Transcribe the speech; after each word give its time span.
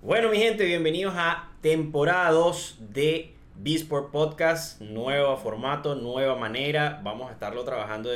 Bueno, 0.00 0.30
mi 0.30 0.38
gente, 0.38 0.64
bienvenidos 0.64 1.14
a 1.16 1.50
temporada 1.60 2.30
2 2.30 2.76
de 2.92 3.34
B-Sport 3.56 4.12
Podcast. 4.12 4.80
Nuevo 4.80 5.36
formato, 5.36 5.96
nueva 5.96 6.36
manera. 6.36 7.00
Vamos 7.02 7.28
a 7.28 7.32
estarlo 7.32 7.64
trabajando 7.64 8.10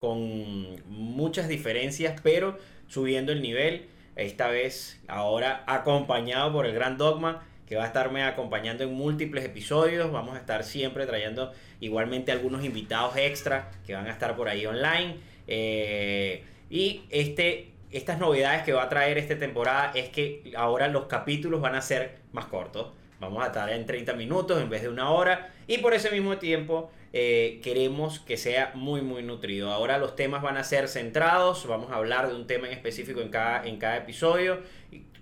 con 0.00 0.82
muchas 0.88 1.46
diferencias, 1.46 2.20
pero 2.24 2.58
subiendo 2.88 3.30
el 3.30 3.40
nivel. 3.40 3.86
Esta 4.16 4.48
vez, 4.48 5.00
ahora 5.06 5.62
acompañado 5.68 6.52
por 6.52 6.66
el 6.66 6.74
Gran 6.74 6.98
Dogma, 6.98 7.46
que 7.66 7.76
va 7.76 7.84
a 7.84 7.86
estarme 7.86 8.24
acompañando 8.24 8.82
en 8.82 8.92
múltiples 8.92 9.44
episodios. 9.44 10.10
Vamos 10.10 10.34
a 10.34 10.38
estar 10.38 10.64
siempre 10.64 11.06
trayendo 11.06 11.52
igualmente 11.78 12.32
algunos 12.32 12.64
invitados 12.64 13.16
extra 13.16 13.70
que 13.86 13.94
van 13.94 14.08
a 14.08 14.10
estar 14.10 14.34
por 14.34 14.48
ahí 14.48 14.66
online. 14.66 15.18
Eh, 15.46 16.42
y 16.68 17.02
este, 17.10 17.71
estas 17.92 18.18
novedades 18.18 18.62
que 18.62 18.72
va 18.72 18.84
a 18.84 18.88
traer 18.88 19.18
esta 19.18 19.38
temporada 19.38 19.92
es 19.94 20.08
que 20.08 20.52
ahora 20.56 20.88
los 20.88 21.06
capítulos 21.06 21.60
van 21.60 21.74
a 21.74 21.82
ser 21.82 22.18
más 22.32 22.46
cortos. 22.46 22.92
Vamos 23.20 23.44
a 23.44 23.46
estar 23.46 23.70
en 23.70 23.86
30 23.86 24.14
minutos 24.14 24.60
en 24.60 24.68
vez 24.68 24.82
de 24.82 24.88
una 24.88 25.10
hora. 25.10 25.52
Y 25.68 25.78
por 25.78 25.94
ese 25.94 26.10
mismo 26.10 26.38
tiempo 26.38 26.90
eh, 27.12 27.60
queremos 27.62 28.18
que 28.18 28.36
sea 28.36 28.72
muy, 28.74 29.02
muy 29.02 29.22
nutrido. 29.22 29.70
Ahora 29.70 29.98
los 29.98 30.16
temas 30.16 30.42
van 30.42 30.56
a 30.56 30.64
ser 30.64 30.88
centrados. 30.88 31.66
Vamos 31.66 31.92
a 31.92 31.96
hablar 31.96 32.28
de 32.28 32.34
un 32.34 32.46
tema 32.46 32.66
en 32.66 32.72
específico 32.72 33.20
en 33.20 33.28
cada, 33.28 33.64
en 33.64 33.76
cada 33.76 33.98
episodio. 33.98 34.60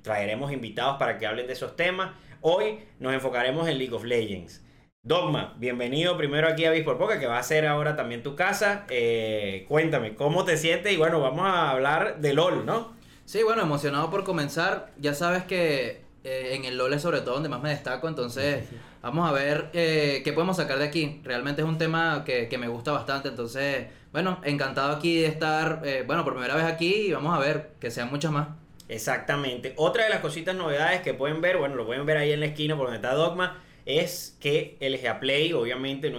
Traeremos 0.02 0.52
invitados 0.52 0.96
para 0.98 1.18
que 1.18 1.26
hablen 1.26 1.46
de 1.46 1.52
esos 1.52 1.76
temas. 1.76 2.12
Hoy 2.40 2.78
nos 3.00 3.12
enfocaremos 3.12 3.68
en 3.68 3.76
League 3.76 3.94
of 3.94 4.04
Legends. 4.04 4.64
Dogma, 5.02 5.54
bienvenido 5.56 6.18
primero 6.18 6.46
aquí 6.46 6.66
a 6.66 6.70
Bisport 6.72 6.98
Poker, 6.98 7.18
que 7.18 7.26
va 7.26 7.38
a 7.38 7.42
ser 7.42 7.66
ahora 7.66 7.96
también 7.96 8.22
tu 8.22 8.36
casa. 8.36 8.84
Eh, 8.90 9.64
cuéntame, 9.66 10.14
¿cómo 10.14 10.44
te 10.44 10.58
sientes? 10.58 10.92
Y 10.92 10.98
bueno, 10.98 11.22
vamos 11.22 11.46
a 11.46 11.70
hablar 11.70 12.20
de 12.20 12.34
LOL, 12.34 12.66
¿no? 12.66 12.92
Sí, 13.24 13.42
bueno, 13.42 13.62
emocionado 13.62 14.10
por 14.10 14.24
comenzar. 14.24 14.90
Ya 14.98 15.14
sabes 15.14 15.44
que 15.44 16.02
eh, 16.22 16.50
en 16.52 16.66
el 16.66 16.76
LOL 16.76 16.92
es 16.92 17.00
sobre 17.00 17.22
todo 17.22 17.32
donde 17.32 17.48
más 17.48 17.62
me 17.62 17.70
destaco, 17.70 18.08
entonces 18.08 18.68
vamos 19.00 19.26
a 19.26 19.32
ver 19.32 19.70
eh, 19.72 20.20
qué 20.22 20.34
podemos 20.34 20.58
sacar 20.58 20.78
de 20.78 20.84
aquí. 20.84 21.22
Realmente 21.24 21.62
es 21.62 21.68
un 21.68 21.78
tema 21.78 22.22
que, 22.26 22.48
que 22.48 22.58
me 22.58 22.68
gusta 22.68 22.92
bastante, 22.92 23.28
entonces, 23.28 23.86
bueno, 24.12 24.38
encantado 24.44 24.94
aquí 24.94 25.22
de 25.22 25.28
estar, 25.28 25.80
eh, 25.82 26.04
bueno, 26.06 26.24
por 26.24 26.34
primera 26.34 26.54
vez 26.56 26.64
aquí 26.66 27.06
y 27.06 27.12
vamos 27.12 27.34
a 27.34 27.40
ver 27.40 27.70
que 27.80 27.90
sean 27.90 28.10
muchas 28.10 28.32
más. 28.32 28.48
Exactamente. 28.86 29.72
Otra 29.76 30.04
de 30.04 30.10
las 30.10 30.20
cositas 30.20 30.54
novedades 30.54 31.00
que 31.00 31.14
pueden 31.14 31.40
ver, 31.40 31.56
bueno, 31.56 31.74
lo 31.74 31.86
pueden 31.86 32.04
ver 32.04 32.18
ahí 32.18 32.32
en 32.32 32.40
la 32.40 32.46
esquina 32.46 32.76
por 32.76 32.86
donde 32.86 32.96
está 32.96 33.14
Dogma, 33.14 33.56
es 33.98 34.36
que 34.40 34.76
LGA 34.80 35.20
Play, 35.20 35.52
obviamente, 35.52 36.10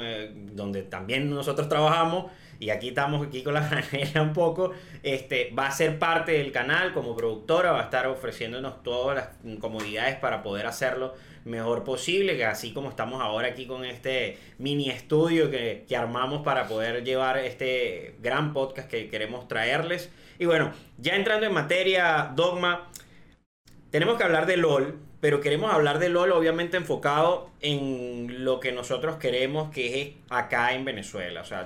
donde 0.53 0.83
también 0.83 1.29
nosotros 1.29 1.69
trabajamos, 1.69 2.31
y 2.59 2.69
aquí 2.69 2.89
estamos 2.89 3.25
aquí 3.25 3.41
con 3.41 3.55
la 3.55 3.67
granera 3.91 4.21
un 4.21 4.33
poco, 4.33 4.71
este, 5.01 5.51
va 5.57 5.67
a 5.67 5.71
ser 5.71 5.97
parte 5.97 6.33
del 6.33 6.51
canal 6.51 6.93
como 6.93 7.15
productora, 7.15 7.71
va 7.71 7.81
a 7.81 7.83
estar 7.85 8.05
ofreciéndonos 8.05 8.83
todas 8.83 9.15
las 9.43 9.57
comodidades 9.59 10.17
para 10.17 10.43
poder 10.43 10.67
hacerlo 10.67 11.15
mejor 11.43 11.83
posible, 11.83 12.37
que 12.37 12.45
así 12.45 12.71
como 12.71 12.89
estamos 12.89 13.19
ahora 13.19 13.47
aquí 13.47 13.65
con 13.65 13.83
este 13.83 14.37
mini 14.59 14.91
estudio 14.91 15.49
que, 15.49 15.85
que 15.89 15.97
armamos 15.97 16.43
para 16.43 16.67
poder 16.67 17.03
llevar 17.03 17.39
este 17.39 18.15
gran 18.21 18.53
podcast 18.53 18.87
que 18.87 19.09
queremos 19.09 19.47
traerles. 19.47 20.11
Y 20.37 20.45
bueno, 20.45 20.71
ya 20.99 21.15
entrando 21.15 21.47
en 21.47 21.53
materia, 21.53 22.31
Dogma, 22.35 22.91
tenemos 23.89 24.17
que 24.17 24.23
hablar 24.23 24.45
de 24.45 24.57
LOL, 24.57 24.99
pero 25.21 25.39
queremos 25.39 25.71
hablar 25.71 25.99
de 25.99 26.09
LOL 26.09 26.31
obviamente 26.31 26.77
enfocado 26.77 27.51
en 27.61 28.43
lo 28.43 28.59
que 28.59 28.71
nosotros 28.71 29.17
queremos 29.17 29.71
que 29.71 30.01
es 30.01 30.09
acá 30.29 30.73
en 30.73 30.83
Venezuela. 30.83 31.41
O 31.41 31.45
sea, 31.45 31.65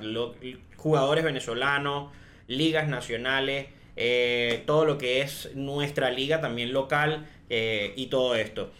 jugadores 0.75 1.23
venezolanos, 1.23 2.11
ligas 2.48 2.89
nacionales, 2.89 3.67
eh, 3.95 4.61
todo 4.66 4.83
lo 4.83 4.98
que 4.98 5.22
es 5.22 5.56
nuestra 5.56 6.11
liga 6.11 6.42
también 6.42 6.73
local 6.73 7.28
eh, 7.50 7.94
y 7.95 8.08
todo 8.08 8.36
esto. 8.36 8.72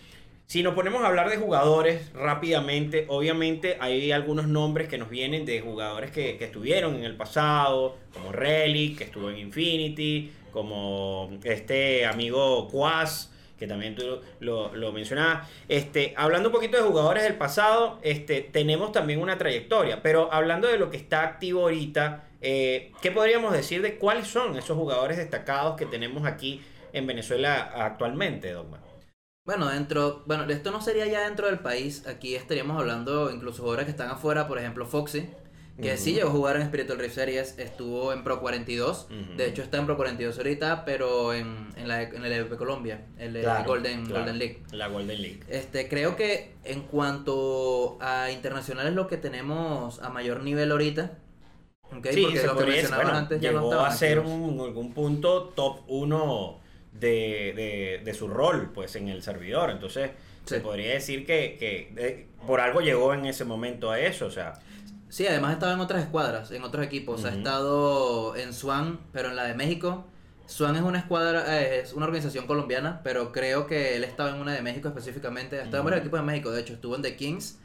Si 0.46 0.62
nos 0.62 0.76
ponemos 0.76 1.02
a 1.04 1.08
hablar 1.08 1.30
de 1.30 1.38
jugadores 1.38 2.12
rápidamente, 2.14 3.06
obviamente 3.08 3.78
hay 3.80 4.12
algunos 4.12 4.48
nombres 4.48 4.90
que 4.90 4.98
nos 4.98 5.10
vienen 5.10 5.46
de 5.46 5.62
jugadores 5.62 6.12
que, 6.12 6.38
que 6.38 6.46
estuvieron 6.46 6.96
en 6.96 7.06
el 7.06 7.16
pasado, 7.16 7.98
como 8.14 8.32
Relic, 8.32 8.98
que 8.98 9.04
estuvo 9.06 9.30
en 9.32 9.38
Infinity, 9.38 10.32
como 10.52 11.32
este 11.44 12.06
amigo 12.06 12.68
Quas, 12.70 13.32
que 13.58 13.68
también 13.68 13.96
tú 13.96 14.22
lo, 14.40 14.76
lo 14.76 14.92
mencionabas. 14.92 15.50
Este, 15.68 16.14
hablando 16.18 16.50
un 16.50 16.54
poquito 16.54 16.78
de 16.78 16.84
jugadores 16.84 17.24
del 17.24 17.36
pasado, 17.36 18.00
este, 18.02 18.42
tenemos 18.42 18.92
también 18.92 19.22
una 19.22 19.38
trayectoria, 19.38 20.02
pero 20.02 20.32
hablando 20.32 20.68
de 20.68 20.78
lo 20.78 20.90
que 20.90 20.98
está 20.98 21.24
activo 21.24 21.62
ahorita, 21.62 22.26
eh, 22.42 22.92
¿qué 23.02 23.12
podríamos 23.12 23.54
decir 23.54 23.82
de 23.82 23.98
cuáles 23.98 24.28
son 24.28 24.58
esos 24.58 24.78
jugadores 24.78 25.18
destacados 25.18 25.78
que 25.78 25.86
tenemos 25.86 26.26
aquí 26.26 26.62
en 26.94 27.08
Venezuela 27.08 27.72
actualmente, 27.76 28.52
Dogma? 28.52 28.80
Bueno, 29.46 29.68
dentro, 29.70 30.24
bueno, 30.26 30.44
esto 30.46 30.72
no 30.72 30.82
sería 30.82 31.06
ya 31.06 31.22
dentro 31.22 31.46
del 31.46 31.60
país, 31.60 32.08
aquí 32.08 32.36
estaríamos 32.36 32.80
hablando 32.80 33.30
incluso 33.32 33.62
jugadores 33.62 33.86
que 33.86 33.92
están 33.92 34.10
afuera, 34.10 34.48
por 34.48 34.58
ejemplo 34.58 34.88
Foxy, 34.88 35.30
que 35.82 35.98
sí 35.98 36.14
llegó 36.14 36.30
a 36.30 36.32
jugar 36.32 36.56
en 36.56 36.68
Spiritual 36.68 37.00
Rift 37.00 37.16
Series, 37.16 37.60
estuvo 37.60 38.14
en 38.14 38.24
Pro 38.24 38.40
42, 38.40 39.08
Ujú. 39.12 39.36
de 39.38 39.46
hecho 39.48 39.62
está 39.62 39.78
en 39.78 39.86
Pro 39.86 39.98
42 39.98 40.38
ahorita, 40.38 40.86
pero 40.86 41.34
en, 41.34 41.68
en, 41.76 41.88
la, 41.90 42.04
en 42.04 42.24
el 42.24 42.32
EVP 42.32 42.56
Colombia, 42.56 43.06
el, 43.20 43.36
el 43.36 43.44
Claro, 43.44 43.66
Golden, 43.68 44.06
claro. 44.06 44.20
Golden 44.22 44.40
League. 44.40 44.64
La 44.72 44.88
Golden 44.88 45.22
League. 45.22 45.40
Este, 45.50 45.90
creo 45.90 46.16
que 46.16 46.54
en 46.64 46.82
cuanto 46.84 47.98
a 48.00 48.32
internacionales 48.32 48.94
lo 48.94 49.08
que 49.08 49.18
tenemos 49.18 50.00
a 50.02 50.10
mayor 50.10 50.44
nivel 50.44 50.72
ahorita. 50.72 51.18
Sí, 52.12 52.22
porque 52.24 52.44
los 52.44 52.58
que 52.58 52.66
mencionabas 52.66 53.06
bueno, 53.06 53.18
antes 53.20 53.42
ya 53.42 53.52
llegó 53.52 53.74
a 53.80 53.92
ser 53.92 54.20
un, 54.20 54.54
en 54.56 54.60
algún 54.62 54.94
punto 54.94 55.44
top 55.56 55.82
1 55.88 56.60
de, 56.94 57.54
de- 57.56 58.02
de 58.04 58.14
su 58.14 58.28
rol 58.28 58.72
pues 58.74 58.96
en 58.96 59.10
el 59.10 59.22
servidor. 59.22 59.70
Entonces, 59.70 60.12
se 60.46 60.60
podría 60.62 60.94
decir 60.94 61.26
que, 61.26 61.58
que, 61.60 61.94
eh, 61.98 62.28
por 62.48 62.60
algo 62.62 62.80
llegó 62.82 63.14
en 63.14 63.26
ese 63.26 63.46
momento 63.46 63.92
a 63.92 64.00
eso. 64.00 64.26
O 64.28 64.32
sea, 64.32 64.54
Sí, 65.16 65.26
además 65.26 65.52
ha 65.52 65.54
estado 65.54 65.74
en 65.74 65.80
otras 65.80 66.04
escuadras, 66.04 66.52
en 66.52 66.62
otros 66.64 66.86
equipos. 66.86 67.24
Ha 67.24 67.30
estado 67.30 68.36
en 68.36 68.52
Swan, 68.52 69.00
pero 69.14 69.30
en 69.30 69.38
la 69.38 69.46
de 69.46 69.54
México. 69.54 70.04
Swan 70.46 70.76
es 70.76 70.82
una 70.82 71.00
escuadra, 71.00 71.62
eh, 71.62 71.80
es 71.80 71.94
una 71.94 72.06
organización 72.06 72.48
colombiana, 72.48 73.00
pero 73.02 73.32
creo 73.32 73.66
que 73.66 73.96
él 73.96 74.04
estaba 74.04 74.32
en 74.32 74.42
una 74.42 74.52
de 74.52 74.62
México 74.62 74.90
específicamente. 74.90 75.58
Ha 75.58 75.64
estado 75.64 75.78
en 75.78 75.86
varios 75.86 76.02
equipos 76.02 76.20
de 76.20 76.26
México, 76.26 76.52
de 76.52 76.60
hecho, 76.60 76.74
estuvo 76.74 76.98
en 76.98 77.02
The 77.02 77.16
Kings. 77.16 77.60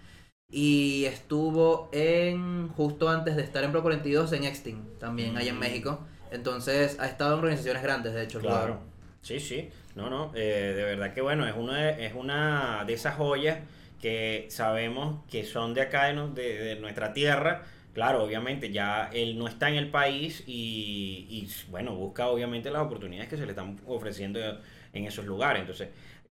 Y 0.48 1.06
estuvo 1.06 1.88
en, 1.90 2.68
justo 2.68 3.08
antes 3.08 3.34
de 3.34 3.42
estar 3.42 3.64
en 3.64 3.72
Pro 3.72 3.82
42, 3.82 4.32
en 4.32 4.44
Extin, 4.44 4.84
también 5.00 5.36
allá 5.36 5.50
en 5.50 5.56
Mm. 5.56 5.58
México. 5.60 6.06
Entonces, 6.30 7.00
ha 7.00 7.06
estado 7.06 7.32
en 7.32 7.38
organizaciones 7.40 7.82
grandes, 7.82 8.14
de 8.14 8.22
hecho. 8.22 8.38
el 8.38 8.44
jugador. 8.44 8.66
claro. 8.66 8.80
Sí, 9.22 9.40
sí. 9.40 9.70
No, 9.96 10.08
no. 10.08 10.30
eh, 10.36 10.72
de 10.76 10.84
verdad 10.84 11.12
que 11.12 11.20
bueno, 11.20 11.48
es 11.48 11.56
una, 11.56 11.90
es 11.90 12.14
una 12.14 12.84
de 12.86 12.92
esas 12.92 13.16
joyas 13.16 13.58
que 14.00 14.46
sabemos 14.50 15.24
que 15.30 15.44
son 15.44 15.74
de 15.74 15.82
acá, 15.82 16.12
de, 16.12 16.76
nuestra 16.80 17.12
tierra. 17.12 17.62
Claro, 17.92 18.22
obviamente 18.22 18.70
ya 18.70 19.10
él 19.12 19.38
no 19.38 19.48
está 19.48 19.68
en 19.68 19.74
el 19.74 19.90
país 19.90 20.44
y, 20.46 21.26
y, 21.28 21.48
bueno, 21.70 21.94
busca 21.94 22.28
obviamente 22.28 22.70
las 22.70 22.82
oportunidades 22.82 23.28
que 23.28 23.36
se 23.36 23.44
le 23.44 23.50
están 23.50 23.80
ofreciendo 23.86 24.40
en 24.92 25.04
esos 25.06 25.26
lugares. 25.26 25.60
Entonces, 25.60 25.88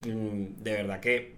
mm, 0.06 0.64
de 0.64 0.72
verdad 0.72 1.00
que 1.00 1.36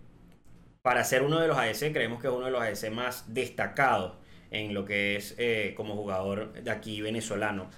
para 0.82 1.04
ser 1.04 1.22
uno 1.22 1.40
de 1.40 1.48
los 1.48 1.58
ADC, 1.58 1.92
creemos 1.92 2.22
que 2.22 2.28
es 2.28 2.34
uno 2.34 2.46
de 2.46 2.52
los 2.52 2.62
ADC 2.62 2.92
más 2.92 3.34
destacados 3.34 4.14
en 4.52 4.74
lo 4.74 4.86
que 4.86 5.18
es 5.18 5.36
eh, 5.38 5.74
como 5.76 5.96
jugador 5.96 6.54
de 6.54 6.72
aquí 6.72 7.02
venezolano. 7.02 7.70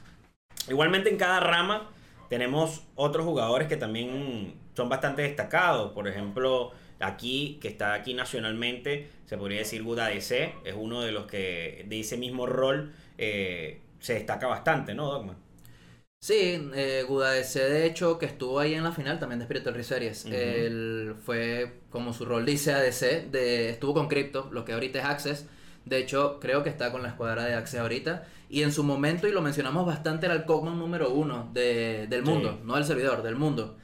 Igualmente 0.68 1.10
en 1.10 1.18
cada 1.18 1.40
rama 1.40 1.90
tenemos 2.30 2.84
otros 2.96 3.26
jugadores 3.26 3.68
que 3.68 3.78
también 3.78 4.54
son 4.76 4.90
bastante 4.90 5.24
destacados. 5.24 5.92
Por 5.94 6.08
ejemplo, 6.08 6.72
aquí, 7.00 7.58
que 7.62 7.68
está 7.70 7.94
aquí 7.94 8.14
nacionalmente, 8.14 9.10
se 9.26 9.38
podría 9.38 9.60
decir 9.60 9.84
Buda 9.84 10.08
DC, 10.08 10.56
es 10.66 10.76
uno 10.78 11.02
de 11.02 11.12
los 11.12 11.26
que 11.28 11.86
de 11.88 12.00
ese 12.00 12.18
mismo 12.18 12.46
rol 12.46 12.94
eh, 13.18 13.82
se 14.00 14.14
destaca 14.16 14.48
bastante, 14.48 14.94
¿no, 14.94 15.12
Dogma? 15.12 15.38
Sí, 16.22 16.70
eh, 16.76 17.06
Gudadc 17.08 17.46
de 17.54 17.86
hecho 17.86 18.20
que 18.20 18.26
estuvo 18.26 18.60
ahí 18.60 18.74
en 18.74 18.84
la 18.84 18.92
final 18.92 19.20
también 19.20 19.40
de 19.40 19.46
Spiritual 19.46 19.84
Series. 19.84 20.26
Ujú. 20.26 20.34
Él 20.36 21.16
fue, 21.24 21.82
como 21.90 22.12
su 22.14 22.26
rol 22.26 22.46
dice 22.46 22.74
ADC, 22.74 23.32
de, 23.32 23.70
estuvo 23.70 23.94
con 23.94 24.10
Crypto, 24.10 24.50
lo 24.52 24.66
que 24.66 24.74
ahorita 24.74 25.00
es 25.00 25.06
Access. 25.06 25.46
De 25.86 25.98
hecho, 25.98 26.40
creo 26.42 26.62
que 26.64 26.70
está 26.70 26.92
con 26.92 27.04
la 27.04 27.10
escuadra 27.10 27.46
de 27.46 27.54
Access 27.54 27.80
ahorita. 27.80 28.28
Y 28.50 28.64
en 28.64 28.74
su 28.74 28.84
momento, 28.84 29.28
y 29.28 29.32
lo 29.32 29.42
mencionamos 29.42 29.86
bastante, 29.86 30.26
era 30.26 30.36
el 30.36 30.46
Cogman 30.46 30.78
número 30.78 31.12
uno 31.14 31.50
de, 31.54 32.08
del 32.10 32.26
Sí. 32.26 32.32
mundo, 32.32 32.60
no 32.66 32.76
del 32.76 32.84
servidor, 32.86 33.24
del 33.24 33.36
mundo. 33.38 33.78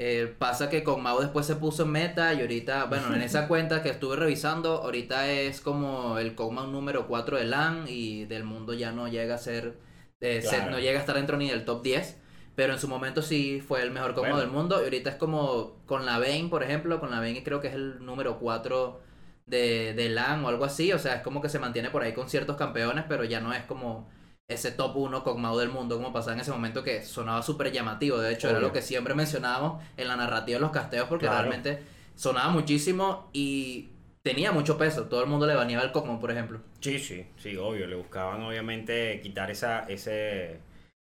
Eh, 0.00 0.32
pasa 0.38 0.70
que 0.70 0.84
con 0.84 1.02
Mao 1.02 1.20
después 1.20 1.44
se 1.44 1.56
puso 1.56 1.82
en 1.82 1.90
meta 1.90 2.32
y 2.32 2.40
ahorita, 2.40 2.84
bueno, 2.84 3.14
en 3.14 3.20
esa 3.22 3.48
cuenta 3.48 3.82
que 3.82 3.88
estuve 3.90 4.14
revisando, 4.16 4.82
ahorita 4.82 5.28
es 5.28 5.60
como 5.60 6.18
el 6.18 6.36
Cogman 6.36 6.70
número 6.70 7.08
4 7.08 7.36
de 7.36 7.44
LAN 7.46 7.86
y 7.88 8.24
del 8.26 8.44
mundo 8.44 8.74
ya 8.74 8.92
no 8.92 9.08
llega 9.08 9.34
a 9.34 9.38
ser, 9.38 9.76
eh, 10.20 10.40
ser- 10.42 10.70
no 10.70 10.78
llega 10.78 10.98
a 10.98 11.00
estar 11.00 11.16
dentro 11.16 11.36
ni 11.36 11.48
del 11.50 11.64
top 11.64 11.82
10. 11.82 12.16
Pero 12.54 12.72
en 12.72 12.78
su 12.80 12.88
momento 12.88 13.22
sí 13.22 13.60
fue 13.60 13.82
el 13.82 13.90
mejor 13.92 14.14
Cogman 14.14 14.32
Bueno. 14.32 14.40
del 14.46 14.50
mundo. 14.50 14.80
Y 14.80 14.84
ahorita 14.84 15.10
es 15.10 15.16
como 15.16 15.76
con 15.86 16.04
la 16.06 16.18
Vayne, 16.18 16.48
por 16.48 16.62
ejemplo. 16.64 16.98
Con 17.00 17.10
la 17.12 17.20
Vayne 17.20 17.44
creo 17.44 17.60
que 17.60 17.68
es 17.68 17.74
el 17.74 18.04
número 18.04 18.38
4 18.40 19.00
de, 19.46 19.94
de 19.94 20.08
LAN 20.10 20.44
o 20.44 20.48
algo 20.48 20.64
así. 20.64 20.92
O 20.92 20.98
sea, 20.98 21.14
es 21.16 21.22
como 21.22 21.40
que 21.40 21.48
se 21.48 21.60
mantiene 21.60 21.90
por 21.90 22.02
ahí 22.02 22.12
con 22.14 22.28
ciertos 22.28 22.56
campeones, 22.56 23.04
pero 23.08 23.22
ya 23.24 23.40
no 23.40 23.52
es 23.52 23.62
como 23.64 24.08
ese 24.48 24.72
top 24.72 24.96
1 24.96 25.22
con 25.22 25.40
Mau 25.42 25.58
del 25.58 25.68
mundo, 25.68 25.96
como 25.96 26.10
pasaba 26.10 26.32
en 26.32 26.40
ese 26.40 26.50
momento 26.50 26.82
que 26.82 27.02
sonaba 27.02 27.42
súper 27.42 27.70
llamativo. 27.70 28.18
De 28.18 28.32
hecho, 28.32 28.48
era 28.48 28.60
lo 28.60 28.72
que 28.72 28.80
siempre 28.80 29.14
mencionábamos 29.14 29.84
en 29.98 30.08
la 30.08 30.16
narrativa 30.16 30.56
de 30.56 30.62
los 30.62 30.70
casteos, 30.70 31.06
porque 31.06 31.26
Claro. 31.26 31.42
realmente 31.50 31.82
sonaba 32.14 32.48
muchísimo 32.48 33.28
y 33.34 33.90
tenía 34.22 34.50
mucho 34.50 34.78
peso. 34.78 35.04
Todo 35.04 35.22
el 35.22 35.28
mundo 35.28 35.46
le 35.46 35.54
baneaba 35.54 35.84
el 35.84 35.92
Cosmo, 35.92 36.18
por 36.18 36.30
ejemplo. 36.30 36.60
Sí, 36.80 36.98
sí, 36.98 37.26
sí, 37.36 37.56
obvio. 37.58 37.86
Le 37.86 37.94
buscaban 37.96 38.42
obviamente 38.42 39.20
quitar 39.22 39.50
esa, 39.50 39.80
ese, 39.86 40.60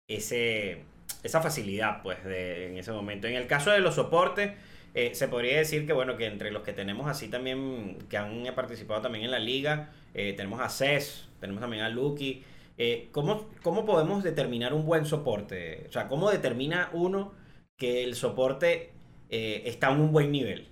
ese, 0.07 0.83
esa 1.21 1.41
facilidad, 1.41 2.01
pues, 2.01 2.23
de, 2.23 2.67
en 2.69 2.77
ese 2.77 2.93
momento. 2.93 3.27
En 3.27 3.35
el 3.35 3.47
caso 3.47 3.71
de 3.71 3.79
los 3.79 3.95
soportes, 3.95 4.53
eh, 4.93 5.15
se 5.15 5.27
podría 5.27 5.57
decir 5.57 5.85
que, 5.85 5.91
bueno, 5.91 6.15
que 6.15 6.27
entre 6.27 6.49
los 6.49 6.63
que 6.63 6.71
tenemos 6.71 7.09
así 7.09 7.27
también, 7.27 7.97
que 8.09 8.15
han 8.15 8.45
participado 8.55 9.01
también 9.01 9.25
en 9.25 9.31
la 9.31 9.39
liga, 9.39 9.89
eh, 10.13 10.31
tenemos 10.31 10.61
a 10.61 10.69
CES, 10.69 11.27
tenemos 11.41 11.59
también 11.59 11.83
a 11.83 11.89
Lucky. 11.89 12.45
Eh, 12.77 13.09
¿cómo, 13.11 13.47
¿Cómo 13.61 13.85
podemos 13.85 14.23
determinar 14.23 14.73
un 14.73 14.85
buen 14.85 15.05
soporte? 15.05 15.85
O 15.89 15.91
sea, 15.91 16.07
¿cómo 16.07 16.29
determina 16.31 16.89
uno 16.93 17.33
que 17.77 18.03
el 18.03 18.15
soporte 18.15 18.93
eh, 19.29 19.63
está 19.65 19.91
en 19.91 20.01
un 20.01 20.11
buen 20.11 20.31
nivel? 20.31 20.67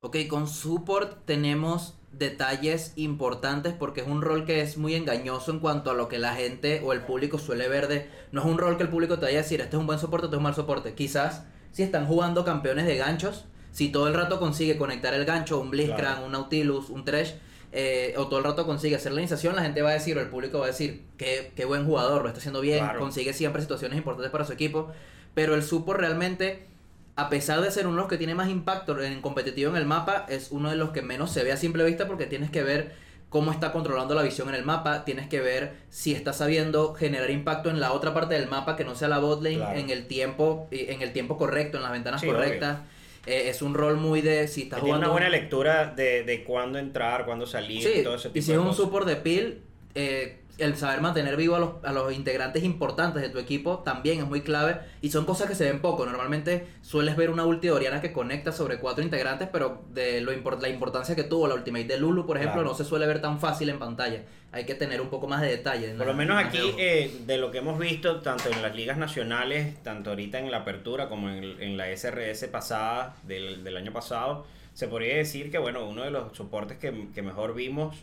Ok, 0.00 0.16
con 0.28 0.48
support 0.48 1.24
tenemos 1.24 1.98
detalles 2.12 2.92
importantes 2.96 3.72
porque 3.72 4.02
es 4.02 4.06
un 4.06 4.20
rol 4.20 4.44
que 4.44 4.60
es 4.60 4.76
muy 4.76 4.94
engañoso 4.94 5.50
en 5.52 5.60
cuanto 5.60 5.90
a 5.90 5.94
lo 5.94 6.08
que 6.08 6.18
la 6.18 6.34
gente 6.34 6.82
o 6.84 6.92
el 6.92 7.00
público 7.02 7.38
suele 7.38 7.68
ver 7.68 7.88
de... 7.88 8.08
No 8.32 8.42
es 8.42 8.46
un 8.46 8.58
rol 8.58 8.76
que 8.76 8.82
el 8.82 8.90
público 8.90 9.18
te 9.18 9.26
vaya 9.26 9.38
a 9.38 9.42
decir, 9.42 9.60
este 9.60 9.76
es 9.76 9.80
un 9.80 9.86
buen 9.86 9.98
soporte, 9.98 10.26
este 10.26 10.36
es 10.36 10.38
un 10.38 10.42
mal 10.42 10.54
soporte. 10.54 10.94
Quizás 10.94 11.46
si 11.70 11.82
están 11.82 12.06
jugando 12.06 12.44
campeones 12.44 12.84
de 12.84 12.96
ganchos, 12.96 13.46
si 13.70 13.88
todo 13.90 14.08
el 14.08 14.14
rato 14.14 14.38
consigue 14.38 14.76
conectar 14.76 15.14
el 15.14 15.24
gancho, 15.24 15.58
un 15.60 15.70
Blitzcrank, 15.70 16.00
Claro. 16.00 16.26
un 16.26 16.32
Nautilus, 16.32 16.90
un 16.90 17.04
Thresh, 17.06 17.36
eh, 17.72 18.14
o 18.18 18.26
todo 18.28 18.38
el 18.38 18.44
rato 18.44 18.66
consigue 18.66 18.96
hacer 18.96 19.12
la 19.12 19.20
iniciación, 19.20 19.56
la 19.56 19.62
gente 19.62 19.82
va 19.82 19.90
a 19.90 19.94
decir, 19.94 20.16
o 20.18 20.20
el 20.20 20.28
público 20.28 20.58
va 20.58 20.64
a 20.64 20.68
decir, 20.68 21.02
qué, 21.16 21.52
qué 21.56 21.64
buen 21.64 21.84
jugador, 21.86 22.22
lo 22.22 22.28
está 22.28 22.38
haciendo 22.38 22.60
bien, 22.60 22.80
Claro. 22.80 23.00
consigue 23.00 23.32
siempre 23.32 23.62
situaciones 23.62 23.96
importantes 23.98 24.30
para 24.30 24.44
su 24.44 24.52
equipo, 24.52 24.90
pero 25.34 25.54
el 25.54 25.62
support 25.62 25.98
realmente 26.00 26.66
a 27.14 27.28
pesar 27.28 27.60
de 27.60 27.70
ser 27.70 27.86
uno 27.86 27.96
de 27.96 28.00
los 28.02 28.08
que 28.08 28.16
tiene 28.16 28.34
más 28.34 28.48
impacto 28.48 28.98
en 29.02 29.20
competitivo 29.20 29.70
en 29.70 29.76
el 29.76 29.84
mapa, 29.84 30.24
es 30.30 30.48
uno 30.50 30.70
de 30.70 30.76
los 30.76 30.90
que 30.90 31.02
menos 31.02 31.30
se 31.30 31.44
ve 31.44 31.52
a 31.52 31.58
simple 31.58 31.84
vista 31.84 32.06
porque 32.06 32.24
tienes 32.24 32.50
que 32.50 32.62
ver 32.62 32.94
cómo 33.28 33.50
está 33.52 33.70
controlando 33.72 34.14
la 34.14 34.22
visión 34.22 34.48
en 34.48 34.54
el 34.54 34.64
mapa, 34.64 35.04
tienes 35.04 35.28
que 35.28 35.40
ver 35.40 35.74
si 35.90 36.14
está 36.14 36.32
sabiendo 36.32 36.94
generar 36.94 37.30
impacto 37.30 37.68
en 37.70 37.80
la 37.80 37.92
otra 37.92 38.14
parte 38.14 38.34
del 38.34 38.48
mapa 38.48 38.76
que 38.76 38.84
no 38.84 38.94
sea 38.94 39.08
la 39.08 39.18
botlane 39.18 39.56
Claro. 39.56 39.78
en 39.78 39.90
el 39.90 40.06
tiempo 40.06 40.68
en 40.70 41.02
el 41.02 41.12
tiempo 41.12 41.36
correcto, 41.36 41.76
en 41.76 41.82
las 41.82 41.92
ventanas 41.92 42.20
Sí, 42.22 42.26
correctas. 42.26 42.78
Eh, 43.26 43.48
es 43.48 43.62
un 43.62 43.74
rol 43.74 43.96
muy 43.96 44.20
de 44.20 44.48
si 44.48 44.62
estás 44.62 44.80
tiene 44.80 44.88
jugando 44.96 45.06
una 45.06 45.12
buena 45.12 45.28
lectura 45.28 45.86
de, 45.94 46.24
de 46.24 46.42
cuándo 46.44 46.78
entrar, 46.78 47.24
cuándo 47.24 47.46
salir, 47.46 47.82
Sí, 47.82 48.02
todo 48.02 48.16
ese 48.16 48.28
tipo 48.28 48.38
y 48.38 48.42
si 48.42 48.48
de 48.48 48.54
es 48.54 48.58
un 48.60 48.66
cosas. 48.68 48.84
support 48.84 49.06
de 49.06 49.16
peel, 49.16 49.60
eh, 49.94 50.38
el 50.62 50.76
saber 50.76 51.00
mantener 51.00 51.36
vivo 51.36 51.56
a 51.56 51.58
los, 51.58 51.70
a 51.84 51.92
los 51.92 52.12
integrantes 52.12 52.62
importantes 52.64 53.22
de 53.22 53.28
tu 53.28 53.38
equipo 53.38 53.78
también 53.80 54.20
es 54.20 54.26
muy 54.26 54.40
clave 54.42 54.78
y 55.00 55.10
son 55.10 55.24
cosas 55.24 55.48
que 55.48 55.54
se 55.54 55.64
ven 55.64 55.80
poco. 55.80 56.06
Normalmente 56.06 56.66
sueles 56.82 57.16
ver 57.16 57.30
una 57.30 57.44
ulti 57.44 57.66
de 57.68 57.72
Oriana 57.72 58.00
que 58.00 58.12
conecta 58.12 58.52
sobre 58.52 58.78
cuatro 58.78 59.02
integrantes, 59.04 59.48
pero 59.52 59.82
de 59.90 60.20
lo 60.20 60.32
import- 60.32 60.60
la 60.60 60.68
importancia 60.68 61.14
que 61.16 61.24
tuvo 61.24 61.46
la 61.48 61.54
ultimate 61.54 61.84
de 61.86 61.98
Lulu, 61.98 62.26
por 62.26 62.36
ejemplo, 62.36 62.60
Claro. 62.62 62.70
no 62.70 62.74
se 62.76 62.84
suele 62.84 63.06
ver 63.06 63.20
tan 63.20 63.38
fácil 63.40 63.68
en 63.68 63.78
pantalla. 63.78 64.22
Hay 64.52 64.64
que 64.66 64.74
tener 64.74 65.00
un 65.00 65.08
poco 65.08 65.26
más 65.28 65.40
de 65.40 65.48
detalle. 65.48 65.94
Por 65.94 66.06
lo 66.06 66.14
menos 66.14 66.38
en 66.40 66.46
aquí, 66.46 66.74
eh, 66.78 67.10
de 67.26 67.38
lo 67.38 67.50
que 67.50 67.58
hemos 67.58 67.78
visto, 67.78 68.20
tanto 68.20 68.50
en 68.50 68.60
las 68.60 68.74
ligas 68.76 68.98
nacionales, 68.98 69.82
tanto 69.82 70.10
ahorita 70.10 70.38
en 70.38 70.50
la 70.50 70.58
apertura 70.58 71.08
como 71.08 71.30
en, 71.30 71.42
en 71.60 71.76
la 71.78 71.86
SRS 71.96 72.48
pasada, 72.48 73.16
del, 73.22 73.64
del 73.64 73.76
año 73.78 73.92
pasado, 73.92 74.44
se 74.74 74.88
podría 74.88 75.16
decir 75.16 75.50
que, 75.50 75.58
bueno, 75.58 75.86
uno 75.86 76.02
de 76.02 76.10
los 76.10 76.36
soportes 76.36 76.78
que, 76.78 77.08
que 77.14 77.22
mejor 77.22 77.54
vimos 77.54 77.96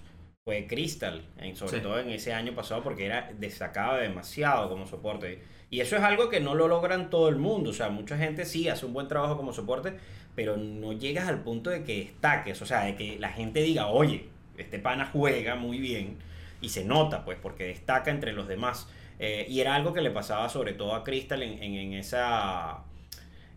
fue 0.49 0.65
Crystal, 0.65 1.21
en- 1.37 1.55
sobre 1.55 1.77
Sí. 1.77 1.83
todo 1.83 1.99
en 1.99 2.09
ese 2.09 2.33
año 2.33 2.55
pasado, 2.55 2.81
porque 2.81 3.05
era 3.05 3.29
destacaba 3.37 3.99
demasiado 3.99 4.67
como 4.67 4.87
soporte. 4.87 5.43
Y 5.69 5.79
eso 5.81 5.95
es 5.95 6.01
algo 6.01 6.27
que 6.27 6.39
no 6.39 6.55
lo 6.55 6.67
logran 6.67 7.11
todo 7.11 7.29
el 7.29 7.35
mundo, 7.35 7.69
o 7.69 7.73
sea, 7.73 7.89
mucha 7.89 8.17
gente 8.17 8.45
sí 8.45 8.67
hace 8.67 8.87
un 8.87 8.93
buen 8.93 9.07
trabajo 9.07 9.37
como 9.37 9.53
soporte, 9.53 9.93
pero 10.33 10.57
no 10.57 10.91
llegas 10.93 11.27
al 11.27 11.43
punto 11.43 11.69
de 11.69 11.83
que 11.83 11.99
destaques, 11.99 12.59
o 12.63 12.65
sea, 12.65 12.85
de 12.85 12.95
que 12.95 13.19
la 13.19 13.29
gente 13.29 13.61
diga, 13.61 13.85
oye, 13.89 14.25
este 14.57 14.79
pana 14.79 15.07
juega 15.13 15.53
muy 15.55 15.77
bien 15.77 16.17
y 16.61 16.69
se 16.69 16.83
nota, 16.83 17.23
pues, 17.25 17.37
porque 17.39 17.65
destaca 17.65 18.09
entre 18.09 18.33
los 18.33 18.47
demás. 18.47 18.89
Eh, 19.19 19.45
y 19.47 19.59
era 19.59 19.75
algo 19.75 19.93
que 19.93 20.01
le 20.01 20.09
pasaba 20.09 20.49
sobre 20.49 20.73
todo 20.73 20.95
a 20.95 21.03
Crystal 21.03 21.43
en, 21.43 21.61
en- 21.61 21.75
en 21.75 21.93
esa 21.93 22.79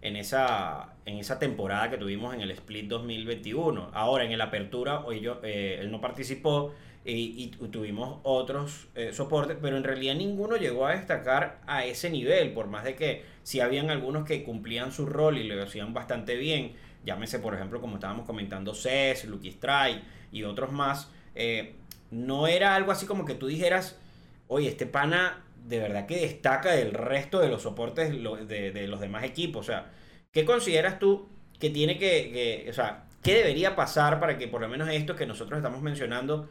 en 0.03 0.17
esa 0.17 0.95
en 1.07 1.19
esa 1.19 1.39
temporada 1.39 1.91
que 1.91 1.99
tuvimos 1.99 2.35
en 2.35 2.41
el 2.43 2.51
Split 2.53 2.89
2021. 2.89 3.91
Ahora 3.95 4.25
en 4.25 4.33
el 4.33 4.41
Apertura 4.41 5.01
hoy 5.01 5.27
eh, 5.43 5.79
él 5.81 5.91
no 5.91 6.01
participó 6.01 6.75
y, 7.05 7.43
y 7.45 7.49
tu- 7.49 7.69
tuvimos 7.69 8.21
otros 8.23 8.89
eh, 8.95 9.13
soportes, 9.13 9.57
pero 9.61 9.77
en 9.77 9.85
realidad 9.85 10.15
ninguno 10.15 10.57
llegó 10.57 10.87
a 10.87 10.93
destacar 10.93 11.61
a 11.67 11.85
ese 11.85 12.11
nivel, 12.11 12.53
por 12.53 12.69
más 12.69 12.85
de 12.85 12.95
que 12.95 13.25
sí 13.43 13.61
habían 13.61 13.91
algunos 13.91 14.25
que 14.25 14.45
cumplían 14.45 14.93
su 14.93 15.07
rol 15.07 15.39
y 15.39 15.45
lo 15.45 15.61
hacían 15.63 15.93
bastante 15.95 16.37
bien. 16.37 16.73
Llámese, 17.05 17.41
por 17.41 17.55
ejemplo, 17.55 17.81
como 17.81 17.95
estábamos 17.97 18.27
comentando, 18.27 18.75
Cés, 18.75 19.25
Lucky 19.25 19.49
Strike 19.49 20.03
y 20.31 20.45
otros 20.45 20.71
más. 20.73 21.11
eh, 21.35 21.75
no 22.13 22.47
era 22.47 22.75
algo 22.77 22.93
así 22.93 23.07
como 23.07 23.25
que 23.25 23.35
tú 23.35 23.47
dijeras, 23.47 23.99
oye, 24.49 24.69
este 24.69 24.87
pana 24.87 25.43
de 25.67 25.79
verdad 25.79 26.07
que 26.07 26.21
destaca 26.21 26.73
del 26.73 26.93
resto 26.93 27.39
de 27.41 27.49
los 27.49 27.63
soportes 27.63 28.11
de, 28.13 28.71
de 28.73 28.87
los 28.89 29.01
demás 29.01 29.25
equipos. 29.25 29.67
O 29.69 29.73
sea, 29.73 29.91
¿qué 30.33 30.45
consideras 30.45 30.99
tú 30.99 31.29
que 31.59 31.71
tiene 31.71 31.99
que, 31.99 32.31
que- 32.33 32.71
o 32.71 32.73
sea, 32.73 33.05
qué 33.23 33.35
debería 33.35 33.77
pasar 33.77 34.19
para 34.21 34.37
que 34.39 34.49
por 34.49 34.61
lo 34.61 34.69
menos 34.69 34.89
estos 34.89 35.17
que 35.17 35.27
nosotros 35.27 35.57
estamos 35.59 35.81
mencionando 35.83 36.49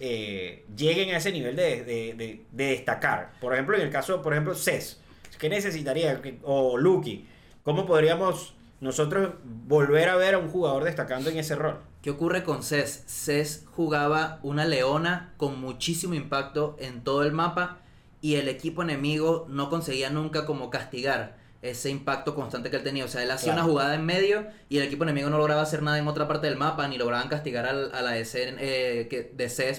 eh, 0.00 0.64
lleguen 0.74 1.10
a 1.14 1.18
ese 1.18 1.32
nivel 1.32 1.54
de, 1.56 1.84
de- 1.84 2.14
de- 2.14 2.44
de 2.50 2.64
destacar? 2.68 3.32
Por 3.40 3.52
ejemplo, 3.52 3.76
en 3.76 3.82
el 3.82 3.90
caso, 3.90 4.22
por 4.22 4.32
ejemplo, 4.32 4.54
CES, 4.54 5.00
¿qué 5.38 5.48
necesitaría? 5.48 6.20
¿Qué- 6.22 6.38
O 6.42 6.78
Lucky, 6.78 7.26
¿cómo 7.62 7.84
podríamos 7.86 8.54
nosotros 8.80 9.34
volver 9.44 10.08
a 10.08 10.16
ver 10.16 10.34
a 10.34 10.38
un 10.38 10.48
jugador 10.48 10.84
destacando 10.84 11.28
en 11.30 11.38
ese 11.38 11.54
rol? 11.56 11.80
¿Qué 12.02 12.10
ocurre 12.10 12.42
con 12.44 12.62
Cés? 12.62 13.04
Cés 13.06 13.66
jugaba 13.72 14.38
una 14.42 14.64
leona 14.64 15.34
con 15.36 15.60
muchísimo 15.60 16.14
impacto 16.14 16.76
en 16.78 17.02
todo 17.04 17.22
el 17.24 17.32
mapa 17.32 17.80
y 18.26 18.34
el 18.34 18.48
equipo 18.48 18.82
enemigo 18.82 19.46
no 19.48 19.70
conseguía 19.70 20.10
nunca 20.10 20.46
como 20.46 20.68
castigar 20.68 21.36
ese 21.62 21.90
impacto 21.90 22.34
constante 22.34 22.70
que 22.70 22.76
él 22.76 22.82
tenía. 22.82 23.04
O 23.04 23.08
sea, 23.08 23.22
él 23.22 23.30
hacía 23.30 23.52
Claro. 23.52 23.64
una 23.66 23.70
jugada 23.72 23.94
en 23.94 24.04
medio 24.04 24.46
y 24.68 24.78
el 24.78 24.82
equipo 24.84 25.04
enemigo 25.04 25.30
no 25.30 25.38
lograba 25.38 25.62
hacer 25.62 25.80
nada 25.82 25.98
en 25.98 26.08
otra 26.08 26.26
parte 26.26 26.48
del 26.48 26.56
mapa, 26.56 26.88
ni 26.88 26.98
lograban 26.98 27.28
castigar 27.28 27.66
al- 27.66 27.92
a 27.94 28.02
la 28.02 28.10
de, 28.12 28.24
Cés, 28.24 28.54
eh, 28.58 29.06
que- 29.10 29.22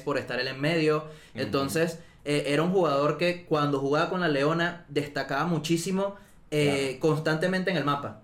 por 0.05 0.17
estar 0.17 0.39
él 0.39 0.47
en 0.47 0.61
medio. 0.61 1.05
Entonces, 1.33 1.99
eh, 2.23 2.45
era 2.47 2.63
un 2.63 2.71
jugador 2.71 3.17
que 3.17 3.45
cuando 3.45 3.79
jugaba 3.79 4.09
con 4.09 4.21
la 4.21 4.29
leona 4.29 4.85
destacaba 4.87 5.45
muchísimo 5.45 6.15
eh, 6.49 6.97
constantemente 7.01 7.71
en 7.71 7.75
el 7.77 7.83
mapa. 7.83 8.21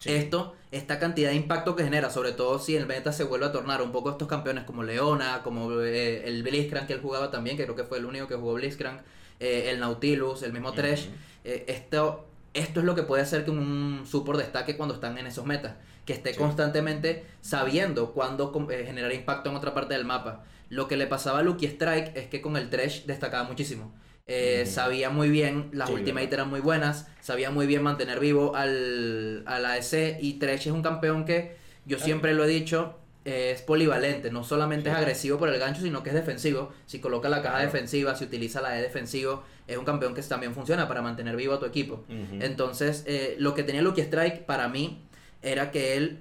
Sí. 0.00 0.10
Esto, 0.12 0.54
esta 0.70 0.98
cantidad 0.98 1.28
de 1.30 1.36
impacto 1.36 1.76
que 1.76 1.84
genera, 1.84 2.08
sobre 2.08 2.32
todo 2.32 2.58
si 2.58 2.74
el 2.76 2.86
meta 2.86 3.12
se 3.12 3.24
vuelve 3.24 3.44
a 3.44 3.52
tornar 3.52 3.82
un 3.82 3.92
poco 3.92 4.08
estos 4.10 4.28
campeones 4.28 4.64
como 4.64 4.82
Leona, 4.82 5.42
como 5.44 5.70
eh, 5.82 6.26
el 6.26 6.42
Blitzcrank 6.42 6.86
que 6.86 6.94
él 6.94 7.00
jugaba 7.02 7.30
también, 7.30 7.58
que 7.58 7.64
creo 7.64 7.76
que 7.76 7.84
fue 7.84 7.98
el 7.98 8.06
único 8.06 8.26
que 8.26 8.36
jugó 8.36 8.54
Blitzcrank, 8.54 9.00
eh, 9.40 9.70
el 9.70 9.80
Nautilus, 9.80 10.42
el 10.42 10.52
mismo 10.52 10.72
Thresh. 10.72 11.06
Ujú. 11.06 11.14
eh, 11.44 11.64
esto, 11.68 12.26
esto 12.54 12.80
es 12.80 12.86
lo 12.86 12.94
que 12.94 13.02
puede 13.04 13.22
hacer 13.22 13.44
que 13.44 13.50
un 13.50 14.02
support 14.06 14.38
destaque 14.38 14.76
cuando 14.76 14.94
están 14.94 15.16
en 15.18 15.26
esos 15.26 15.46
metas. 15.46 15.74
Que 16.04 16.12
esté 16.14 16.32
Sí. 16.32 16.38
constantemente 16.38 17.24
sabiendo 17.40 18.12
cuándo 18.12 18.52
eh, 18.70 18.84
generar 18.86 19.12
impacto 19.12 19.50
en 19.50 19.56
otra 19.56 19.74
parte 19.74 19.94
del 19.94 20.04
mapa. 20.04 20.44
Lo 20.70 20.88
que 20.88 20.96
le 20.96 21.06
pasaba 21.06 21.38
a 21.38 21.42
Lucky 21.42 21.66
Strike 21.66 22.16
es 22.16 22.26
que 22.28 22.40
con 22.40 22.56
el 22.56 22.68
Thresh 22.70 23.04
destacaba 23.06 23.44
muchísimo. 23.44 23.92
Eh. 24.26 24.66
Sabía 24.66 25.08
muy 25.08 25.30
bien, 25.30 25.70
las 25.72 25.88
Sí, 25.88 25.94
ultimate 25.94 26.26
verdad. 26.26 26.34
eran 26.40 26.50
muy 26.50 26.60
buenas, 26.60 27.06
sabía 27.20 27.50
muy 27.50 27.66
bien 27.66 27.82
mantener 27.82 28.20
vivo 28.20 28.54
al, 28.56 29.42
al 29.46 29.64
AEC 29.64 30.18
y 30.20 30.34
Thresh 30.34 30.66
es 30.66 30.72
un 30.72 30.82
campeón 30.82 31.24
que 31.24 31.56
yo 31.86 31.98
siempre 31.98 32.34
lo 32.34 32.44
he 32.44 32.48
dicho, 32.48 32.98
es 33.52 33.62
polivalente, 33.62 34.30
no 34.30 34.44
solamente 34.44 34.90
es 34.90 34.94
agresivo 34.96 35.38
por 35.38 35.48
el 35.48 35.58
gancho, 35.58 35.80
sino 35.82 36.02
que 36.02 36.10
es 36.10 36.14
defensivo. 36.14 36.72
Si 36.86 36.98
coloca 37.00 37.28
la 37.28 37.42
caja 37.42 37.56
Claro. 37.58 37.72
defensiva, 37.72 38.14
si 38.16 38.24
utiliza 38.24 38.60
la 38.60 38.78
E 38.78 38.82
defensivo, 38.82 39.42
es 39.66 39.76
un 39.76 39.84
campeón 39.84 40.14
que 40.14 40.22
también 40.22 40.54
funciona 40.54 40.88
para 40.88 41.02
mantener 41.02 41.36
vivo 41.36 41.54
a 41.54 41.58
tu 41.60 41.66
equipo. 41.66 42.04
Entonces, 42.40 43.04
eh, 43.06 43.36
lo 43.38 43.54
que 43.54 43.62
tenía 43.64 43.82
Lucky 43.82 44.00
Strike 44.02 44.44
para 44.44 44.68
mí 44.68 45.02
era 45.42 45.70
que 45.70 45.96
él 45.96 46.18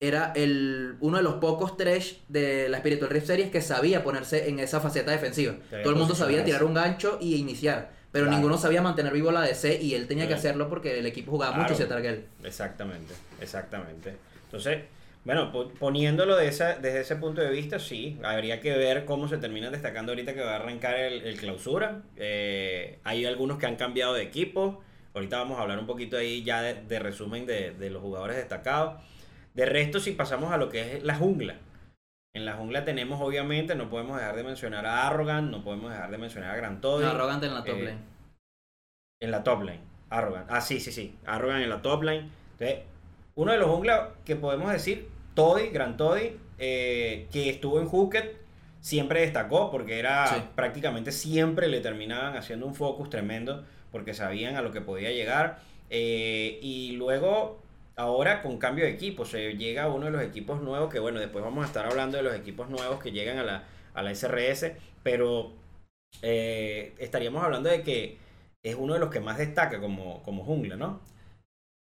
era 0.00 0.32
el, 0.34 0.96
uno 1.00 1.18
de 1.18 1.22
los 1.22 1.34
pocos 1.34 1.76
trash 1.76 2.14
de 2.28 2.68
la 2.68 2.78
Spiritual 2.78 3.08
Rift 3.08 3.26
Series 3.28 3.50
que 3.50 3.60
sabía 3.62 4.02
ponerse 4.02 4.48
en 4.48 4.58
esa 4.58 4.80
faceta 4.80 5.12
defensiva. 5.12 5.54
Todo 5.82 5.90
el 5.92 5.96
mundo 5.96 6.14
sabía 6.16 6.44
tirar 6.44 6.64
un 6.64 6.74
gancho 6.74 7.18
y 7.20 7.36
iniciar, 7.36 7.92
pero 8.10 8.24
Claro. 8.24 8.36
ninguno 8.36 8.58
sabía 8.58 8.82
mantener 8.82 9.12
vivo 9.12 9.30
la 9.30 9.42
DC 9.42 9.80
y 9.80 9.94
él 9.94 10.08
tenía 10.08 10.26
que 10.26 10.34
hacerlo 10.34 10.68
porque 10.68 10.98
el 10.98 11.06
equipo 11.06 11.30
jugaba 11.30 11.52
Claro. 11.54 11.62
mucho 11.70 11.74
hacia 11.74 11.88
Target. 11.88 12.18
Exactamente, 12.42 13.14
exactamente. 13.40 14.16
Entonces, 14.46 14.80
bueno, 15.24 15.52
po- 15.52 15.68
poniéndolo 15.68 16.36
de 16.36 16.48
esa, 16.48 16.74
desde 16.76 17.00
ese 17.00 17.16
punto 17.16 17.40
de 17.40 17.50
vista, 17.50 17.78
sí, 17.78 18.18
habría 18.24 18.60
que 18.60 18.76
ver 18.76 19.04
cómo 19.04 19.28
se 19.28 19.38
terminan 19.38 19.72
destacando 19.72 20.12
ahorita 20.12 20.34
que 20.34 20.42
va 20.42 20.52
a 20.52 20.56
arrancar 20.56 20.96
el, 20.96 21.22
el 21.22 21.36
clausura. 21.38 22.02
Eh, 22.16 22.98
hay 23.04 23.24
algunos 23.24 23.58
que 23.58 23.66
han 23.66 23.76
cambiado 23.76 24.14
de 24.14 24.22
equipo. 24.22 24.82
Ahorita 25.14 25.38
vamos 25.38 25.58
a 25.58 25.62
hablar 25.62 25.78
un 25.78 25.86
poquito 25.86 26.16
ahí 26.16 26.42
ya 26.42 26.62
de, 26.62 26.74
de 26.74 26.98
resumen 26.98 27.46
de, 27.46 27.70
de 27.72 27.90
los 27.90 28.02
jugadores 28.02 28.36
destacados. 28.36 29.00
De 29.54 29.66
resto, 29.66 30.00
si 30.00 30.12
pasamos 30.12 30.52
a 30.52 30.56
lo 30.56 30.68
que 30.70 30.96
es 30.96 31.02
la 31.04 31.14
jungla. 31.14 31.56
En 32.34 32.46
la 32.46 32.54
jungla 32.54 32.84
tenemos, 32.84 33.20
obviamente, 33.20 33.74
no 33.74 33.90
podemos 33.90 34.16
dejar 34.16 34.34
de 34.34 34.42
mencionar 34.42 34.86
a 34.86 35.06
Arrogant, 35.06 35.50
no 35.50 35.62
podemos 35.62 35.90
dejar 35.92 36.10
de 36.10 36.18
mencionar 36.18 36.50
a 36.52 36.56
Gran 36.56 36.80
Toddy. 36.80 37.04
Arrogante 37.04 37.46
en 37.46 37.54
la 37.54 37.62
top 37.62 37.76
Eh, 37.76 37.84
lane. 37.84 37.98
En 39.20 39.30
la 39.30 39.44
top 39.44 39.62
lane. 39.64 39.80
Arrogant. 40.10 40.46
Ah, 40.50 40.60
sí, 40.62 40.80
sí, 40.80 40.90
sí. 40.90 41.14
Arrogant 41.26 41.62
en 41.62 41.68
la 41.70 41.82
top 41.82 42.02
lane. 42.02 42.30
Entonces, 42.52 42.80
uno 43.34 43.52
de 43.52 43.58
los 43.58 43.68
jungla 43.68 44.14
que 44.24 44.36
podemos 44.36 44.72
decir, 44.72 45.08
Toddy, 45.34 45.68
Gran 45.68 45.96
Toddy, 45.96 46.36
eh, 46.58 47.26
que 47.32 47.50
estuvo 47.50 47.80
en 47.80 47.86
Hooked, 47.88 48.24
siempre 48.80 49.20
destacó 49.20 49.70
porque 49.70 49.98
era 49.98 50.26
Sí. 50.26 50.42
prácticamente 50.54 51.12
siempre 51.12 51.68
le 51.68 51.80
terminaban 51.80 52.36
haciendo 52.36 52.66
un 52.66 52.74
focus 52.74 53.10
tremendo 53.10 53.64
porque 53.90 54.14
sabían 54.14 54.56
a 54.56 54.62
lo 54.62 54.72
que 54.72 54.80
podía 54.80 55.10
llegar. 55.10 55.60
Eh, 55.90 56.58
y 56.62 56.92
luego, 56.92 57.60
ahora 57.96 58.42
con 58.42 58.58
cambio 58.58 58.84
de 58.84 58.90
equipo, 58.90 59.24
se 59.24 59.54
llega 59.56 59.84
a 59.84 59.88
uno 59.90 60.06
de 60.06 60.12
los 60.12 60.22
equipos 60.22 60.62
nuevos, 60.62 60.90
que 60.92 60.98
bueno, 60.98 61.20
después 61.20 61.44
vamos 61.44 61.64
a 61.64 61.66
estar 61.66 61.86
hablando 61.86 62.16
de 62.16 62.22
los 62.22 62.34
equipos 62.34 62.70
nuevos 62.70 63.02
que 63.02 63.12
llegan 63.12 63.38
a 63.38 63.44
la, 63.44 63.64
a 63.94 64.02
la 64.02 64.10
SRS, 64.14 64.72
pero 65.02 65.52
eh, 66.22 66.94
estaríamos 66.98 67.42
hablando 67.44 67.68
de 67.68 67.82
que 67.82 68.18
es 68.64 68.74
uno 68.76 68.94
de 68.94 69.00
los 69.00 69.10
que 69.10 69.20
más 69.20 69.38
destaca 69.38 69.80
como, 69.80 70.22
como 70.22 70.44
jungla, 70.44 70.76
¿no? 70.76 71.00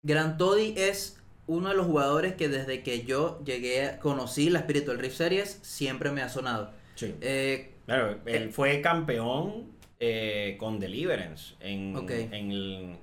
Gran 0.05 0.37
Toddy 0.39 0.75
es 0.77 1.20
uno 1.51 1.71
de 1.71 1.75
los 1.77 1.87
jugadores 1.87 2.35
que 2.35 2.49
desde 2.49 2.83
que 2.83 3.05
yo 3.05 3.43
llegué, 3.45 3.99
conocí 4.01 4.51
la 4.51 4.61
Spiritual 4.61 4.99
Rift 4.99 5.17
Series, 5.17 5.59
siempre 5.63 6.11
me 6.13 6.23
ha 6.23 6.29
sonado. 6.29 6.73
Sí. 6.95 7.15
Eh, 7.21 7.77
Claro, 7.87 8.21
él 8.25 8.53
fue 8.53 8.81
campeón 8.83 9.73
eh, 9.99 10.57
con 10.61 10.79
Deliverance 10.79 11.57
en, 11.61 12.07
en, 12.09 12.53
el, 12.53 12.97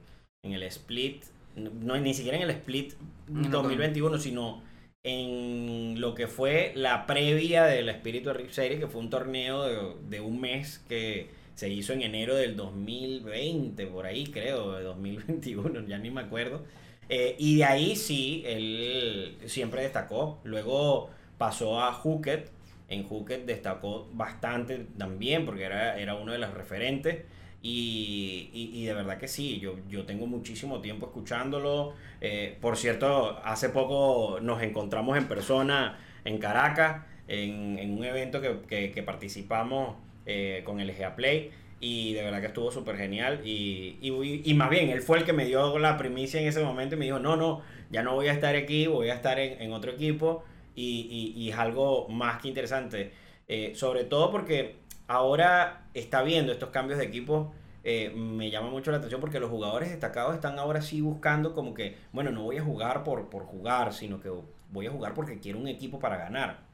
en 0.43 0.53
el 0.53 0.63
split, 0.63 1.25
no 1.55 1.97
ni 1.99 2.13
siquiera 2.13 2.37
en 2.37 2.43
el 2.43 2.51
split 2.51 2.93
No, 3.27 3.49
2021, 3.49 4.17
sino 4.17 4.63
en 5.03 5.99
lo 5.99 6.15
que 6.15 6.27
fue 6.27 6.71
la 6.75 7.05
previa 7.05 7.65
del 7.65 7.89
Espíritu 7.89 8.31
Rift 8.31 8.53
Series, 8.53 8.79
que 8.79 8.87
fue 8.87 9.01
un 9.01 9.09
torneo 9.09 9.63
de, 9.63 9.95
de 10.09 10.21
un 10.21 10.39
mes 10.39 10.79
que 10.87 11.31
se 11.55 11.69
hizo 11.69 11.91
en 11.93 12.01
enero 12.03 12.35
del 12.35 12.55
2020, 12.55 13.87
por 13.87 14.05
ahí 14.05 14.27
creo, 14.27 14.73
de 14.73 14.83
2021, 14.83 15.85
ya 15.87 15.97
ni 15.97 16.11
me 16.11 16.21
acuerdo. 16.21 16.63
Eh, 17.09 17.35
y 17.39 17.57
de 17.57 17.63
ahí 17.65 17.95
sí, 17.95 18.43
él 18.45 19.37
siempre 19.45 19.81
destacó. 19.83 20.39
Luego 20.43 21.09
pasó 21.37 21.81
a 21.81 21.93
Hooked. 21.93 22.45
En 22.89 23.03
Hooked 23.03 23.45
destacó 23.45 24.07
bastante 24.13 24.85
también 24.97 25.45
porque 25.45 25.63
era, 25.63 25.97
era 25.99 26.15
uno 26.15 26.31
de 26.31 26.37
los 26.39 26.53
referentes. 26.53 27.23
Y, 27.61 28.49
y- 28.53 28.71
y 28.81 28.85
de 28.85 28.93
verdad 28.93 29.17
que 29.17 29.27
sí, 29.27 29.59
yo, 29.59 29.75
yo 29.89 30.05
tengo 30.05 30.27
muchísimo 30.27 30.79
tiempo 30.81 31.07
escuchándolo. 31.07 31.93
Eh, 32.21 32.57
por 32.61 32.77
cierto, 32.77 33.39
hace 33.43 33.69
poco 33.69 34.39
nos 34.41 34.61
encontramos 34.61 35.17
en 35.17 35.27
persona 35.27 35.97
en 36.23 36.37
Caracas, 36.39 37.03
en, 37.27 37.77
en 37.79 37.97
un 37.97 38.03
evento 38.05 38.41
que, 38.41 38.59
que- 38.67 38.91
que 38.91 39.03
participamos 39.03 39.95
eh, 40.25 40.61
con 40.65 40.79
el 40.79 40.91
GA 40.95 41.15
Play. 41.15 41.51
Y 41.79 42.13
de 42.13 42.23
verdad 42.23 42.39
que 42.41 42.47
estuvo 42.47 42.71
súper 42.71 42.97
genial. 42.97 43.41
Y, 43.45 43.97
y, 44.01 44.41
y 44.45 44.53
más 44.55 44.69
bien, 44.69 44.89
él 44.89 45.01
fue 45.01 45.19
el 45.19 45.25
que 45.25 45.33
me 45.33 45.45
dio 45.45 45.77
la 45.79 45.97
primicia 45.97 46.41
en 46.41 46.47
ese 46.47 46.63
momento 46.63 46.95
y 46.95 46.97
me 46.99 47.05
dijo, 47.05 47.19
no, 47.19 47.35
no, 47.35 47.61
ya 47.91 48.01
no 48.03 48.15
voy 48.15 48.27
a 48.27 48.33
estar 48.33 48.55
aquí, 48.55 48.87
voy 48.87 49.09
a 49.09 49.13
estar 49.15 49.39
en, 49.39 49.61
en 49.61 49.73
otro 49.73 49.91
equipo. 49.91 50.43
Y, 50.75 51.33
y- 51.35 51.49
es 51.49 51.57
algo 51.57 52.07
más 52.09 52.41
que 52.41 52.47
interesante. 52.49 53.11
Eh, 53.47 53.73
sobre 53.75 54.03
todo 54.03 54.31
porque 54.31 54.75
ahora 55.07 55.87
está 55.93 56.21
viendo 56.23 56.51
estos 56.51 56.69
cambios 56.69 56.99
de 56.99 57.05
equipos. 57.05 57.47
eh, 57.83 58.11
me 58.15 58.49
llama 58.51 58.69
mucho 58.69 58.91
la 58.91 58.97
atención 58.97 59.21
porque 59.21 59.39
los 59.39 59.49
jugadores 59.49 59.89
destacados 59.89 60.35
están 60.35 60.59
ahora 60.59 60.81
sí 60.81 60.99
buscando 61.01 61.53
como 61.53 61.73
que, 61.73 61.95
bueno, 62.11 62.31
no 62.31 62.43
voy 62.43 62.57
a 62.57 62.63
jugar 62.63 63.03
por, 63.03 63.29
por 63.29 63.43
jugar, 63.45 63.93
sino 63.93 64.19
que 64.19 64.29
voy 64.71 64.87
a 64.87 64.91
jugar 64.91 65.13
porque 65.13 65.39
quiero 65.39 65.59
un 65.59 65.67
equipo 65.67 65.99
para 65.99 66.17
ganar. 66.17 66.66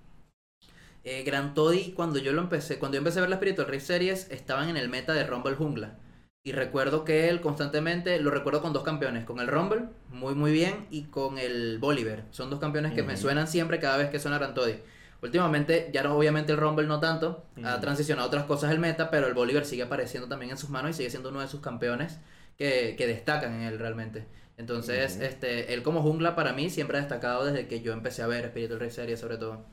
Eh, 1.04 1.24
Gran 1.24 1.54
Toddy, 1.54 1.92
cuando 1.92 2.20
yo 2.20 2.34
lo 2.34 2.42
empecé, 2.42 2.80
cuando 2.80 2.96
yo 2.96 3.00
empecé 3.00 3.20
a 3.20 3.22
ver 3.22 3.30
la 3.30 3.38
Spiritual 3.38 3.68
Rift 3.68 3.86
Series, 3.86 4.32
estaban 4.32 4.70
en 4.70 4.78
el 4.78 4.90
meta 4.90 5.14
de 5.14 5.26
Rumble 5.26 5.56
Jungla. 5.56 6.00
Y 6.46 6.52
recuerdo 6.52 7.06
que 7.06 7.30
él 7.30 7.40
constantemente, 7.40 8.20
lo 8.20 8.30
recuerdo 8.30 8.62
con 8.62 8.74
dos 8.74 8.84
campeones, 8.84 9.24
con 9.24 9.40
el 9.40 9.48
Rumble, 9.48 9.84
muy 10.10 10.36
muy 10.36 10.52
bien, 10.52 10.88
y 10.90 11.04
con 11.04 11.38
el 11.38 11.78
Bolívar. 11.80 12.26
Son 12.32 12.50
dos 12.50 12.60
campeones 12.60 12.94
que 12.94 13.04
me 13.04 13.16
suenan 13.16 13.48
siempre 13.48 13.80
cada 13.80 13.98
vez 13.98 14.10
que 14.10 14.20
suena 14.20 14.38
Gran 14.38 14.54
Toddy. 14.54 14.76
Últimamente, 15.22 15.90
ya 15.94 16.04
no, 16.04 16.18
obviamente 16.18 16.52
el 16.52 16.58
Rumble 16.58 16.86
no 16.86 17.00
tanto, 17.00 17.46
ha 17.64 17.80
transicionado 17.80 18.26
a 18.26 18.28
otras 18.28 18.44
cosas 18.44 18.72
el 18.72 18.80
meta, 18.80 19.10
pero 19.10 19.28
el 19.28 19.34
Bolívar 19.34 19.64
sigue 19.64 19.84
apareciendo 19.84 20.28
también 20.28 20.52
en 20.52 20.58
sus 20.58 20.70
manos 20.70 20.92
y 20.92 20.94
sigue 20.96 21.10
siendo 21.10 21.30
uno 21.30 21.40
de 21.40 21.48
sus 21.48 21.62
campeones 21.62 22.20
que, 22.58 22.96
que 22.98 23.08
destacan 23.08 23.54
en 23.54 23.62
él 23.62 23.80
realmente. 23.80 24.28
Entonces, 24.58 25.18
este, 25.22 25.74
él 25.74 25.82
como 25.82 26.02
jungla 26.02 26.36
para 26.36 26.52
mí 26.52 26.70
siempre 26.70 26.98
ha 26.98 27.02
destacado 27.02 27.46
desde 27.46 27.68
que 27.68 27.82
yo 27.82 27.94
empecé 27.94 28.22
a 28.22 28.28
ver 28.28 28.50
Spiritual 28.50 28.82
Rift 28.82 28.96
Series 28.96 29.20
sobre 29.20 29.38
todo. 29.38 29.66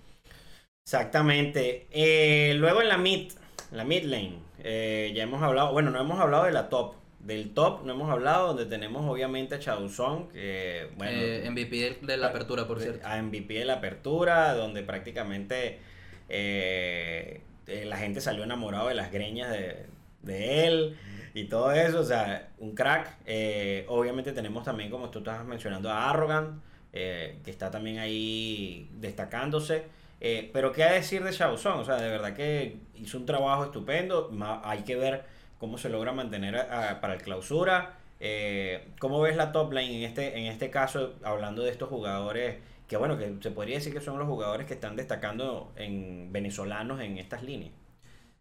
Exactamente. 0.84 1.86
Eh, 1.90 2.54
luego 2.56 2.82
en 2.82 2.88
la 2.88 2.98
mid, 2.98 3.32
la 3.70 3.84
mid 3.84 4.04
lane, 4.04 4.38
eh, 4.58 5.12
ya 5.14 5.22
hemos 5.22 5.42
hablado, 5.42 5.72
bueno, 5.72 5.90
no 5.90 6.00
hemos 6.00 6.18
hablado 6.18 6.44
de 6.44 6.52
la 6.52 6.68
top. 6.68 6.94
Del 7.20 7.52
top 7.52 7.84
no 7.84 7.92
hemos 7.92 8.10
hablado, 8.10 8.48
donde 8.48 8.64
tenemos 8.64 9.04
obviamente 9.04 9.54
a 9.54 9.58
Chaduzón, 9.58 10.28
que 10.30 10.88
bueno, 10.96 11.12
Eh, 11.20 11.48
MVP 11.50 11.76
de, 11.76 11.98
de 12.00 12.16
la 12.16 12.28
apertura, 12.28 12.66
por 12.66 12.80
cierto. 12.80 13.06
a 13.06 13.20
MVP 13.22 13.54
de 13.54 13.64
la 13.66 13.74
apertura, 13.74 14.54
donde 14.54 14.82
prácticamente 14.82 15.78
eh, 16.30 17.42
la 17.66 17.98
gente 17.98 18.20
salió 18.22 18.42
enamorado 18.44 18.88
de 18.88 18.94
las 18.94 19.12
greñas 19.12 19.50
de, 19.50 19.86
de 20.22 20.66
él 20.66 20.96
y 21.34 21.44
todo 21.44 21.72
eso, 21.72 22.00
o 22.00 22.04
sea, 22.04 22.48
un 22.58 22.74
crack. 22.74 23.18
Eh, 23.26 23.84
obviamente 23.88 24.32
tenemos 24.32 24.64
también, 24.64 24.90
como 24.90 25.10
tú 25.10 25.18
estabas 25.18 25.44
mencionando, 25.44 25.90
a 25.90 26.08
Arrogant, 26.10 26.62
eh, 26.94 27.38
que 27.44 27.50
está 27.50 27.70
también 27.70 27.98
ahí 27.98 28.88
destacándose. 28.94 29.84
Eh, 30.20 30.50
pero 30.52 30.72
qué 30.72 30.84
a 30.84 30.92
decir 30.92 31.24
de 31.24 31.32
Shaozong, 31.32 31.80
o 31.80 31.84
sea, 31.84 31.96
de 31.96 32.08
verdad 32.10 32.34
que 32.34 32.78
hizo 32.94 33.16
un 33.18 33.26
trabajo 33.26 33.64
estupendo, 33.64 34.28
ma- 34.32 34.60
hay 34.64 34.82
que 34.82 34.96
ver 34.96 35.24
cómo 35.58 35.78
se 35.78 35.88
logra 35.88 36.12
mantener 36.12 36.56
a- 36.56 36.90
a- 36.90 37.00
para 37.00 37.14
el 37.14 37.22
clausura. 37.22 37.96
Eh, 38.20 38.88
¿Cómo 39.00 39.20
ves 39.20 39.36
la 39.36 39.50
top 39.52 39.72
lane 39.72 39.96
en 39.98 40.02
este, 40.04 40.38
en 40.38 40.46
este 40.46 40.70
caso, 40.70 41.14
hablando 41.22 41.62
de 41.62 41.70
estos 41.70 41.88
jugadores 41.88 42.58
que 42.86 42.96
bueno, 42.96 43.16
que 43.16 43.36
se 43.40 43.50
podría 43.52 43.76
decir 43.76 43.92
que 43.94 44.00
son 44.00 44.18
los 44.18 44.26
jugadores 44.28 44.66
que 44.66 44.74
están 44.74 44.96
destacando 44.96 45.72
en 45.76 46.32
venezolanos 46.32 47.00
en 47.00 47.18
estas 47.18 47.42
líneas? 47.44 47.72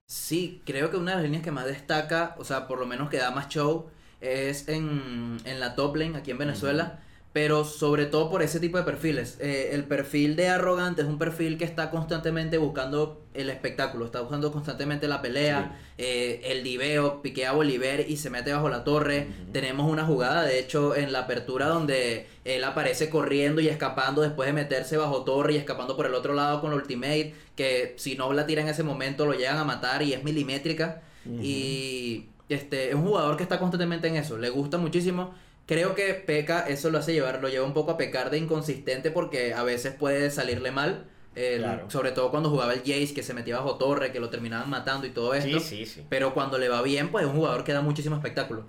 Sí, 0.06 0.62
creo 0.66 0.90
que 0.90 0.98
una 0.98 1.12
de 1.12 1.18
las 1.18 1.24
líneas 1.26 1.44
que 1.44 1.52
más 1.52 1.66
destaca, 1.66 2.36
o 2.40 2.44
sea, 2.44 2.68
por 2.68 2.80
lo 2.80 2.86
menos 2.88 3.10
que 3.10 3.18
da 3.18 3.32
más 3.32 3.48
show, 3.50 3.90
es 4.22 4.68
en, 4.68 5.38
en 5.46 5.60
la 5.60 5.76
top 5.76 5.96
lane 5.98 6.18
aquí 6.18 6.32
en 6.32 6.38
Venezuela. 6.40 7.00
Pero 7.32 7.64
sobre 7.64 8.08
todo 8.08 8.30
por 8.32 8.42
ese 8.42 8.60
tipo 8.60 8.78
de 8.78 8.84
perfiles. 8.84 9.38
Eh, 9.40 9.70
el 9.74 9.84
perfil 9.84 10.36
de 10.36 10.48
arrogante 10.48 11.04
es 11.04 11.08
un 11.08 11.20
perfil 11.20 11.60
que 11.60 11.64
está 11.64 11.92
constantemente 11.92 12.58
buscando 12.58 13.22
el 13.36 13.52
espectáculo, 13.52 14.06
está 14.06 14.22
buscando 14.22 14.52
constantemente 14.52 15.08
la 15.08 15.22
pelea, 15.22 15.80
eh, 16.00 16.42
el 16.46 16.64
diveo, 16.64 17.22
piquea 17.22 17.52
a 17.52 17.54
Bolívar 17.54 18.02
y 18.08 18.18
se 18.18 18.32
mete 18.32 18.52
bajo 18.52 18.68
la 18.68 18.84
torre. 18.84 19.28
Tenemos 19.52 19.90
una 19.90 20.06
jugada, 20.06 20.44
de 20.44 20.60
hecho, 20.60 20.96
en 20.96 21.12
la 21.12 21.20
apertura 21.20 21.68
donde 21.68 22.26
él 22.46 22.64
aparece 22.64 23.12
corriendo 23.12 23.62
y 23.62 23.68
escapando 23.68 24.24
después 24.24 24.48
de 24.48 24.54
meterse 24.54 24.98
bajo 24.98 25.24
torre 25.24 25.54
y 25.54 25.58
escapando 25.58 25.96
por 25.96 26.08
el 26.08 26.16
otro 26.16 26.34
lado 26.34 26.62
con 26.62 26.72
la 26.72 26.78
ultimate, 26.78 27.36
que 27.56 27.94
si 27.98 28.16
no 28.16 28.34
la 28.34 28.48
tira 28.48 28.64
en 28.64 28.70
ese 28.70 28.82
momento 28.84 29.28
lo 29.28 29.34
llegan 29.34 29.58
a 29.58 29.64
matar 29.64 30.02
y 30.02 30.14
es 30.14 30.24
milimétrica. 30.24 31.04
Y 31.42 32.26
este 32.50 32.90
es 32.90 32.96
un 32.96 33.04
jugador 33.06 33.38
que 33.38 33.44
está 33.44 33.60
constantemente 33.60 34.08
en 34.08 34.16
eso, 34.16 34.38
le 34.38 34.50
gusta 34.50 34.80
muchísimo. 34.80 35.36
Creo 35.70 35.94
que 35.94 36.16
peca, 36.16 36.62
eso 36.68 36.90
lo 36.90 36.98
hace 36.98 37.14
llevar, 37.14 37.40
lo 37.44 37.48
lleva 37.48 37.64
un 37.64 37.74
poco 37.76 37.92
a 37.92 37.98
pecar 37.98 38.32
de 38.32 38.40
inconsistente 38.40 39.12
porque 39.12 39.54
a 39.54 39.62
veces 39.64 39.94
puede 39.94 40.32
salirle 40.32 40.72
mal. 40.72 41.06
el- 41.36 41.60
Claro. 41.62 41.90
Sobre 41.92 42.12
todo 42.12 42.32
cuando 42.32 42.50
jugaba 42.50 42.74
el 42.74 42.80
Jace, 42.80 43.14
que 43.14 43.22
se 43.22 43.36
metía 43.36 43.58
bajo 43.58 43.76
torre, 43.78 44.12
que 44.12 44.20
lo 44.20 44.30
terminaban 44.32 44.68
matando 44.70 45.06
y 45.06 45.12
todo 45.12 45.36
esto. 45.36 45.60
Sí, 45.60 45.86
sí, 45.86 45.86
sí. 45.86 46.02
Pero 46.10 46.34
cuando 46.34 46.58
le 46.58 46.68
va 46.70 46.82
bien, 46.82 47.12
pues 47.12 47.24
es 47.24 47.30
un 47.32 47.38
jugador 47.38 47.64
que 47.64 47.72
da 47.72 47.82
muchísimo 47.82 48.16
espectáculo. 48.16 48.66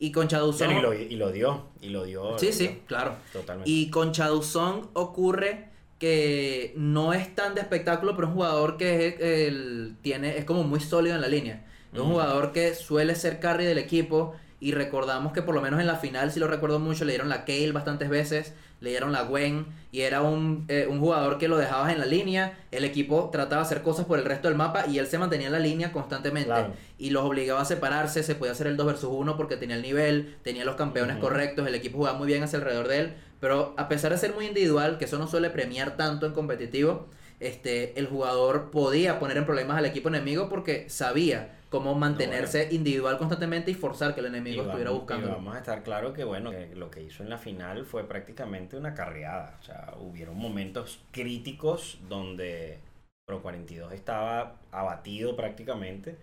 Y 0.00 0.10
con 0.12 0.26
Chaduzón. 0.28 0.72
Bueno, 0.72 0.92
y, 0.92 0.98
lo, 0.98 1.12
y 1.12 1.16
lo 1.16 1.30
dio, 1.32 1.66
y 1.80 1.88
lo 1.90 2.04
dio. 2.04 2.36
Sí, 2.38 2.46
lo 2.46 2.52
sí, 2.52 2.66
dio, 2.66 2.78
claro. 2.86 3.14
Totalmente. 3.32 3.70
Y 3.70 3.90
con 3.90 4.10
Chaduzón 4.12 4.90
ocurre 4.94 5.68
que 6.00 6.72
no 6.76 7.12
es 7.12 7.32
tan 7.34 7.54
de 7.54 7.60
espectáculo, 7.60 8.14
pero 8.16 8.26
es 8.26 8.30
un 8.30 8.36
jugador 8.36 8.76
que 8.76 9.06
es, 9.06 9.14
el- 9.20 9.96
tiene, 10.02 10.36
es 10.36 10.44
como 10.44 10.64
muy 10.64 10.80
sólido 10.80 11.14
en 11.14 11.20
la 11.20 11.28
línea. 11.28 11.64
Es 11.92 12.00
un 12.00 12.10
jugador 12.10 12.50
que 12.52 12.74
suele 12.74 13.14
ser 13.14 13.38
carry 13.40 13.64
del 13.66 13.78
equipo 13.78 14.34
y 14.60 14.72
recordamos 14.72 15.32
que 15.32 15.40
por 15.42 15.54
lo 15.54 15.62
menos 15.62 15.80
en 15.80 15.86
la 15.86 15.96
final, 15.96 16.30
si 16.30 16.38
lo 16.38 16.46
recuerdo 16.46 16.78
mucho, 16.78 17.04
le 17.04 17.12
dieron 17.12 17.28
la 17.30 17.44
Kale 17.46 17.72
bastantes 17.72 18.08
veces, 18.10 18.52
le 18.80 18.90
dieron 18.90 19.10
la 19.12 19.22
Gwen 19.22 19.66
y 19.90 20.02
era 20.02 20.22
un, 20.22 20.64
eh, 20.68 20.86
un 20.88 21.00
jugador 21.00 21.38
que 21.38 21.48
lo 21.48 21.56
dejabas 21.58 21.92
en 21.92 21.98
la 21.98 22.06
línea, 22.06 22.58
el 22.70 22.84
equipo 22.84 23.30
trataba 23.32 23.62
de 23.62 23.66
hacer 23.66 23.82
cosas 23.82 24.06
por 24.06 24.18
el 24.18 24.24
resto 24.24 24.48
del 24.48 24.56
mapa 24.56 24.86
y 24.86 24.98
él 24.98 25.06
se 25.06 25.18
mantenía 25.18 25.46
en 25.48 25.52
la 25.54 25.58
línea 25.58 25.92
constantemente 25.92 26.48
Claro. 26.48 26.72
y 26.98 27.10
los 27.10 27.24
obligaba 27.24 27.60
a 27.62 27.64
separarse, 27.64 28.22
se 28.22 28.34
podía 28.34 28.52
hacer 28.52 28.66
el 28.66 28.76
2 28.76 28.86
versus 28.86 29.10
1 29.12 29.36
porque 29.36 29.56
tenía 29.56 29.76
el 29.76 29.82
nivel, 29.82 30.36
tenía 30.42 30.64
los 30.64 30.76
campeones 30.76 31.16
correctos, 31.18 31.66
el 31.66 31.74
equipo 31.74 31.98
jugaba 31.98 32.16
muy 32.18 32.26
bien 32.26 32.42
hacia 32.42 32.58
alrededor 32.58 32.88
de 32.88 32.98
él, 33.00 33.14
pero 33.40 33.74
a 33.78 33.88
pesar 33.88 34.12
de 34.12 34.18
ser 34.18 34.34
muy 34.34 34.46
individual, 34.46 34.98
que 34.98 35.06
eso 35.06 35.18
no 35.18 35.26
suele 35.26 35.50
premiar 35.50 35.96
tanto 35.96 36.26
en 36.26 36.32
competitivo, 36.32 37.06
este, 37.38 37.98
el 37.98 38.06
jugador 38.06 38.70
podía 38.70 39.18
poner 39.18 39.38
en 39.38 39.46
problemas 39.46 39.78
al 39.78 39.86
equipo 39.86 40.08
enemigo 40.10 40.48
porque 40.50 40.88
sabía 40.90 41.56
cómo 41.70 41.94
mantenerse 41.94 42.68
individual 42.72 43.16
constantemente 43.16 43.70
y 43.70 43.74
forzar 43.74 44.12
que 44.14 44.20
el 44.20 44.26
enemigo 44.26 44.62
estuviera 44.62 44.90
vamos- 44.90 45.04
y 45.04 45.06
buscando. 45.06 45.28
vamos 45.30 45.54
a 45.54 45.58
estar 45.58 45.82
claro 45.82 46.12
que 46.12 46.24
bueno, 46.24 46.50
que 46.50 46.74
lo 46.74 46.90
que 46.90 47.02
hizo 47.02 47.22
en 47.22 47.30
la 47.30 47.38
final 47.38 47.86
fue 47.86 48.04
prácticamente 48.06 48.76
una 48.76 48.92
carreada. 48.94 49.56
O 49.60 49.64
sea, 49.64 49.94
hubieron 50.00 50.36
momentos 50.36 51.00
críticos 51.12 51.98
donde, 52.08 52.78
Pro 53.26 53.40
42 53.40 53.92
estaba 53.92 54.56
abatido 54.72 55.36
prácticamente. 55.36 56.16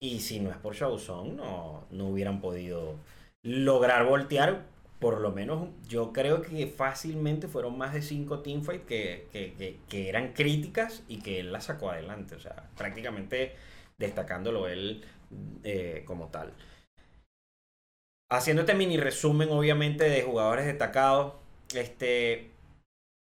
Y 0.00 0.20
si 0.20 0.38
no 0.40 0.50
es 0.50 0.56
por 0.56 0.74
Shaozong, 0.74 1.36
no, 1.36 1.84
no 1.90 2.06
hubieran 2.08 2.40
podido 2.40 2.94
lograr 3.44 4.06
voltear. 4.06 4.62
Por 5.00 5.20
lo 5.20 5.32
menos 5.32 5.68
yo 5.88 6.12
creo 6.12 6.40
que 6.42 6.66
fácilmente 6.68 7.48
fueron 7.48 7.76
más 7.76 7.92
de 7.92 8.00
5 8.02 8.38
teamfights 8.40 8.86
que, 8.86 9.26
que, 9.32 9.52
que, 9.54 9.78
que 9.88 10.08
eran 10.08 10.32
críticas 10.32 11.02
y 11.08 11.18
que 11.20 11.40
él 11.40 11.52
las 11.52 11.64
sacó 11.64 11.90
adelante. 11.90 12.34
O 12.36 12.40
sea, 12.40 12.68
prácticamente 12.78 13.54
destacándolo 13.98 14.68
él 14.68 15.04
eh, 15.64 16.04
como 16.06 16.28
tal. 16.28 16.52
Haciendo 18.30 18.62
este 18.62 18.74
mini 18.74 18.96
resumen, 18.96 19.50
obviamente, 19.50 20.08
de 20.08 20.22
jugadores 20.22 20.66
destacados, 20.66 21.34
este, 21.74 22.50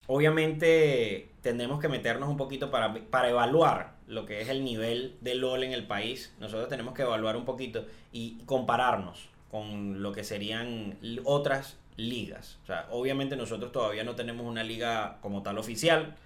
obviamente 0.06 1.30
tendremos 1.42 1.80
que 1.80 1.88
meternos 1.88 2.28
un 2.28 2.36
poquito 2.36 2.70
para, 2.70 2.94
para 3.10 3.28
evaluar 3.28 3.94
lo 4.06 4.26
que 4.26 4.40
es 4.40 4.48
el 4.48 4.64
nivel 4.64 5.16
de 5.20 5.34
LOL 5.34 5.62
en 5.62 5.72
el 5.72 5.86
país. 5.86 6.34
Nosotros 6.40 6.68
tenemos 6.68 6.94
que 6.94 7.02
evaluar 7.02 7.36
un 7.36 7.44
poquito 7.44 7.86
y 8.12 8.38
compararnos 8.46 9.28
con 9.50 10.02
lo 10.02 10.12
que 10.12 10.24
serían 10.24 10.98
otras 11.24 11.78
ligas. 11.96 12.58
O 12.64 12.66
sea, 12.66 12.88
obviamente 12.90 13.36
nosotros 13.36 13.72
todavía 13.72 14.04
no 14.04 14.14
tenemos 14.14 14.46
una 14.46 14.64
liga 14.64 15.18
como 15.20 15.42
tal 15.42 15.58
oficial. 15.58 16.16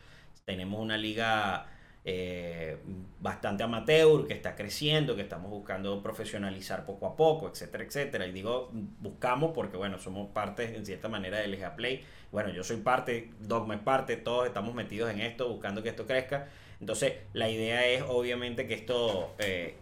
Tenemos 0.44 0.80
una 0.80 0.96
liga 0.96 1.66
eh, 2.04 2.78
bastante 3.20 3.64
amateur, 3.64 4.26
que 4.26 4.32
está 4.32 4.54
creciendo, 4.54 5.16
que 5.16 5.22
estamos 5.22 5.50
buscando 5.50 6.02
profesionalizar 6.02 6.86
poco 6.86 7.06
a 7.06 7.16
poco, 7.16 7.48
etcétera, 7.48 7.84
etcétera. 7.84 8.26
Y 8.26 8.32
digo, 8.32 8.70
buscamos 8.72 9.52
porque, 9.54 9.76
bueno, 9.76 9.98
somos 9.98 10.30
parte 10.30 10.76
en 10.76 10.86
cierta 10.86 11.08
manera 11.08 11.38
del 11.38 11.52
LGA 11.52 11.76
Play. 11.76 12.04
Bueno, 12.30 12.50
yo 12.50 12.62
soy 12.62 12.78
parte, 12.78 13.30
Dogma 13.40 13.74
es 13.74 13.80
parte, 13.80 14.16
todos 14.16 14.46
estamos 14.46 14.74
metidos 14.74 15.10
en 15.10 15.20
esto, 15.20 15.48
buscando 15.48 15.82
que 15.82 15.90
esto 15.90 16.06
crezca. 16.06 16.48
Entonces, 16.80 17.14
la 17.32 17.50
idea 17.50 17.86
es 17.86 18.02
obviamente 18.06 18.66
que 18.66 18.74
esto 18.74 19.34
eh, 19.38 19.74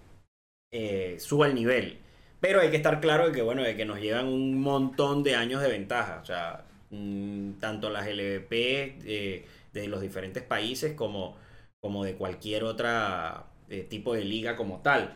eh, 0.73 1.17
suba 1.19 1.47
el 1.47 1.55
nivel. 1.55 1.99
Pero 2.41 2.61
hay 2.61 2.71
que 2.71 2.77
estar 2.77 3.01
claro 3.01 3.27
de 3.27 3.33
que, 3.33 3.43
bueno, 3.43 3.63
de 3.63 3.77
que 3.77 3.85
nos 3.85 4.01
llevan 4.01 4.27
un 4.27 4.61
montón 4.61 5.23
de 5.23 5.35
años 5.37 5.61
de 5.63 5.69
ventaja. 5.69 6.21
O 6.23 6.25
sea, 6.25 6.65
mm, 6.91 7.53
tanto 7.61 7.91
las 7.91 8.07
LVP 8.07 9.45
de 9.73 9.89
los 9.89 10.01
diferentes 10.01 10.43
países 10.43 10.95
como 10.95 11.37
como 11.81 12.05
de 12.05 12.17
cualquier 12.17 12.65
otra 12.65 13.47
eh, 13.69 13.83
tipo 13.83 14.15
de 14.15 14.25
liga 14.25 14.57
como 14.57 14.81
tal. 14.81 15.15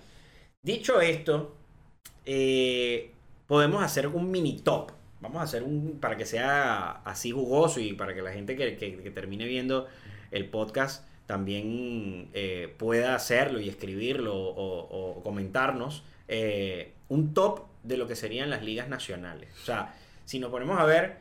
Dicho 0.62 1.00
esto, 1.00 1.56
eh, 2.24 3.12
podemos 3.46 3.82
hacer 3.82 4.06
un 4.08 4.30
mini 4.30 4.58
top. 4.58 4.92
Vamos 5.20 5.40
a 5.40 5.44
hacer 5.44 5.62
un 5.62 5.98
para 6.00 6.16
que 6.16 6.26
sea 6.26 7.02
así 7.04 7.30
jugoso 7.30 7.80
y 7.80 7.92
para 7.92 8.14
que 8.14 8.22
la 8.22 8.32
gente 8.32 8.56
que, 8.56 9.10
termine 9.10 9.46
viendo 9.46 9.86
el 10.30 10.48
podcast 10.48 11.06
también 11.26 12.28
eh, 12.32 12.74
pueda 12.78 13.14
hacerlo 13.14 13.60
y 13.60 13.68
escribirlo 13.68 14.34
o, 14.36 15.20
comentarnos 15.22 16.04
un 17.08 17.34
top 17.34 17.66
de 17.82 17.96
lo 17.96 18.06
que 18.06 18.16
serían 18.16 18.50
las 18.50 18.62
ligas 18.62 18.88
nacionales. 18.88 19.50
O 19.62 19.64
sea, 19.64 19.94
si 20.24 20.38
nos 20.38 20.50
ponemos 20.50 20.78
a 20.78 20.84
ver, 20.84 21.18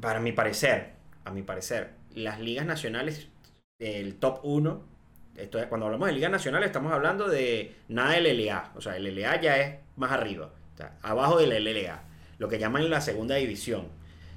para 0.00 0.20
mi 0.20 0.32
parecer, 0.32 0.92
a 1.24 1.30
mi 1.30 1.42
parecer, 1.42 1.90
las 2.14 2.40
ligas 2.40 2.66
nacionales 2.66 3.28
el 3.82 4.14
top 4.16 4.40
1. 4.44 4.82
Esto 5.36 5.58
es, 5.58 5.66
cuando 5.66 5.86
hablamos 5.86 6.08
de 6.08 6.14
Liga 6.14 6.28
Nacional 6.28 6.62
estamos 6.62 6.92
hablando 6.92 7.28
de 7.28 7.74
nada 7.88 8.12
del 8.12 8.38
LLA. 8.38 8.72
O 8.76 8.80
sea, 8.80 8.96
el 8.96 9.04
LLA 9.04 9.40
ya 9.40 9.58
es 9.58 9.78
más 9.96 10.12
arriba. 10.12 10.50
abajo 11.02 11.38
del 11.38 11.50
LLA. 11.64 12.02
Lo 12.38 12.48
que 12.48 12.58
llaman 12.58 12.88
la 12.88 13.00
segunda 13.00 13.34
división. 13.36 13.88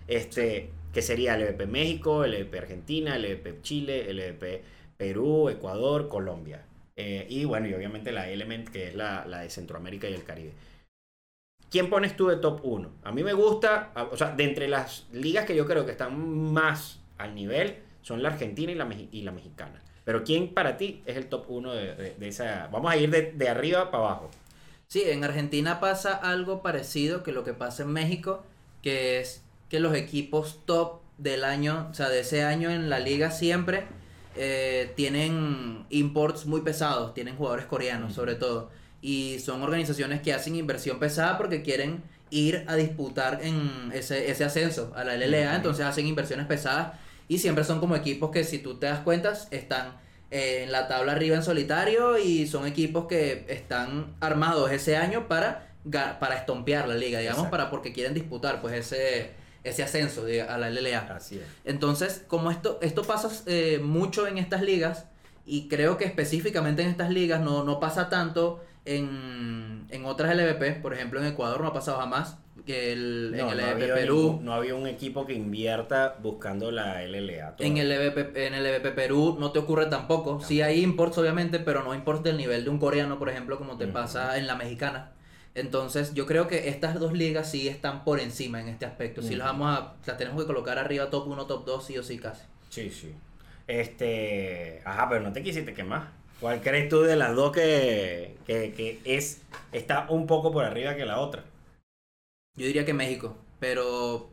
Este, 0.07 0.71
que 0.93 1.01
sería 1.01 1.35
el 1.35 1.43
EVP 1.43 1.67
México, 1.67 2.23
el 2.23 2.33
EVP 2.33 2.57
Argentina, 2.57 3.15
el 3.15 3.25
EVP 3.25 3.61
Chile, 3.61 4.09
el 4.09 4.19
EVP 4.19 4.63
Perú, 4.97 5.49
Ecuador, 5.49 6.07
Colombia. 6.07 6.65
Eh, 6.95 7.27
y 7.29 7.45
bueno, 7.45 7.67
y 7.67 7.73
obviamente 7.73 8.11
la 8.11 8.29
Element, 8.29 8.69
que 8.69 8.87
es 8.87 8.95
la, 8.95 9.25
la, 9.25 9.41
de 9.41 9.49
Centroamérica 9.49 10.09
y 10.09 10.13
el 10.13 10.23
Caribe. 10.23 10.53
¿Quién 11.69 11.89
pones 11.89 12.15
tú 12.15 12.27
de 12.27 12.37
top 12.37 12.61
1? 12.63 12.89
A 13.03 13.11
mí 13.11 13.23
me 13.23 13.33
gusta, 13.33 13.91
o 14.11 14.15
sea, 14.15 14.31
de 14.33 14.45
entre 14.45 14.69
las 14.69 15.07
ligas 15.11 15.45
que 15.45 15.55
yo 15.55 15.65
creo 15.65 15.85
que 15.85 15.91
están 15.91 16.17
más 16.53 17.01
al 17.17 17.35
nivel, 17.35 17.79
son 18.05 18.21
la 18.21 18.29
argentina 18.29 18.71
y 18.71 18.75
la, 18.75 18.87
y 19.11 19.21
la 19.23 19.31
mexicana. 19.31 19.81
Pero 20.03 20.23
¿quién 20.23 20.53
para 20.53 20.77
ti 20.77 21.01
es 21.07 21.17
el 21.17 21.25
top 21.25 21.45
1 21.49 21.73
de, 21.73 22.15
esa? 22.21 22.69
Vamos 22.71 22.91
a 22.91 22.97
ir 22.97 23.09
de, 23.09 23.49
arriba 23.49 23.89
para 23.89 24.03
abajo. 24.03 24.29
Sí, 24.87 25.01
en 25.07 25.23
Argentina 25.23 25.79
pasa 25.79 26.13
algo 26.13 26.61
parecido 26.61 27.23
que 27.23 27.31
lo 27.31 27.43
que 27.43 27.53
pasa 27.53 27.81
en 27.81 27.89
México, 27.89 28.43
que 28.83 29.19
es 29.19 29.41
que 29.69 29.79
los 29.79 29.95
equipos 29.95 30.61
top 30.65 30.99
del 31.17 31.43
año, 31.43 31.87
o 31.89 31.95
sea, 31.95 32.09
de 32.09 32.19
ese 32.19 32.43
año 32.43 32.69
en 32.69 32.91
la 32.91 32.99
liga 32.99 33.31
siempre, 33.31 33.85
eh, 34.35 34.93
tienen 34.95 35.87
imports 35.89 36.45
muy 36.45 36.61
pesados, 36.61 37.15
tienen 37.15 37.35
jugadores 37.35 37.65
coreanos 37.65 38.13
sobre 38.13 38.35
todo, 38.35 38.69
y 39.01 39.39
son 39.39 39.63
organizaciones 39.63 40.21
que 40.21 40.31
hacen 40.31 40.55
inversión 40.55 40.99
pesada 40.99 41.39
porque 41.39 41.63
quieren 41.63 42.03
ir 42.29 42.65
a 42.67 42.75
disputar 42.75 43.39
en 43.41 43.91
ese, 43.95 44.29
ese 44.29 44.43
ascenso 44.43 44.93
a 44.95 45.03
la 45.03 45.15
LLA, 45.17 45.55
entonces 45.55 45.83
hacen 45.83 46.05
inversiones 46.05 46.45
pesadas 46.45 47.03
y 47.27 47.39
siempre 47.39 47.63
son 47.63 47.79
como 47.79 47.95
equipos 47.95 48.31
que 48.31 48.43
si 48.43 48.59
tú 48.59 48.77
te 48.77 48.87
das 48.87 48.99
cuenta 48.99 49.33
están 49.51 49.97
en 50.31 50.71
la 50.71 50.87
tabla 50.87 51.13
arriba 51.13 51.35
en 51.35 51.43
solitario 51.43 52.17
y 52.17 52.47
son 52.47 52.65
equipos 52.65 53.05
que 53.07 53.45
están 53.47 54.15
armados 54.19 54.71
ese 54.71 54.97
año 54.97 55.27
para, 55.27 55.73
para 55.91 56.35
estompear 56.35 56.87
la 56.87 56.95
liga, 56.95 57.19
digamos, 57.19 57.47
para 57.47 57.69
porque 57.69 57.93
quieren 57.93 58.13
disputar 58.13 58.61
pues 58.61 58.73
ese, 58.73 59.31
ese 59.63 59.83
ascenso 59.83 60.25
a 60.49 60.57
la 60.57 60.69
LLA. 60.69 60.99
Así 61.15 61.37
es. 61.37 61.43
Entonces, 61.63 62.23
como 62.27 62.51
esto, 62.51 62.79
esto 62.81 63.03
pasa 63.03 63.29
eh, 63.45 63.79
mucho 63.81 64.27
en 64.27 64.37
estas 64.37 64.61
ligas, 64.61 65.05
y 65.45 65.67
creo 65.67 65.97
que 65.97 66.05
específicamente 66.05 66.81
en 66.81 66.89
estas 66.89 67.11
ligas 67.11 67.39
no, 67.39 67.63
no 67.63 67.79
pasa 67.79 68.09
tanto 68.09 68.63
en, 68.85 69.85
en 69.89 70.05
otras 70.05 70.35
LVP, 70.35 70.81
por 70.81 70.93
ejemplo 70.93 71.19
en 71.19 71.27
Ecuador 71.27 71.61
no 71.61 71.67
ha 71.67 71.73
pasado 71.73 71.97
jamás, 71.97 72.37
que 72.65 72.93
el, 72.93 73.35
en 73.37 73.49
el 73.49 73.59
EVP 73.59 73.93
Perú. 73.93 74.39
no 74.41 74.53
había 74.53 74.75
un 74.75 74.87
equipo 74.87 75.25
que 75.25 75.33
invierta 75.33 76.15
buscando 76.21 76.71
la 76.71 77.03
LLA. 77.03 77.55
En 77.59 77.77
el, 77.77 77.91
EVP, 77.91 78.47
en 78.47 78.53
el 78.53 78.65
EVP 78.65 78.91
Perú 78.91 79.37
no 79.39 79.51
te 79.51 79.59
ocurre 79.59 79.85
tampoco. 79.87 80.39
Sí 80.41 80.61
hay 80.61 80.81
imports, 80.81 81.17
obviamente, 81.17 81.59
pero 81.59 81.83
no 81.83 81.93
imports 81.93 82.23
del 82.23 82.37
nivel 82.37 82.63
de 82.63 82.69
un 82.69 82.79
coreano, 82.79 83.19
por 83.19 83.29
ejemplo, 83.29 83.57
como 83.57 83.77
te 83.77 83.87
pasa 83.87 84.37
en 84.37 84.47
la 84.47 84.55
mexicana. 84.55 85.11
Entonces, 85.53 86.13
yo 86.13 86.25
creo 86.25 86.47
que 86.47 86.67
estas 86.67 86.99
dos 86.99 87.13
ligas 87.13 87.49
sí 87.49 87.67
están 87.67 88.03
por 88.03 88.19
encima 88.19 88.59
en 88.59 88.67
este 88.67 88.85
aspecto. 88.85 89.21
Si 89.21 89.35
las 89.35 89.47
vamos 89.47 89.77
a. 89.77 89.93
Las 90.05 90.17
tenemos 90.17 90.41
que 90.41 90.47
colocar 90.47 90.77
arriba, 90.77 91.09
top 91.09 91.27
1, 91.27 91.45
top 91.45 91.65
2, 91.65 91.85
sí 91.85 91.97
o 91.97 92.03
sí, 92.03 92.17
casi. 92.17 92.43
Sí, 92.69 92.89
sí. 92.89 93.13
Este. 93.67 94.81
Ajá, 94.83 95.07
pero 95.07 95.21
no 95.21 95.31
te 95.31 95.41
quisiste 95.41 95.73
quemar. 95.73 96.09
¿Cuál 96.39 96.61
crees 96.61 96.89
tú 96.89 97.01
de 97.01 97.15
las 97.15 97.35
dos 97.35 97.51
que, 97.51 98.35
que, 98.45 98.73
que 98.73 98.99
es, 99.05 99.41
está 99.71 100.07
un 100.09 100.27
poco 100.27 100.51
por 100.51 100.65
arriba 100.65 100.95
que 100.95 101.05
la 101.05 101.19
otra? 101.19 101.43
Yo 102.57 102.67
diría 102.67 102.85
que 102.85 102.93
México, 102.93 103.37
pero 103.59 104.29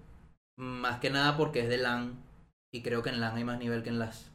más 0.57 1.01
que 1.01 1.11
nada 1.11 1.37
porque 1.37 1.61
es 1.61 1.69
de 1.69 1.79
LAN 1.79 2.23
y 2.73 2.83
creo 2.83 3.03
que 3.03 3.11
en 3.11 3.21
LAN 3.21 3.37
hay 3.37 3.45
más 3.45 3.59
nivel 3.59 3.83
que 3.83 3.91
en 3.91 3.99
LAS. 3.99 4.31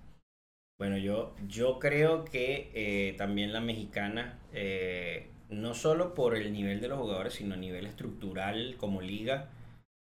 Bueno, 0.79 0.97
yo, 0.97 1.33
yo 1.47 1.79
creo 1.79 2.23
que 2.23 2.69
eh, 2.73 3.15
también 3.17 3.51
la 3.51 3.61
mexicana, 3.61 4.39
eh, 4.53 5.29
no 5.49 5.73
solo 5.73 6.13
por 6.13 6.35
el 6.35 6.53
nivel 6.53 6.81
de 6.81 6.87
los 6.87 6.99
jugadores, 6.99 7.33
sino 7.33 7.55
a 7.55 7.57
nivel 7.57 7.87
estructural 7.87 8.75
como 8.77 9.01
liga, 9.01 9.49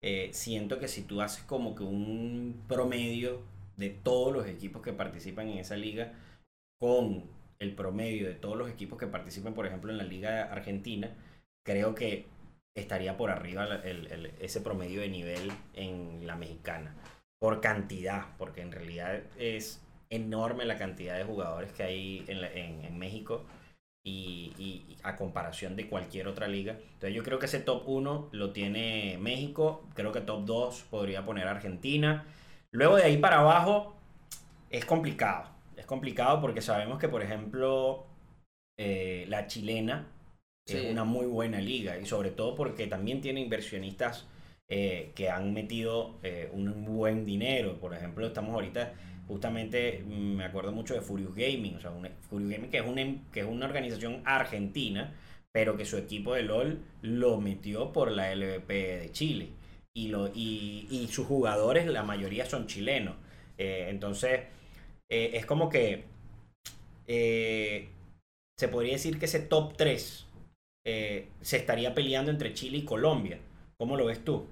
eh, 0.03 0.29
siento 0.33 0.79
que 0.79 0.87
si 0.87 1.03
tú 1.03 1.21
haces 1.21 1.43
como 1.43 1.75
que 1.75 1.83
un 1.83 2.63
promedio 2.67 3.41
de 3.77 3.89
todos 3.89 4.33
los 4.33 4.47
equipos 4.47 4.81
que 4.81 4.93
participan 4.93 5.47
en 5.49 5.59
esa 5.59 5.75
liga 5.75 6.13
con 6.79 7.23
el 7.59 7.75
promedio 7.75 8.27
de 8.27 8.33
todos 8.33 8.57
los 8.57 8.69
equipos 8.69 8.97
que 8.97 9.07
participan, 9.07 9.53
por 9.53 9.65
ejemplo, 9.65 9.91
en 9.91 9.97
la 9.97 10.03
liga 10.03 10.43
argentina, 10.51 11.09
creo 11.63 11.95
que 11.95 12.25
estaría 12.75 13.17
por 13.17 13.29
arriba 13.29 13.65
el, 13.83 14.33
ese 14.39 14.61
promedio 14.61 15.01
de 15.01 15.09
nivel 15.09 15.51
en 15.73 16.25
la 16.25 16.35
mexicana. 16.35 16.95
Por 17.39 17.61
cantidad, 17.61 18.27
porque 18.37 18.61
en 18.61 18.71
realidad 18.71 19.21
es 19.37 19.81
enorme 20.09 20.65
la 20.65 20.77
cantidad 20.77 21.17
de 21.17 21.23
jugadores 21.23 21.71
que 21.73 21.83
hay 21.83 22.25
en, 22.27 22.43
en, 22.43 22.97
México 22.97 23.43
y, 24.05 24.53
y, 24.57 24.97
a 25.03 25.15
comparación 25.15 25.75
de 25.75 25.87
cualquier 25.87 26.27
otra 26.27 26.47
liga. 26.47 26.73
Entonces 26.93 27.13
yo 27.13 27.23
creo 27.23 27.39
que 27.39 27.47
ese 27.47 27.59
top 27.59 27.83
1 27.87 28.29
lo 28.31 28.51
tiene 28.51 29.17
México, 29.19 29.87
creo 29.95 30.11
que 30.11 30.21
top 30.21 30.45
2 30.45 30.83
podría 30.89 31.25
poner 31.25 31.47
Argentina. 31.47 32.25
Luego 32.71 32.95
de 32.95 33.03
ahí 33.03 33.17
para 33.17 33.39
abajo 33.39 33.95
es 34.69 34.85
complicado. 34.85 35.52
Es 35.83 35.87
complicado 35.87 36.39
porque 36.39 36.61
sabemos 36.61 36.97
que, 36.97 37.09
por 37.09 37.21
ejemplo, 37.21 38.05
eh, 38.79 39.25
la 39.27 39.47
chilena 39.47 40.07
es 40.65 40.89
una 40.89 41.03
muy 41.03 41.25
buena 41.25 41.59
liga 41.59 41.99
y 41.99 42.05
sobre 42.05 42.31
todo 42.31 42.55
porque 42.55 42.87
también 42.87 43.19
tiene 43.19 43.41
inversionistas 43.41 44.25
eh, 44.69 45.11
que 45.13 45.29
han 45.29 45.53
metido 45.53 46.19
eh, 46.23 46.49
un 46.53 46.85
buen 46.85 47.25
dinero. 47.25 47.81
Por 47.81 47.93
ejemplo, 47.93 48.25
estamos 48.25 48.53
ahorita 48.53 48.93
justamente, 49.27 50.05
mm, 50.07 50.35
me 50.37 50.45
acuerdo 50.45 50.71
mucho 50.71 50.93
de 50.93 51.01
Furious 51.01 51.35
Gaming, 51.35 51.75
o 51.75 51.81
sea, 51.81 51.91
Furious 52.29 52.51
Gaming 52.51 52.71
que 52.71 52.77
es, 52.77 52.87
una, 52.87 53.03
que 53.33 53.41
es 53.41 53.45
una 53.45 53.65
organización 53.65 54.21
argentina, 54.23 55.13
pero 55.51 55.75
que 55.75 55.83
su 55.83 55.97
equipo 55.97 56.33
de 56.33 56.43
LOL 56.43 56.79
lo 57.01 57.41
metió 57.41 57.91
por 57.91 58.09
la 58.09 58.33
LVP 58.33 58.99
de 58.99 59.11
Chile. 59.11 59.49
Y, 59.93 60.07
lo, 60.07 60.29
y, 60.33 60.87
y 60.89 61.09
sus 61.11 61.27
jugadores, 61.27 61.87
la 61.87 62.03
mayoría 62.03 62.45
son 62.45 62.67
chilenos. 62.67 63.15
Eh, 65.15 65.37
es 65.37 65.45
como 65.45 65.69
que 65.69 66.05
eh, 67.05 67.87
se 68.59 68.67
podría 68.67 68.93
decir 68.93 69.19
que 69.19 69.25
ese 69.25 69.41
top 69.41 69.77
3 69.77 70.25
eh, 70.87 71.27
se 71.39 71.57
estaría 71.57 71.93
peleando 71.93 72.31
entre 72.31 72.55
Chile 72.55 72.77
y 72.79 72.83
Colombia. 72.83 73.39
¿Cómo 73.77 73.95
lo 73.95 74.05
ves 74.05 74.25
tú? 74.25 74.47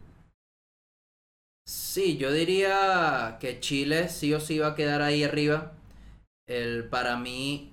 Sí, 1.67 2.17
yo 2.17 2.31
diría 2.31 3.37
que 3.39 3.59
Chile 3.59 4.07
sí 4.09 4.35
o 4.35 4.39
sí 4.39 4.59
va 4.59 4.67
a 4.67 4.75
quedar 4.75 5.01
ahí 5.01 5.23
arriba. 5.23 5.73
El, 6.47 6.83
para 6.89 7.17
mí, 7.17 7.71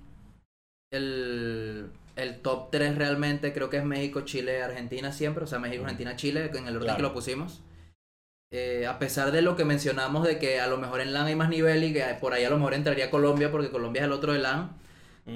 el, 0.91 1.91
el 2.15 2.39
top 2.41 2.71
3 2.71 2.95
realmente 2.97 3.53
creo 3.53 3.69
que 3.69 3.77
es 3.77 3.85
México, 3.85 4.21
Chile, 4.21 4.63
Argentina 4.63 5.11
siempre. 5.11 5.43
O 5.43 5.47
sea, 5.47 5.59
México, 5.59 5.83
Argentina, 5.83 6.15
Chile, 6.15 6.49
en 6.55 6.65
el 6.67 6.77
orden 6.77 6.85
Claro. 6.85 6.97
que 6.97 7.03
lo 7.03 7.13
pusimos. 7.13 7.61
Eh, 8.51 8.87
a 8.87 8.97
pesar 8.97 9.31
de 9.31 9.43
lo 9.43 9.55
que 9.55 9.63
mencionamos 9.63 10.25
de 10.25 10.39
que 10.39 10.59
a 10.59 10.65
lo 10.65 10.77
mejor 10.77 11.01
en 11.01 11.13
LAN 11.13 11.27
hay 11.27 11.35
más 11.35 11.49
nivel 11.49 11.83
y 11.83 11.93
que 11.93 12.03
por 12.19 12.33
ahí 12.33 12.43
a 12.45 12.49
lo 12.49 12.57
mejor 12.57 12.73
entraría 12.73 13.11
Colombia 13.11 13.51
porque 13.51 13.69
Colombia 13.69 14.01
es 14.01 14.05
el 14.07 14.11
otro 14.11 14.33
de 14.33 14.39
LAN. 14.39 14.71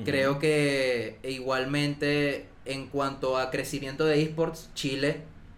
Creo 0.06 0.39
que 0.39 1.19
igualmente 1.21 2.47
en 2.65 2.88
cuanto 2.88 3.38
a 3.38 3.52
crecimiento 3.52 4.06
de 4.06 4.23
esports, 4.23 4.71
Chile 4.73 5.17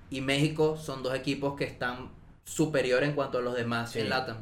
y 0.09 0.19
México 0.19 0.75
son 0.75 1.03
dos 1.03 1.15
equipos 1.15 1.55
que 1.55 1.63
están 1.63 2.09
superior 2.43 3.05
en 3.05 3.13
cuanto 3.13 3.37
a 3.37 3.41
los 3.41 3.55
demás 3.55 3.91
Sí. 3.93 3.99
en 3.99 4.09
LATAM. 4.09 4.35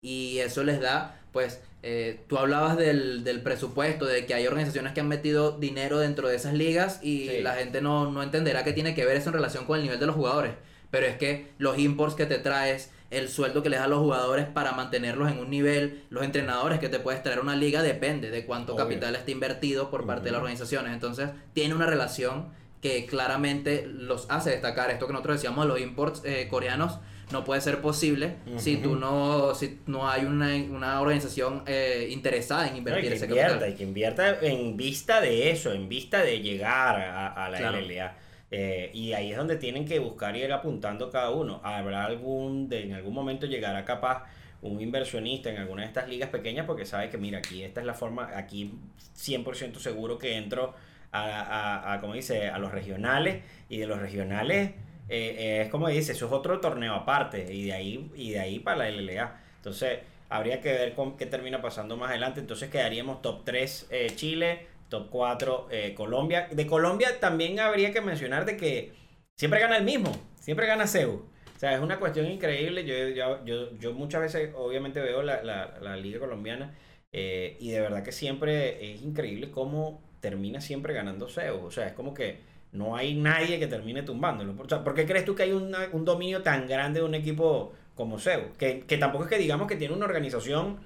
Y 0.00 0.38
eso 0.38 0.62
les 0.62 0.80
da, 0.80 1.20
pues, 1.32 1.60
eh, 1.82 2.20
tú 2.28 2.38
hablabas 2.38 2.76
del, 2.76 3.24
del 3.24 3.40
presupuesto, 3.42 4.04
de 4.06 4.24
que 4.26 4.34
hay 4.34 4.46
organizaciones 4.46 4.92
que 4.92 5.00
han 5.00 5.08
metido 5.08 5.58
dinero 5.58 5.98
dentro 5.98 6.28
de 6.28 6.36
esas 6.36 6.54
ligas 6.54 7.00
y 7.02 7.28
Sí. 7.28 7.42
la 7.42 7.54
gente 7.54 7.80
no, 7.80 8.12
no 8.12 8.22
entenderá 8.22 8.62
que 8.62 8.72
tiene 8.72 8.94
que 8.94 9.04
ver 9.04 9.16
eso 9.16 9.30
en 9.30 9.34
relación 9.34 9.64
con 9.64 9.78
el 9.78 9.82
nivel 9.82 9.98
de 9.98 10.06
los 10.06 10.14
jugadores. 10.14 10.52
Pero 10.92 11.06
es 11.06 11.16
que 11.16 11.48
los 11.58 11.76
imports 11.78 12.14
que 12.14 12.26
te 12.26 12.38
traes, 12.38 12.92
el 13.10 13.28
sueldo 13.28 13.62
que 13.64 13.70
les 13.70 13.80
da 13.80 13.86
a 13.86 13.88
los 13.88 13.98
jugadores 13.98 14.46
para 14.46 14.72
mantenerlos 14.72 15.28
en 15.32 15.38
un 15.38 15.50
nivel, 15.50 16.04
los 16.10 16.22
entrenadores 16.22 16.78
que 16.78 16.88
te 16.88 17.00
puedes 17.00 17.22
traer 17.24 17.38
a 17.40 17.42
una 17.42 17.56
liga, 17.56 17.82
depende 17.82 18.30
de 18.30 18.44
cuánto 18.46 18.74
Obvio. 18.74 18.84
capital 18.84 19.16
está 19.16 19.30
invertido 19.32 19.90
por 19.90 20.06
parte 20.06 20.26
de 20.26 20.30
las 20.32 20.38
organizaciones. 20.40 20.92
Entonces, 20.92 21.30
tiene 21.54 21.74
una 21.74 21.86
relación 21.86 22.50
que 22.80 23.06
claramente 23.06 23.86
los 23.86 24.26
hace 24.30 24.50
destacar. 24.50 24.90
Esto 24.90 25.06
que 25.06 25.12
nosotros 25.12 25.36
decíamos 25.36 25.64
de 25.64 25.68
los 25.68 25.80
imports 25.80 26.22
eh, 26.24 26.46
coreanos 26.48 26.98
no 27.30 27.44
puede 27.44 27.60
ser 27.62 27.80
posible 27.80 28.36
si 28.58 28.76
tú 28.76 28.94
no, 28.96 29.54
si 29.54 29.78
no 29.86 30.10
hay 30.10 30.26
una, 30.26 30.54
una 30.70 31.00
organización 31.00 31.62
eh, 31.66 32.08
interesada 32.10 32.64
en 32.66 32.70
No, 32.72 32.76
y 32.76 32.78
invertir 32.80 33.08
que 33.08 33.14
ese 33.16 33.24
invierta, 33.24 33.48
capital. 33.52 33.72
y 33.72 33.76
que 33.76 33.84
invierta 33.84 34.38
en 34.42 34.76
vista 34.76 35.20
de 35.22 35.50
eso, 35.50 35.72
en 35.72 35.88
vista 35.88 36.20
de 36.22 36.40
llegar 36.40 37.00
a, 37.00 37.28
a 37.28 37.48
la 37.48 37.56
Claro. 37.58 37.78
LLA. 37.80 38.16
Eh, 38.54 38.90
y 38.92 39.14
ahí 39.14 39.32
es 39.32 39.36
donde 39.36 39.56
tienen 39.56 39.84
que 39.84 39.98
buscar 39.98 40.36
y 40.36 40.42
ir 40.44 40.52
apuntando 40.52 41.10
cada 41.10 41.30
uno. 41.30 41.60
Habrá 41.64 42.04
algún, 42.04 42.68
de, 42.68 42.84
en 42.84 42.92
algún 42.92 43.14
momento 43.14 43.46
llegará 43.46 43.84
capaz 43.84 44.24
un 44.60 44.80
inversionista 44.80 45.50
en 45.50 45.56
alguna 45.56 45.82
de 45.82 45.88
estas 45.88 46.08
ligas 46.08 46.28
pequeñas 46.28 46.66
porque 46.66 46.84
sabe 46.84 47.10
que 47.10 47.18
mira, 47.18 47.38
aquí 47.38 47.64
esta 47.64 47.80
es 47.80 47.86
la 47.86 47.94
forma, 47.94 48.30
aquí 48.36 48.72
100% 49.16 49.78
seguro 49.78 50.18
que 50.18 50.36
entro 50.36 50.74
a, 51.10 51.24
a, 51.24 51.94
a, 51.94 52.00
como 52.00 52.14
dice, 52.14 52.48
a 52.48 52.58
los 52.58 52.70
regionales 52.70 53.42
y 53.68 53.78
de 53.78 53.86
los 53.86 53.98
regionales 53.98 54.70
eh, 55.08 55.36
eh, 55.38 55.62
es 55.62 55.68
como 55.68 55.88
dice, 55.88 56.12
eso 56.12 56.26
es 56.26 56.32
otro 56.32 56.60
torneo 56.60 56.94
aparte 56.94 57.52
y 57.52 57.64
de 57.66 57.72
ahí, 57.72 58.10
y 58.14 58.30
de 58.30 58.40
ahí 58.40 58.58
para 58.60 58.78
la 58.78 58.88
LLA. 58.88 59.40
Entonces, 59.56 59.98
habría 60.30 60.60
que 60.60 60.72
ver 60.72 60.94
con 60.94 61.16
qué 61.16 61.26
termina 61.26 61.60
pasando 61.60 61.96
más 61.96 62.10
adelante. 62.10 62.40
Entonces 62.40 62.70
quedaríamos 62.70 63.20
top 63.22 63.44
3 63.44 63.88
eh, 63.90 64.06
Chile, 64.14 64.66
top 64.92 65.08
4 65.10 65.68
eh, 65.70 65.94
Colombia. 65.94 66.48
De 66.50 66.66
Colombia 66.66 67.18
también 67.18 67.58
habría 67.58 67.92
que 67.92 68.00
mencionar 68.02 68.44
de 68.44 68.56
que 68.58 68.92
siempre 69.36 69.58
gana 69.60 69.78
el 69.78 69.84
mismo, 69.84 70.12
siempre 70.38 70.66
gana 70.66 70.86
CEU. 70.86 71.14
O 71.56 71.58
sea, 71.58 71.74
es 71.74 71.80
una 71.80 71.98
cuestión 71.98 72.26
increíble. 72.26 72.84
Yo, 72.84 73.08
yo, 73.08 73.44
yo, 73.44 73.78
yo 73.78 73.92
muchas 73.94 74.20
veces 74.20 74.50
obviamente 74.54 75.00
veo 75.00 75.22
la, 75.22 75.42
la, 75.42 75.78
la 75.80 75.96
liga 75.96 76.18
colombiana 76.20 76.74
eh, 77.12 77.56
y 77.58 77.70
de 77.70 77.80
verdad 77.80 78.02
que 78.02 78.12
siempre 78.12 78.92
es 78.92 79.02
increíble 79.02 79.50
cómo 79.50 80.02
termina 80.20 80.60
siempre 80.60 80.92
ganando 80.92 81.28
CEU. 81.28 81.64
O 81.64 81.70
sea, 81.70 81.86
es 81.86 81.92
como 81.94 82.12
que 82.14 82.38
no 82.72 82.94
hay 82.96 83.14
nadie 83.14 83.58
que 83.58 83.66
termine 83.66 84.02
tumbándolo. 84.02 84.54
O 84.62 84.68
sea, 84.68 84.84
¿por 84.84 84.94
qué 84.94 85.06
crees 85.06 85.24
tú 85.24 85.34
que 85.34 85.44
hay 85.44 85.52
una- 85.52 85.88
un 85.92 86.04
dominio 86.04 86.42
tan 86.42 86.66
grande 86.68 87.00
de 87.00 87.06
un 87.06 87.14
equipo 87.14 87.72
como 87.94 88.18
CEU? 88.18 88.52
Que, 88.58 88.80
que 88.80 88.98
tampoco 88.98 89.24
es 89.24 89.30
que 89.30 89.38
digamos 89.38 89.66
que 89.68 89.76
tiene 89.76 89.94
una 89.94 90.04
organización 90.06 90.80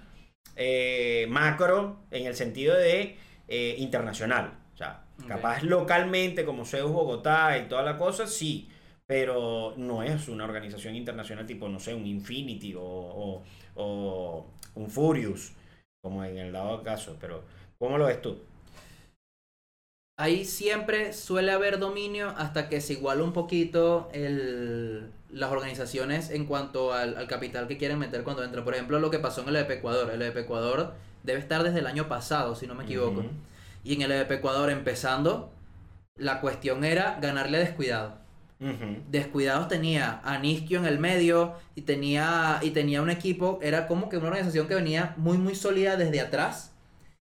eh, 0.56 1.26
macro 1.28 1.98
en 2.10 2.26
el 2.26 2.34
sentido 2.34 2.76
de 2.76 3.16
eh, 3.48 3.74
internacional. 3.78 4.58
O 4.74 4.76
sea, 4.76 5.04
capaz 5.26 5.62
localmente 5.62 6.44
como 6.44 6.64
CEU 6.64 6.88
Bogotá 6.92 7.58
y 7.58 7.68
toda 7.68 7.82
la 7.82 7.96
cosa, 7.96 8.26
sí. 8.26 8.68
Pero 9.06 9.74
no 9.76 10.02
es 10.02 10.28
una 10.28 10.44
organización 10.44 10.96
internacional 10.96 11.46
tipo, 11.46 11.68
no 11.68 11.78
sé, 11.78 11.94
un 11.94 12.06
Infinity 12.06 12.74
o, 12.74 12.82
o- 12.82 13.42
o 13.76 14.46
un 14.74 14.90
Furious, 14.90 15.52
como 16.02 16.24
en 16.24 16.38
el 16.38 16.52
dado 16.52 16.82
caso. 16.82 17.16
Pero, 17.20 17.44
¿cómo 17.78 17.98
lo 17.98 18.06
ves 18.06 18.20
tú? 18.20 18.38
Ahí 20.18 20.44
siempre 20.46 21.12
suele 21.12 21.52
haber 21.52 21.78
dominio 21.78 22.30
hasta 22.38 22.68
que 22.70 22.80
se 22.80 22.94
iguala 22.94 23.22
un 23.22 23.34
poquito 23.34 24.08
el, 24.12 25.10
las 25.30 25.50
organizaciones 25.52 26.30
en 26.30 26.46
cuanto 26.46 26.94
al, 26.94 27.16
al 27.18 27.26
capital 27.28 27.68
que 27.68 27.76
quieren 27.76 27.98
meter 27.98 28.24
cuando 28.24 28.42
entra. 28.42 28.64
Por 28.64 28.74
ejemplo, 28.74 28.98
lo 28.98 29.10
que 29.10 29.18
pasó 29.18 29.42
en 29.42 29.48
el 29.48 29.56
EDP 29.56 29.74
Ecuador. 29.74 30.10
El 30.10 30.22
EDP 30.22 30.40
Ecuador 30.40 30.94
debe 31.26 31.40
estar 31.40 31.62
desde 31.62 31.80
el 31.80 31.86
año 31.86 32.08
pasado, 32.08 32.54
si 32.54 32.66
no 32.66 32.74
me 32.74 32.84
equivoco. 32.84 33.34
Y 33.84 33.94
en 33.94 34.02
el 34.02 34.12
EDP 34.12 34.32
Ecuador 34.32 34.70
empezando, 34.70 35.52
la 36.16 36.40
cuestión 36.40 36.84
era 36.84 37.18
ganarle 37.20 37.58
a 37.58 37.60
Descuidado. 37.60 38.18
Descuidados 39.10 39.68
tenía 39.68 40.20
a 40.24 40.38
Niskio 40.38 40.78
en 40.78 40.86
el 40.86 40.98
medio 40.98 41.54
y 41.74 41.82
tenía, 41.82 42.58
y 42.62 42.70
tenía 42.70 43.02
un 43.02 43.10
equipo, 43.10 43.58
era 43.62 43.86
como 43.86 44.08
que 44.08 44.16
una 44.16 44.28
organización 44.28 44.66
que 44.68 44.74
venía 44.74 45.14
muy 45.18 45.38
muy 45.38 45.54
sólida 45.54 45.96
desde 45.96 46.20
atrás 46.20 46.72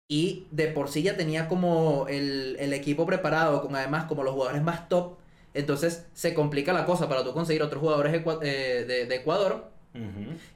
y 0.09 0.47
de 0.51 0.69
por 0.69 0.89
sí 0.89 1.03
ya 1.03 1.17
tenía 1.17 1.49
como 1.49 2.07
el, 2.09 2.57
el 2.61 2.73
equipo 2.73 3.07
preparado, 3.07 3.63
con 3.63 3.75
además 3.77 4.05
como 4.07 4.25
los 4.25 4.35
jugadores 4.35 4.63
más 4.63 4.89
top, 4.89 5.19
entonces 5.55 6.07
se 6.13 6.35
complica 6.35 6.73
la 6.73 6.85
cosa 6.87 7.09
para 7.09 7.25
tú 7.25 7.33
conseguir 7.33 7.63
otros 7.63 7.81
jugadores 7.81 8.15
eh, 8.43 8.85
de, 8.87 9.07
de 9.07 9.15
Ecuador 9.17 9.71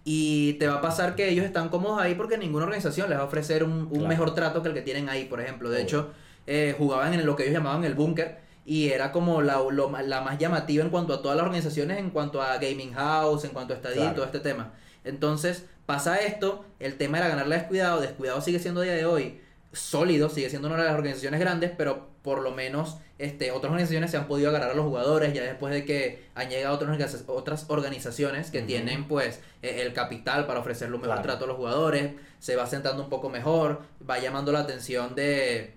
Y 0.04 0.54
te 0.54 0.66
va 0.66 0.76
a 0.76 0.80
pasar 0.80 1.14
que 1.14 1.28
ellos 1.28 1.44
están 1.44 1.68
cómodos 1.68 2.00
ahí 2.00 2.14
porque 2.14 2.38
ninguna 2.38 2.64
organización 2.64 3.08
les 3.08 3.18
va 3.18 3.22
a 3.22 3.26
ofrecer 3.26 3.64
un, 3.64 3.72
un 3.72 3.88
Claro. 3.88 4.08
mejor 4.08 4.34
trato 4.34 4.62
que 4.62 4.68
el 4.68 4.74
que 4.74 4.82
tienen 4.82 5.08
ahí, 5.08 5.24
por 5.24 5.40
ejemplo. 5.40 5.70
De 5.70 5.82
hecho, 5.82 6.10
eh, 6.46 6.74
jugaban 6.78 7.12
en 7.14 7.24
lo 7.26 7.36
que 7.36 7.44
ellos 7.44 7.54
llamaban 7.54 7.84
el 7.84 7.94
búnker 7.94 8.38
y 8.66 8.88
era 8.88 9.12
como 9.12 9.42
la, 9.42 9.58
lo 9.70 9.90
la 10.02 10.20
más 10.20 10.38
llamativa 10.38 10.84
en 10.84 10.90
cuanto 10.90 11.14
a 11.14 11.22
todas 11.22 11.36
las 11.36 11.44
organizaciones, 11.44 11.98
en 11.98 12.10
cuanto 12.10 12.42
a 12.42 12.56
Gaming 12.58 12.92
House, 12.94 13.44
en 13.44 13.50
cuanto 13.50 13.74
a 13.74 13.78
Claro. 13.80 14.14
todo 14.14 14.24
este 14.24 14.40
tema. 14.40 14.72
Entonces, 15.04 15.66
pasa 15.86 16.16
esto, 16.18 16.64
el 16.78 16.96
tema 16.96 17.18
era 17.18 17.28
ganarle 17.28 17.54
a 17.54 17.58
Descuidado, 17.58 18.00
Descuidado 18.00 18.40
sigue 18.40 18.58
siendo 18.58 18.80
a 18.82 18.84
día 18.84 18.94
de 18.94 19.06
hoy 19.06 19.40
sólido, 19.72 20.28
sigue 20.28 20.50
siendo 20.50 20.68
una 20.68 20.78
de 20.78 20.84
las 20.84 20.94
organizaciones 20.94 21.40
grandes, 21.40 21.70
pero 21.76 22.08
por 22.22 22.42
lo 22.42 22.50
menos 22.50 22.98
este, 23.18 23.50
otras 23.50 23.70
organizaciones 23.70 24.10
se 24.10 24.16
han 24.16 24.26
podido 24.26 24.50
agarrar 24.50 24.70
a 24.70 24.74
los 24.74 24.84
jugadores 24.84 25.32
ya 25.32 25.42
después 25.42 25.72
de 25.72 25.84
que 25.84 26.24
han 26.34 26.48
llegado 26.50 26.74
otras, 26.74 27.24
otras 27.26 27.64
organizaciones 27.68 28.50
que 28.50 28.62
tienen 28.62 29.06
pues 29.08 29.40
eh, 29.62 29.82
el 29.82 29.92
capital 29.92 30.46
para 30.46 30.60
ofrecerle 30.60 30.96
un 30.96 31.02
mejor 31.02 31.16
Claro. 31.16 31.28
trato 31.28 31.44
a 31.44 31.48
los 31.48 31.56
jugadores, 31.56 32.12
se 32.38 32.56
va 32.56 32.66
sentando 32.66 33.02
un 33.02 33.08
poco 33.08 33.28
mejor, 33.30 33.82
va 34.08 34.18
llamando 34.18 34.52
la 34.52 34.60
atención 34.60 35.14
de, 35.14 35.74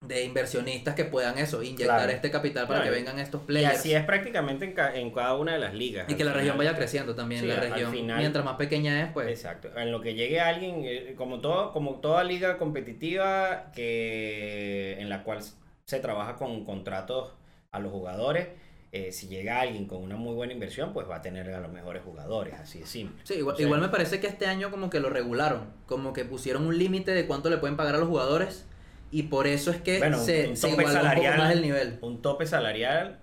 de 0.00 0.24
inversionistas 0.24 0.94
que 0.94 1.04
puedan 1.04 1.36
eso, 1.36 1.62
inyectar 1.62 1.98
Claro. 1.98 2.12
este 2.12 2.30
capital 2.30 2.66
para 2.66 2.82
que 2.82 2.88
y- 2.88 2.92
vengan 2.92 3.18
estos 3.18 3.42
Y 3.42 3.46
players. 3.46 3.78
así 3.80 3.92
es 3.94 4.02
prácticamente 4.04 4.64
en, 4.64 4.72
ca- 4.72 4.94
en 4.94 5.10
cada 5.10 5.36
una 5.36 5.52
de 5.52 5.58
las 5.58 5.74
ligas. 5.74 6.08
Y 6.08 6.14
que 6.14 6.24
la 6.24 6.32
región 6.32 6.56
vaya 6.56 6.74
creciendo 6.74 7.14
también. 7.14 7.42
Sí, 7.42 7.46
la 7.46 7.56
región, 7.60 7.92
final- 7.92 8.18
mientras 8.18 8.42
más 8.42 8.56
pequeña 8.56 9.02
es, 9.04 9.12
pues. 9.12 9.28
Exacto. 9.28 9.68
En 9.76 9.92
lo 9.92 10.00
que 10.00 10.14
llegue 10.14 10.40
alguien, 10.40 10.82
eh, 10.86 11.14
como 11.18 11.40
todo, 11.40 11.72
como 11.72 11.96
toda 11.96 12.24
liga 12.24 12.56
competitiva 12.56 13.70
que 13.74 14.96
en 14.98 15.10
la 15.10 15.22
cual 15.22 15.40
se 15.84 16.00
trabaja 16.00 16.36
con 16.36 16.64
contratos 16.64 17.32
a 17.70 17.78
los 17.78 17.92
jugadores, 17.92 18.48
eh, 18.92 19.12
si 19.12 19.28
llega 19.28 19.60
alguien 19.60 19.86
con 19.86 20.02
una 20.02 20.16
muy 20.16 20.32
buena 20.34 20.54
inversión, 20.54 20.94
pues 20.94 21.08
va 21.10 21.16
a 21.16 21.22
tener 21.22 21.50
a 21.52 21.60
los 21.60 21.70
mejores 21.70 22.02
jugadores, 22.02 22.54
así 22.54 22.80
de 22.80 22.86
simple. 22.86 23.20
Sí, 23.24 23.34
igual, 23.34 23.52
O 23.54 23.56
sea, 23.58 23.66
igual 23.66 23.80
me 23.82 23.88
parece 23.90 24.18
que 24.18 24.26
este 24.28 24.46
año 24.46 24.70
como 24.70 24.88
que 24.88 24.98
lo 24.98 25.10
regularon, 25.10 25.74
como 25.86 26.14
que 26.14 26.24
pusieron 26.24 26.66
un 26.66 26.78
límite 26.78 27.10
de 27.12 27.26
cuánto 27.26 27.50
le 27.50 27.58
pueden 27.58 27.76
pagar 27.76 27.96
a 27.96 27.98
los 27.98 28.08
jugadores 28.08 28.66
y 29.10 29.24
por 29.24 29.46
eso 29.46 29.70
es 29.70 29.80
que 29.82 29.98
Bueno, 29.98 30.18
un- 30.18 30.24
se, 30.24 30.48
un 30.48 30.56
se 30.56 30.68
tope 30.70 30.82
igualó 30.82 31.00
un 31.00 31.04
poco 31.04 31.08
salarial. 31.08 31.38
más 31.38 31.52
el 31.52 31.62
nivel. 31.62 31.98
Un 32.02 32.22
tope 32.22 32.46
salarial 32.46 33.20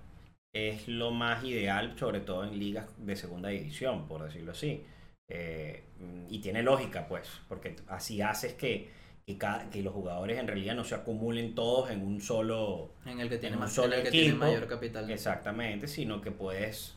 es 0.54 0.88
lo 0.88 1.12
más 1.12 1.44
ideal, 1.44 1.94
sobre 1.98 2.20
todo 2.20 2.44
en 2.44 2.58
ligas 2.58 2.88
de 2.98 3.16
segunda 3.16 3.50
división, 3.50 4.08
por 4.08 4.24
decirlo 4.24 4.52
así. 4.54 4.84
Eh, 5.30 5.84
y 6.30 6.40
tiene 6.40 6.64
lógica, 6.64 7.08
pues, 7.08 7.30
porque 7.48 7.76
así 7.88 8.22
haces 8.22 8.54
que, 8.54 8.90
que, 9.26 9.38
cada- 9.38 9.70
que 9.70 9.82
los 9.84 9.94
jugadores 9.94 10.40
en 10.40 10.48
realidad 10.48 10.74
no 10.76 10.84
se 10.86 10.96
acumulen 10.96 11.54
todos 11.54 11.92
en 11.92 12.02
un 12.02 12.22
solo 12.22 12.94
En 13.06 13.20
el 13.20 13.28
que 13.30 13.38
tiene 13.38 13.54
en 13.56 13.60
un 13.60 13.66
más 13.66 13.74
solo 13.74 13.96
el 13.96 14.04
que 14.04 14.12
tiene 14.12 14.34
mayor 14.34 14.68
capital. 14.68 15.10
Exactamente, 15.12 15.88
sino 15.88 16.22
que 16.22 16.32
puedes 16.32 16.96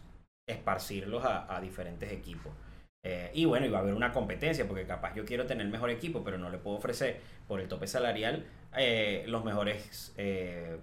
esparcirlos 0.48 1.24
a, 1.24 1.54
a 1.54 1.60
diferentes 1.60 2.10
equipos. 2.12 2.52
Eh, 3.04 3.30
y 3.34 3.46
bueno, 3.46 3.66
y 3.66 3.70
va 3.70 3.78
a 3.78 3.80
haber 3.82 3.94
una 3.94 4.12
competencia, 4.12 4.66
porque 4.68 4.84
capaz 4.84 5.14
yo 5.14 5.24
quiero 5.24 5.46
tener 5.46 5.64
el 5.64 5.72
mejor 5.72 5.90
equipo, 5.90 6.22
pero 6.22 6.38
no 6.38 6.50
le 6.50 6.58
puedo 6.58 6.76
ofrecer 6.76 7.20
por 7.48 7.60
el 7.60 7.68
tope 7.68 7.86
salarial 7.86 8.44
eh, 8.76 9.24
los 9.26 9.44
mejores, 9.44 10.12
eh, 10.16 10.78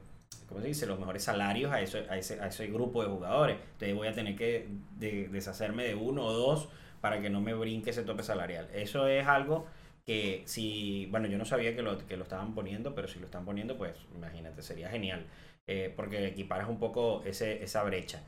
¿cómo 0.47 0.62
se 0.62 0.67
dice? 0.67 0.86
Los 0.86 1.00
mejores 1.00 1.23
salarios 1.23 1.71
a, 1.71 1.82
eso, 1.82 2.00
a, 2.10 2.17
ese, 2.17 2.39
a 2.41 2.47
ese 2.47 2.67
grupo 2.67 3.04
de 3.04 3.10
jugadores. 3.10 3.58
Entonces 3.73 3.95
voy 3.95 4.08
a 4.08 4.13
tener 4.13 4.36
que 4.36 4.67
de- 4.97 5.28
deshacerme 5.30 5.84
de 5.86 5.95
uno 5.95 6.26
o 6.26 6.34
dos 6.34 6.69
para 7.02 7.21
que 7.21 7.30
no 7.30 7.41
me 7.41 7.54
brinque 7.54 7.91
ese 7.91 8.04
tope 8.04 8.23
salarial. 8.23 8.69
Eso 8.73 9.08
es 9.08 9.28
algo 9.28 9.67
que 10.06 10.43
si, 10.45 11.06
bueno, 11.08 11.28
yo 11.28 11.38
no 11.38 11.45
sabía 11.45 11.76
que 11.76 11.82
lo, 11.82 11.97
que 12.08 12.17
lo 12.17 12.23
estaban 12.23 12.56
poniendo, 12.56 12.95
pero 12.95 13.08
si 13.08 13.19
lo 13.19 13.26
están 13.26 13.45
poniendo, 13.45 13.78
pues 13.78 13.93
imagínate, 14.15 14.62
sería 14.62 14.89
genial, 14.89 15.26
eh, 15.67 15.93
porque 15.95 16.26
equiparas 16.28 16.69
un 16.69 16.80
poco 16.80 17.23
ese, 17.26 17.62
esa 17.63 17.84
brecha. 17.84 18.23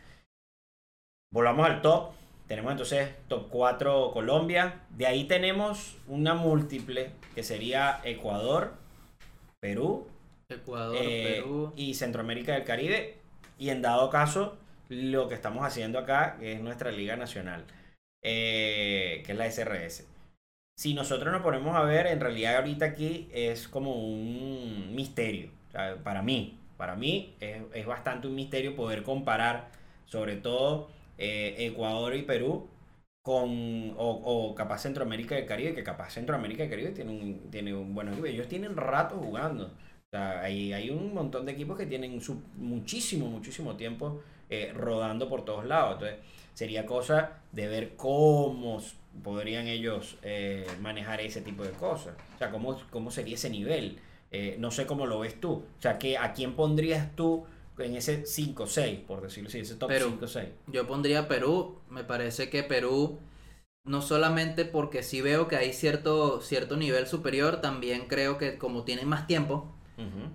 Volvamos 1.31 1.65
al 1.65 1.81
top. 1.81 2.11
Tenemos 2.47 2.71
entonces 2.71 3.09
top 3.27 3.47
4 3.49 4.11
Colombia. 4.11 4.81
De 4.89 5.05
ahí 5.05 5.25
tenemos 5.25 5.97
una 6.07 6.33
múltiple 6.33 7.11
que 7.35 7.43
sería 7.43 8.01
Ecuador, 8.03 8.73
Perú, 9.59 10.07
Ecuador, 10.49 10.97
eh, 10.99 11.41
Perú. 11.41 11.73
y 11.75 11.93
Centroamérica 11.93 12.53
del 12.53 12.63
Caribe. 12.63 13.17
Y 13.57 13.69
en 13.69 13.81
dado 13.81 14.09
caso, 14.09 14.57
lo 14.89 15.27
que 15.27 15.35
estamos 15.35 15.65
haciendo 15.65 15.99
acá, 15.99 16.37
que 16.39 16.53
es 16.53 16.61
nuestra 16.61 16.91
Liga 16.91 17.15
Nacional, 17.15 17.65
eh, 18.23 19.21
que 19.25 19.31
es 19.33 19.37
la 19.37 19.45
SRS. 19.45 20.07
Si 20.77 20.93
nosotros 20.93 21.33
nos 21.33 21.41
ponemos 21.41 21.75
a 21.75 21.83
ver, 21.83 22.07
en 22.07 22.21
realidad 22.21 22.55
ahorita 22.57 22.85
aquí 22.85 23.27
es 23.33 23.67
como 23.67 23.93
un 23.95 24.95
misterio. 24.95 25.49
O 25.67 25.71
sea, 25.71 25.97
para 26.03 26.21
mí, 26.21 26.57
para 26.77 26.95
mí 26.95 27.35
es, 27.41 27.61
es 27.73 27.85
bastante 27.85 28.27
un 28.27 28.35
misterio 28.35 28.75
poder 28.75 29.03
comparar, 29.03 29.71
sobre 30.05 30.37
todo 30.37 30.89
eh, 31.17 31.55
Ecuador 31.59 32.15
y 32.15 32.23
Perú, 32.23 32.69
con, 33.29 33.93
o, 33.95 34.09
o 34.09 34.55
capaz 34.55 34.79
Centroamérica 34.79 35.35
del 35.35 35.45
Caribe, 35.45 35.75
que 35.75 35.83
capaz 35.83 36.13
Centroamérica 36.15 36.63
del 36.63 36.71
Caribe 36.71 36.89
tiene 36.89 37.11
un, 37.11 37.51
tiene 37.51 37.75
un 37.75 37.93
buen 37.93 38.07
equipo. 38.07 38.25
Ellos 38.25 38.47
tienen 38.47 38.75
rato 38.75 39.17
jugando. 39.17 39.65
O 39.65 40.09
sea, 40.09 40.41
hay, 40.41 40.73
hay 40.73 40.89
un 40.89 41.13
montón 41.13 41.45
de 41.45 41.51
equipos 41.51 41.77
que 41.77 41.85
tienen 41.85 42.19
su, 42.21 42.41
muchísimo, 42.55 43.27
muchísimo 43.27 43.75
tiempo 43.75 44.23
eh, 44.49 44.73
rodando 44.75 45.29
por 45.29 45.45
todos 45.45 45.63
lados. 45.67 45.93
Entonces, 46.01 46.17
sería 46.55 46.87
cosa 46.87 47.33
de 47.51 47.67
ver 47.67 47.95
cómo 47.97 48.81
podrían 49.23 49.67
ellos 49.67 50.17
eh, 50.23 50.65
manejar 50.81 51.21
ese 51.21 51.41
tipo 51.41 51.63
de 51.63 51.69
cosas. 51.73 52.15
O 52.33 52.37
sea, 52.39 52.49
cómo, 52.49 52.79
cómo 52.89 53.11
sería 53.11 53.35
ese 53.35 53.51
nivel. 53.51 53.99
Eh, 54.31 54.55
no 54.57 54.71
sé 54.71 54.87
cómo 54.87 55.05
lo 55.05 55.19
ves 55.19 55.39
tú. 55.39 55.51
O 55.51 55.81
sea, 55.81 55.99
que, 55.99 56.17
¿a 56.17 56.33
quién 56.33 56.55
pondrías 56.55 57.15
tú 57.15 57.45
en 57.79 57.95
ese 57.95 58.23
5-6, 58.23 59.05
por 59.05 59.21
decirlo 59.21 59.49
así, 59.49 59.59
ese 59.59 59.75
top 59.75 59.89
Perú. 59.89 60.17
5-6? 60.19 60.47
Yo 60.67 60.87
pondría 60.87 61.27
Perú. 61.27 61.79
Me 61.89 62.03
parece 62.03 62.49
que 62.49 62.63
Perú, 62.63 63.19
no 63.83 64.01
solamente 64.01 64.65
porque 64.65 65.03
sí 65.03 65.21
veo 65.21 65.47
que 65.47 65.55
hay 65.55 65.73
cierto, 65.73 66.41
cierto 66.41 66.77
nivel 66.77 67.07
superior, 67.07 67.61
también 67.61 68.07
creo 68.07 68.37
que 68.37 68.57
como 68.57 68.83
tienen 68.83 69.07
más 69.07 69.27
tiempo, 69.27 69.75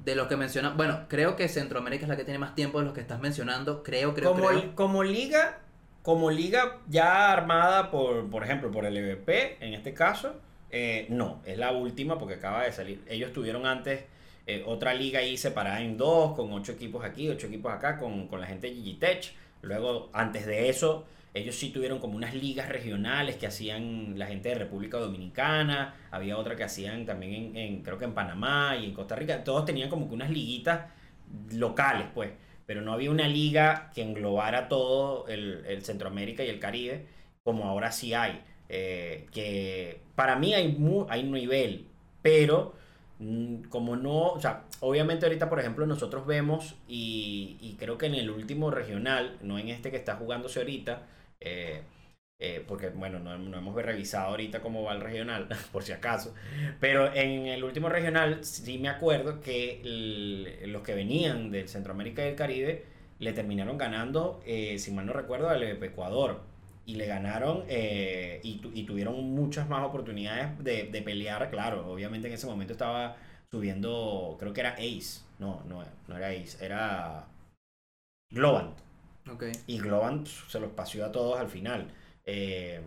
de 0.04 0.14
los 0.14 0.26
que 0.26 0.36
mencionan, 0.36 0.76
bueno, 0.76 1.06
creo 1.08 1.36
que 1.36 1.48
Centroamérica 1.48 2.04
es 2.04 2.10
la 2.10 2.18
que 2.18 2.24
tiene 2.24 2.38
más 2.38 2.54
tiempo 2.54 2.80
de 2.80 2.84
los 2.84 2.92
que 2.92 3.00
estás 3.00 3.18
mencionando, 3.18 3.82
creo, 3.82 4.12
creo, 4.12 4.32
como, 4.32 4.48
creo. 4.48 4.74
como 4.74 5.02
liga, 5.02 5.60
como 6.02 6.30
liga 6.30 6.80
ya 6.86 7.32
armada 7.32 7.90
por, 7.90 8.28
por 8.28 8.44
ejemplo, 8.44 8.70
por 8.70 8.84
el 8.84 8.94
EVP, 8.94 9.64
en 9.64 9.72
este 9.72 9.94
caso, 9.94 10.34
eh, 10.70 11.06
no, 11.08 11.40
es 11.46 11.56
la 11.56 11.72
última 11.72 12.18
porque 12.18 12.34
acaba 12.34 12.64
de 12.64 12.72
salir. 12.72 13.02
Ellos 13.08 13.32
tuvieron 13.32 13.64
antes 13.64 14.04
eh, 14.46 14.62
otra 14.66 14.94
liga 14.94 15.20
ahí 15.20 15.36
separada 15.36 15.80
en 15.80 15.96
dos, 15.96 16.34
con 16.34 16.52
ocho 16.52 16.72
equipos 16.72 17.04
aquí, 17.04 17.28
ocho 17.28 17.46
equipos 17.46 17.72
acá, 17.72 17.98
con, 17.98 18.28
con 18.28 18.40
la 18.40 18.46
gente 18.46 18.68
de 18.68 18.74
Gigitech. 18.74 19.32
Luego, 19.62 20.10
antes 20.12 20.46
de 20.46 20.68
eso, 20.68 21.06
ellos 21.32 21.54
sí 21.56 21.70
tuvieron 21.70 21.98
como 21.98 22.16
unas 22.16 22.34
ligas 22.34 22.68
regionales 22.68 23.36
que 23.36 23.46
hacían 23.46 24.18
la 24.18 24.26
gente 24.26 24.50
de 24.50 24.56
República 24.56 24.98
Dominicana, 24.98 25.94
había 26.10 26.36
otra 26.38 26.56
que 26.56 26.64
hacían 26.64 27.06
también 27.06 27.32
en, 27.34 27.56
en- 27.56 27.82
creo 27.82 27.98
que 27.98 28.04
en 28.04 28.14
Panamá 28.14 28.76
y 28.80 28.84
en 28.86 28.94
Costa 28.94 29.16
Rica, 29.16 29.42
todos 29.44 29.64
tenían 29.64 29.88
como 29.90 30.08
que 30.08 30.14
unas 30.14 30.30
liguitas 30.30 30.80
locales, 31.52 32.06
pues, 32.14 32.30
pero 32.66 32.80
no 32.82 32.92
había 32.92 33.10
una 33.10 33.28
liga 33.28 33.90
que 33.94 34.02
englobara 34.02 34.68
todo 34.68 35.26
el, 35.28 35.64
Centroamérica 35.82 36.44
y 36.44 36.48
el 36.48 36.58
Caribe, 36.60 37.06
como 37.42 37.64
ahora 37.64 37.92
sí 37.92 38.14
hay, 38.14 38.40
eh, 38.68 39.26
que 39.32 40.00
para 40.14 40.36
mí 40.36 40.54
hay, 40.54 40.76
hay 41.08 41.22
nivel, 41.24 41.86
pero 42.22 42.74
como 43.68 43.96
no, 43.96 44.32
o 44.32 44.40
sea, 44.40 44.64
obviamente 44.80 45.26
ahorita, 45.26 45.48
por 45.48 45.60
ejemplo, 45.60 45.86
nosotros 45.86 46.26
vemos 46.26 46.76
y, 46.88 47.56
y 47.60 47.76
creo 47.78 47.96
que 47.98 48.06
en 48.06 48.14
el 48.14 48.30
último 48.30 48.70
regional, 48.70 49.38
no 49.42 49.58
en 49.58 49.68
este 49.68 49.90
que 49.90 49.96
está 49.96 50.16
jugándose 50.16 50.60
ahorita, 50.60 51.06
eh, 51.40 51.82
eh, 52.40 52.64
porque 52.66 52.88
bueno, 52.90 53.20
no, 53.20 53.38
no 53.38 53.58
hemos 53.58 53.74
revisado 53.76 54.28
ahorita 54.28 54.60
cómo 54.60 54.82
va 54.82 54.92
el 54.92 55.00
regional, 55.00 55.48
por 55.72 55.84
si 55.84 55.92
acaso, 55.92 56.34
pero 56.80 57.12
en 57.14 57.46
el 57.46 57.62
último 57.64 57.88
regional 57.88 58.44
sí 58.44 58.78
me 58.78 58.88
acuerdo 58.88 59.40
que 59.40 59.80
los 60.66 60.82
que 60.82 60.94
venían 60.94 61.50
del 61.50 61.68
Centroamérica 61.68 62.22
y 62.22 62.26
del 62.26 62.34
Caribe 62.34 62.84
le 63.20 63.32
terminaron 63.32 63.78
ganando, 63.78 64.42
eh, 64.44 64.78
si 64.78 64.90
mal 64.90 65.06
no 65.06 65.12
recuerdo, 65.12 65.48
al 65.48 65.62
Ecuador. 65.62 66.42
Y 66.86 66.96
le 66.96 67.06
ganaron 67.06 67.64
eh, 67.68 68.40
y, 68.42 68.58
tu- 68.58 68.70
y 68.74 68.84
tuvieron 68.84 69.14
muchas 69.34 69.68
más 69.68 69.84
oportunidades 69.84 70.58
de, 70.62 70.84
de 70.84 71.02
pelear. 71.02 71.50
Claro, 71.50 71.90
obviamente 71.92 72.28
en 72.28 72.34
ese 72.34 72.46
momento 72.46 72.72
estaba 72.74 73.16
subiendo, 73.50 74.36
creo 74.38 74.52
que 74.52 74.60
era 74.60 74.70
Ace. 74.74 75.22
No, 75.38 75.62
no, 75.68 75.82
no 76.08 76.16
era 76.16 76.28
Ace, 76.28 76.64
era 76.64 77.26
Globant. 78.30 78.76
Ok. 79.30 79.44
Y 79.66 79.78
Globan 79.78 80.24
pf, 80.24 80.50
se 80.50 80.60
los 80.60 80.72
paseó 80.72 81.06
a 81.06 81.12
todos 81.12 81.38
al 81.40 81.48
final. 81.48 81.88
Eh, 82.24 82.80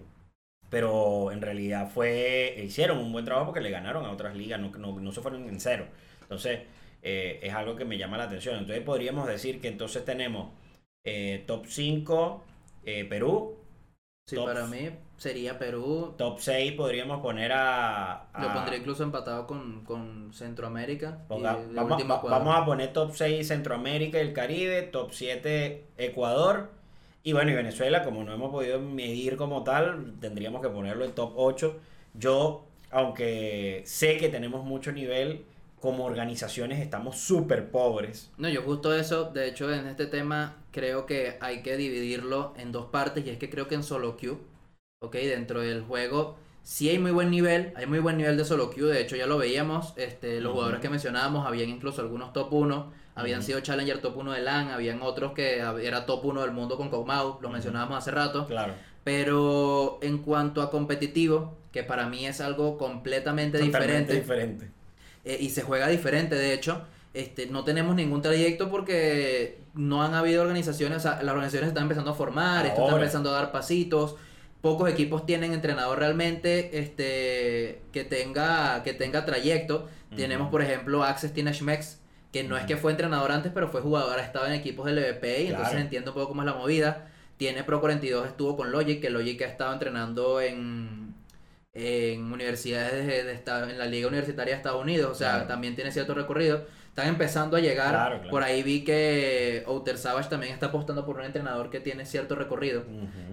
pero 0.69 1.31
en 1.31 1.41
realidad 1.41 1.89
fue 1.89 2.61
hicieron 2.65 2.99
un 2.99 3.11
buen 3.13 3.25
trabajo 3.25 3.47
porque 3.47 3.61
le 3.61 3.71
ganaron 3.71 4.05
a 4.05 4.11
otras 4.11 4.35
ligas, 4.35 4.59
no, 4.59 4.71
no, 4.71 4.99
no 4.99 5.11
se 5.11 5.21
fueron 5.21 5.47
en 5.49 5.59
cero. 5.59 5.87
Entonces, 6.21 6.61
eh, 7.03 7.39
es 7.43 7.53
algo 7.53 7.75
que 7.75 7.85
me 7.85 7.97
llama 7.97 8.17
la 8.17 8.25
atención. 8.25 8.57
Entonces, 8.57 8.83
podríamos 8.83 9.27
decir 9.27 9.61
que 9.61 9.69
entonces 9.69 10.05
tenemos 10.05 10.49
top 11.45 11.65
5 11.67 12.43
eh, 12.85 13.05
Perú, 13.05 13.55
Sí, 14.27 14.35
Top. 14.35 14.45
para 14.47 14.67
mí 14.67 14.89
sería 15.17 15.57
Perú. 15.57 16.13
top 16.17 16.39
6 16.41 16.73
podríamos 16.73 17.21
poner 17.21 17.53
a... 17.53 18.25
Lo 18.37 18.53
pondría 18.53 18.77
incluso 18.77 19.03
empatado 19.03 19.47
con, 19.47 19.85
con 19.85 20.31
Centroamérica. 20.33 21.19
y 21.29 21.33
ponga- 21.33 21.57
de 21.65 21.73
vamos, 21.73 22.03
va- 22.03 22.21
vamos 22.29 22.53
a 22.57 22.65
poner 22.65 22.91
top 22.91 23.13
6 23.15 23.47
Centroamérica 23.47 24.17
y 24.17 24.21
el 24.21 24.33
Caribe, 24.33 24.81
top 24.81 25.11
7 25.13 25.85
Ecuador. 25.97 26.71
Y 27.23 27.31
bueno, 27.31 27.51
y 27.51 27.55
Venezuela, 27.55 28.03
como 28.03 28.21
no 28.25 28.33
hemos 28.33 28.51
podido 28.51 28.81
medir 28.81 29.37
como 29.37 29.63
tal, 29.63 30.15
tendríamos 30.19 30.61
que 30.61 30.67
ponerlo 30.69 31.05
en 31.05 31.13
top 31.13 31.31
8. 31.37 31.77
Yo, 32.13 32.65
aunque 32.91 33.81
sé 33.85 34.17
que 34.17 34.27
tenemos 34.27 34.65
mucho 34.65 34.91
nivel, 34.91 35.45
como 35.79 36.03
organizaciones 36.03 36.81
estamos 36.81 37.17
súper 37.17 37.71
pobres. 37.71 38.29
No, 38.37 38.49
yo 38.49 38.61
justo 38.61 38.93
eso, 38.93 39.25
de 39.31 39.47
hecho 39.47 39.73
en 39.73 39.87
este 39.87 40.05
tema 40.07 40.57
creo 40.77 41.07
que 41.07 41.37
hay 41.41 41.63
que 41.63 41.75
dividirlo 41.75 42.53
en 42.55 42.71
dos 42.71 42.85
partes 42.91 43.25
y 43.25 43.31
es 43.31 43.39
que 43.39 43.49
creo 43.49 43.67
que 43.67 43.73
en 43.73 43.81
solo 43.81 44.15
queue, 44.15 44.37
ok, 44.99 45.15
dentro 45.15 45.61
del 45.61 45.81
juego 45.81 46.37
sí 46.61 46.87
hay 46.89 46.99
muy 46.99 47.09
buen 47.09 47.31
nivel, 47.31 47.73
hay 47.75 47.87
muy 47.87 47.97
buen 47.97 48.15
nivel 48.15 48.37
de 48.37 48.45
solo 48.45 48.69
queue, 48.69 48.93
de 48.93 49.01
hecho 49.01 49.15
ya 49.15 49.25
lo 49.25 49.39
veíamos, 49.39 49.93
este, 49.97 50.39
los 50.39 50.51
jugadores 50.51 50.79
que 50.79 50.89
mencionábamos, 50.91 51.47
habían 51.47 51.69
incluso 51.69 52.01
algunos 52.01 52.31
top 52.31 52.53
1, 52.53 52.91
habían 53.15 53.41
sido 53.41 53.59
Challenger 53.61 54.01
top 54.01 54.17
1 54.17 54.33
de 54.33 54.41
LAN, 54.43 54.69
habían 54.69 55.01
otros 55.01 55.31
que 55.33 55.57
era 55.81 56.05
top 56.05 56.25
1 56.25 56.41
del 56.43 56.51
mundo 56.51 56.77
con 56.77 56.89
Kog'Maw, 56.91 57.39
lo 57.41 57.47
Ujú. 57.47 57.53
mencionábamos 57.53 57.97
hace 57.97 58.11
rato, 58.11 58.45
Claro. 58.45 58.73
pero 59.03 59.97
en 60.03 60.19
cuanto 60.19 60.61
a 60.61 60.69
competitivo, 60.69 61.57
que 61.71 61.81
para 61.81 62.07
mí 62.07 62.27
es 62.27 62.39
algo 62.39 62.77
completamente 62.77 63.57
Totalmente 63.57 64.13
diferente, 64.13 64.13
diferente. 64.13 64.71
eh, 65.25 65.37
y 65.41 65.49
se 65.49 65.63
juega 65.63 65.87
diferente, 65.87 66.35
de 66.35 66.53
hecho. 66.53 66.85
Este, 67.17 67.47
no 67.47 67.63
tenemos 67.63 67.95
ningún 67.95 68.21
trayecto 68.21 68.69
porque 68.69 69.59
no 69.73 70.03
han 70.03 70.13
habido 70.13 70.41
organizaciones, 70.43 70.97
o 70.97 71.01
sea, 71.01 71.13
las 71.23 71.29
organizaciones 71.33 71.69
están 71.69 71.83
empezando 71.83 72.11
a 72.11 72.13
formar, 72.13 72.65
esto 72.67 72.81
está 72.81 72.91
Ahora. 72.91 73.03
empezando 73.03 73.29
a 73.31 73.33
dar 73.33 73.51
pasitos. 73.51 74.15
Pocos 74.61 74.89
equipos 74.89 75.25
tienen 75.25 75.53
entrenador 75.53 75.97
realmente 75.97 76.77
este, 76.79 77.81
que, 77.91 78.03
tenga, 78.03 78.83
que 78.83 78.93
tenga 78.93 79.25
trayecto. 79.25 79.87
Tenemos, 80.15 80.49
por 80.49 80.61
ejemplo, 80.61 81.03
Access 81.03 81.33
tiene 81.33 81.53
Schmex, 81.53 81.99
que 82.31 82.43
no 82.43 82.55
es 82.57 82.65
que 82.65 82.77
fue 82.77 82.91
entrenador 82.91 83.31
antes, 83.31 83.51
pero 83.53 83.67
fue 83.69 83.81
jugador, 83.81 84.19
ha 84.19 84.23
estado 84.23 84.45
en 84.47 84.53
equipos 84.53 84.85
del 84.85 84.97
LVP 84.97 85.43
y 85.43 85.47
entonces 85.47 85.69
Claro. 85.69 85.79
entiende 85.79 86.09
un 86.09 86.13
poco 86.15 86.27
cómo 86.29 86.41
es 86.43 86.45
la 86.45 86.53
movida. 86.53 87.07
Tiene 87.37 87.63
Pro 87.63 87.79
42, 87.81 88.27
estuvo 88.27 88.55
con 88.57 88.71
Logic, 88.71 88.99
que 89.01 89.09
Logic 89.09 89.41
ha 89.43 89.45
estado 89.45 89.73
entrenando 89.73 90.39
en, 90.41 91.13
en 91.73 92.31
universidades 92.31 93.05
de, 93.05 93.71
en 93.71 93.77
la 93.77 93.85
Liga 93.85 94.07
Universitaria 94.07 94.53
de 94.53 94.57
Estados 94.57 94.81
Unidos, 94.81 95.11
o 95.11 95.15
sea, 95.15 95.31
Claro. 95.33 95.47
también 95.47 95.75
tiene 95.75 95.91
cierto 95.91 96.13
recorrido. 96.15 96.65
Están 96.97 97.09
empezando 97.09 97.57
a 97.57 97.59
llegar. 97.59 97.89
Claro, 97.91 98.15
claro. 98.15 98.29
Por 98.31 98.41
ahí 98.41 98.63
vi 98.63 98.83
que 98.83 99.61
Outer 99.67 99.99
Savage 99.99 100.29
también 100.29 100.51
está 100.51 100.65
apostando 100.65 101.05
por 101.05 101.17
un 101.17 101.25
entrenador 101.25 101.69
que 101.69 101.79
tiene 101.79 102.07
cierto 102.07 102.33
recorrido. 102.33 102.85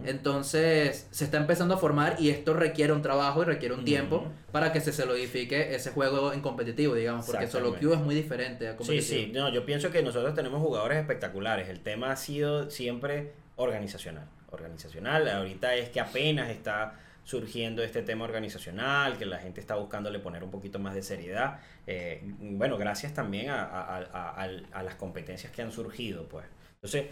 Entonces, 0.04 1.08
se 1.10 1.24
está 1.24 1.38
empezando 1.38 1.72
a 1.72 1.78
formar 1.78 2.16
y 2.18 2.28
esto 2.28 2.52
requiere 2.52 2.92
un 2.92 3.00
trabajo 3.00 3.40
y 3.40 3.46
requiere 3.46 3.74
un 3.74 3.86
tiempo 3.86 4.26
para 4.52 4.70
que 4.70 4.80
se 4.82 4.92
solidifique 4.92 5.74
ese 5.74 5.92
juego 5.92 6.34
en 6.34 6.42
competitivo, 6.42 6.94
digamos, 6.94 7.24
porque 7.24 7.46
solo 7.46 7.74
queue 7.76 7.94
es 7.94 8.00
muy 8.00 8.14
diferente 8.14 8.68
a 8.68 8.72
Sí, 8.72 8.76
competitivo. 8.76 9.24
sí, 9.24 9.32
no, 9.32 9.50
yo 9.50 9.64
pienso 9.64 9.90
que 9.90 10.02
nosotros 10.02 10.34
tenemos 10.34 10.60
jugadores 10.60 10.98
espectaculares. 10.98 11.70
El 11.70 11.80
tema 11.80 12.12
ha 12.12 12.16
sido 12.16 12.70
siempre 12.70 13.32
organizacional. 13.56 14.28
Organizacional, 14.50 15.26
ahorita 15.26 15.74
es 15.74 15.88
que 15.88 16.00
apenas 16.00 16.50
está 16.50 17.00
surgiendo 17.24 17.82
este 17.82 18.02
tema 18.02 18.24
organizacional, 18.24 19.18
que 19.18 19.26
la 19.26 19.38
gente 19.38 19.60
está 19.60 19.74
buscándole 19.76 20.18
poner 20.20 20.44
un 20.44 20.50
poquito 20.50 20.78
más 20.78 20.94
de 20.94 21.02
seriedad. 21.02 21.58
Eh, 21.86 22.20
bueno, 22.38 22.76
gracias 22.78 23.14
también 23.14 23.50
a, 23.50 23.62
a- 23.64 23.98
a- 23.98 24.42
a- 24.44 24.50
a 24.72 24.82
las 24.82 24.94
competencias 24.96 25.52
que 25.52 25.62
han 25.62 25.72
surgido, 25.72 26.28
pues. 26.28 26.44
Entonces, 26.76 27.06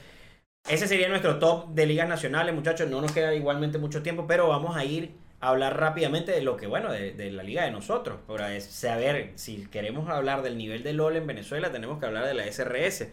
ese 0.69 0.87
sería 0.87 1.09
nuestro 1.09 1.39
top 1.39 1.71
de 1.75 1.87
ligas 1.87 2.09
nacionales, 2.09 2.55
muchachos. 2.55 2.89
No 2.89 3.01
nos 3.01 3.13
queda 3.13 3.35
igualmente 3.35 3.79
mucho 3.79 4.03
tiempo, 4.03 4.27
pero 4.27 4.49
vamos 4.49 4.77
a 4.77 4.85
ir 4.85 5.13
hablar 5.41 5.77
rápidamente 5.81 6.31
de 6.31 6.41
lo 6.43 6.57
que, 6.57 6.69
bueno, 6.69 6.93
de, 6.93 7.13
de 7.15 7.33
la 7.33 7.43
liga 7.43 7.65
de 7.65 7.73
nosotros. 7.73 8.19
Para 8.29 8.55
es- 8.55 8.65
saber 8.67 9.33
si 9.35 9.67
queremos 9.67 10.09
hablar 10.09 10.43
del 10.43 10.57
nivel 10.57 10.83
de 10.85 10.93
LOL 10.93 11.17
en 11.17 11.27
Venezuela, 11.27 11.73
tenemos 11.73 11.99
que 11.99 12.07
hablar 12.07 12.27
de 12.27 12.35
la 12.35 12.47
SRS. 12.47 13.11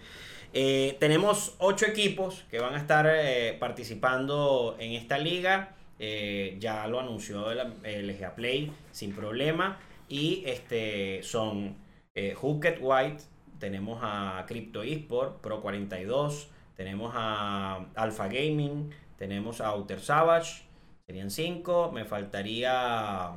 Eh, 0.53 0.95
tenemos 0.99 1.55
ocho 1.59 1.85
equipos 1.87 2.45
que 2.51 2.59
van 2.59 2.75
a 2.75 2.77
estar 2.77 3.07
eh, 3.11 3.55
participando 3.59 4.75
en 4.79 4.93
esta 4.93 5.17
liga. 5.17 5.75
Eh, 5.99 6.55
ya 6.59 6.87
lo 6.87 6.99
anunció 6.99 7.51
el, 7.51 7.59
el 7.83 8.09
EGA 8.09 8.33
Play 8.35 8.71
sin 8.91 9.13
problema. 9.13 9.77
Y 10.07 10.43
este 10.45 11.21
son 11.23 11.75
eh, 12.15 12.33
Hooked 12.33 12.79
White, 12.81 13.23
tenemos 13.59 13.99
a 14.01 14.43
Crypto 14.47 14.81
Esport, 14.81 15.39
Pro 15.41 15.61
42, 15.61 16.49
tenemos 16.75 17.11
a 17.15 17.85
Alpha 17.95 18.27
Gaming, 18.27 18.89
tenemos 19.17 19.59
a 19.61 19.67
Outer 19.67 19.99
Savage, 19.99 20.63
serían 21.05 21.29
cinco. 21.29 21.91
Me 21.91 22.05
faltaría. 22.05 23.33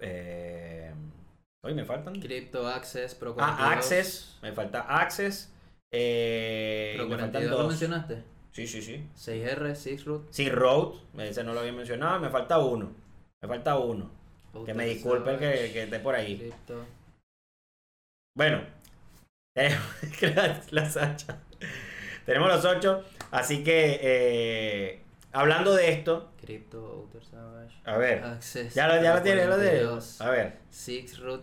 Eh, 0.00 0.92
hoy 1.62 1.74
me 1.74 1.84
faltan. 1.84 2.20
Crypto 2.20 2.66
Access, 2.68 3.14
Pro 3.14 3.34
Ah, 3.38 3.56
42. 3.58 3.72
Access, 3.72 4.38
me 4.42 4.52
falta 4.52 4.80
Access. 4.82 5.52
Eh, 5.92 6.94
Pro 6.96 7.06
me 7.08 7.16
faltan 7.18 7.30
42 7.32 7.50
lo 7.50 7.58
dos. 7.58 7.68
mencionaste. 7.68 8.22
Sí, 8.54 8.66
sí, 8.68 8.82
sí. 8.82 9.04
6R, 9.16 9.74
6 9.74 10.04
Root. 10.04 10.28
Sí, 10.30 10.48
Road, 10.48 10.94
ese 11.18 11.42
no 11.42 11.54
lo 11.54 11.60
había 11.60 11.72
mencionado, 11.72 12.20
me 12.20 12.30
falta 12.30 12.58
uno. 12.58 12.92
Me 13.42 13.48
falta 13.48 13.76
uno. 13.78 14.10
Que 14.64 14.72
me 14.74 14.86
disculpen 14.86 15.38
que, 15.38 15.72
que 15.72 15.82
esté 15.82 15.98
por 15.98 16.14
ahí. 16.14 16.38
Crypto. 16.38 16.86
Bueno, 18.36 18.64
tenemos 19.56 19.84
la, 20.22 20.62
la 20.70 20.88
Sacha. 20.90 21.40
Tenemos 22.24 22.48
los 22.48 22.64
ocho. 22.64 23.04
Así 23.32 23.64
que, 23.64 23.98
eh, 24.00 25.02
hablando 25.32 25.74
de 25.74 25.90
esto, 25.92 26.30
Crypto, 26.40 26.78
Outer 26.86 27.24
Savage. 27.24 27.80
a 27.84 27.96
ver, 27.98 28.22
Access. 28.22 28.72
ya 28.74 28.86
lo, 28.86 29.02
ya 29.02 29.16
lo 29.16 29.22
tiene, 29.22 29.46
lo 29.46 29.56
tiene. 29.56 29.78
42, 29.80 30.20
A 30.20 30.30
ver, 30.30 30.58
Six 30.70 31.18
Root. 31.18 31.42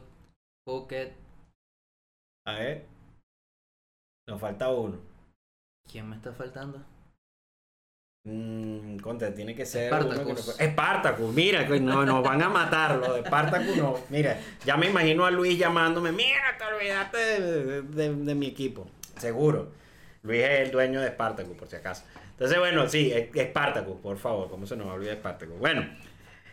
Hooked. 0.65 1.11
a 2.47 2.53
ver. 2.53 2.85
Nos 4.29 4.39
falta 4.39 4.69
uno. 4.69 4.97
¿Quién 5.91 6.07
me 6.09 6.15
está 6.15 6.31
faltando? 6.31 6.81
Mm, 8.23 8.97
contra, 8.99 9.33
tiene 9.33 9.55
que 9.55 9.65
ser 9.65 9.87
Spartacus. 9.87 10.19
que 10.27 10.33
no 10.33 10.35
fue- 10.37 10.67
Spartacus, 10.69 11.33
mira, 11.33 11.63
no, 11.79 12.05
nos 12.05 12.23
van 12.23 12.39
a 12.43 12.49
matar 12.49 12.97
lo 12.97 13.13
de 13.15 13.21
Spartacus 13.21 13.75
no. 13.77 13.95
Mira, 14.09 14.37
ya 14.63 14.77
me 14.77 14.87
imagino 14.89 15.25
a 15.25 15.31
Luis 15.31 15.57
llamándome, 15.57 16.11
mira, 16.11 16.55
te 16.55 16.63
olvidaste 16.63 17.17
de, 17.17 17.63
de- 17.65 17.81
de- 17.81 18.13
de 18.23 18.35
mi 18.35 18.45
equipo. 18.47 18.87
Seguro. 19.17 19.71
Luis 20.21 20.43
es 20.43 20.59
el 20.59 20.71
dueño 20.71 21.01
de 21.01 21.07
Spartacus, 21.09 21.57
por 21.57 21.67
si 21.67 21.77
acaso. 21.77 22.03
Entonces, 22.33 22.59
bueno, 22.59 22.87
sí, 22.87 23.11
Spartacus, 23.35 23.97
por 23.99 24.17
favor, 24.19 24.49
¿cómo 24.51 24.67
se 24.67 24.75
nos 24.75 24.85
va 24.87 24.91
a 24.91 24.95
olvidar 24.95 25.15
Spartacus? 25.17 25.57
Bueno. 25.57 25.87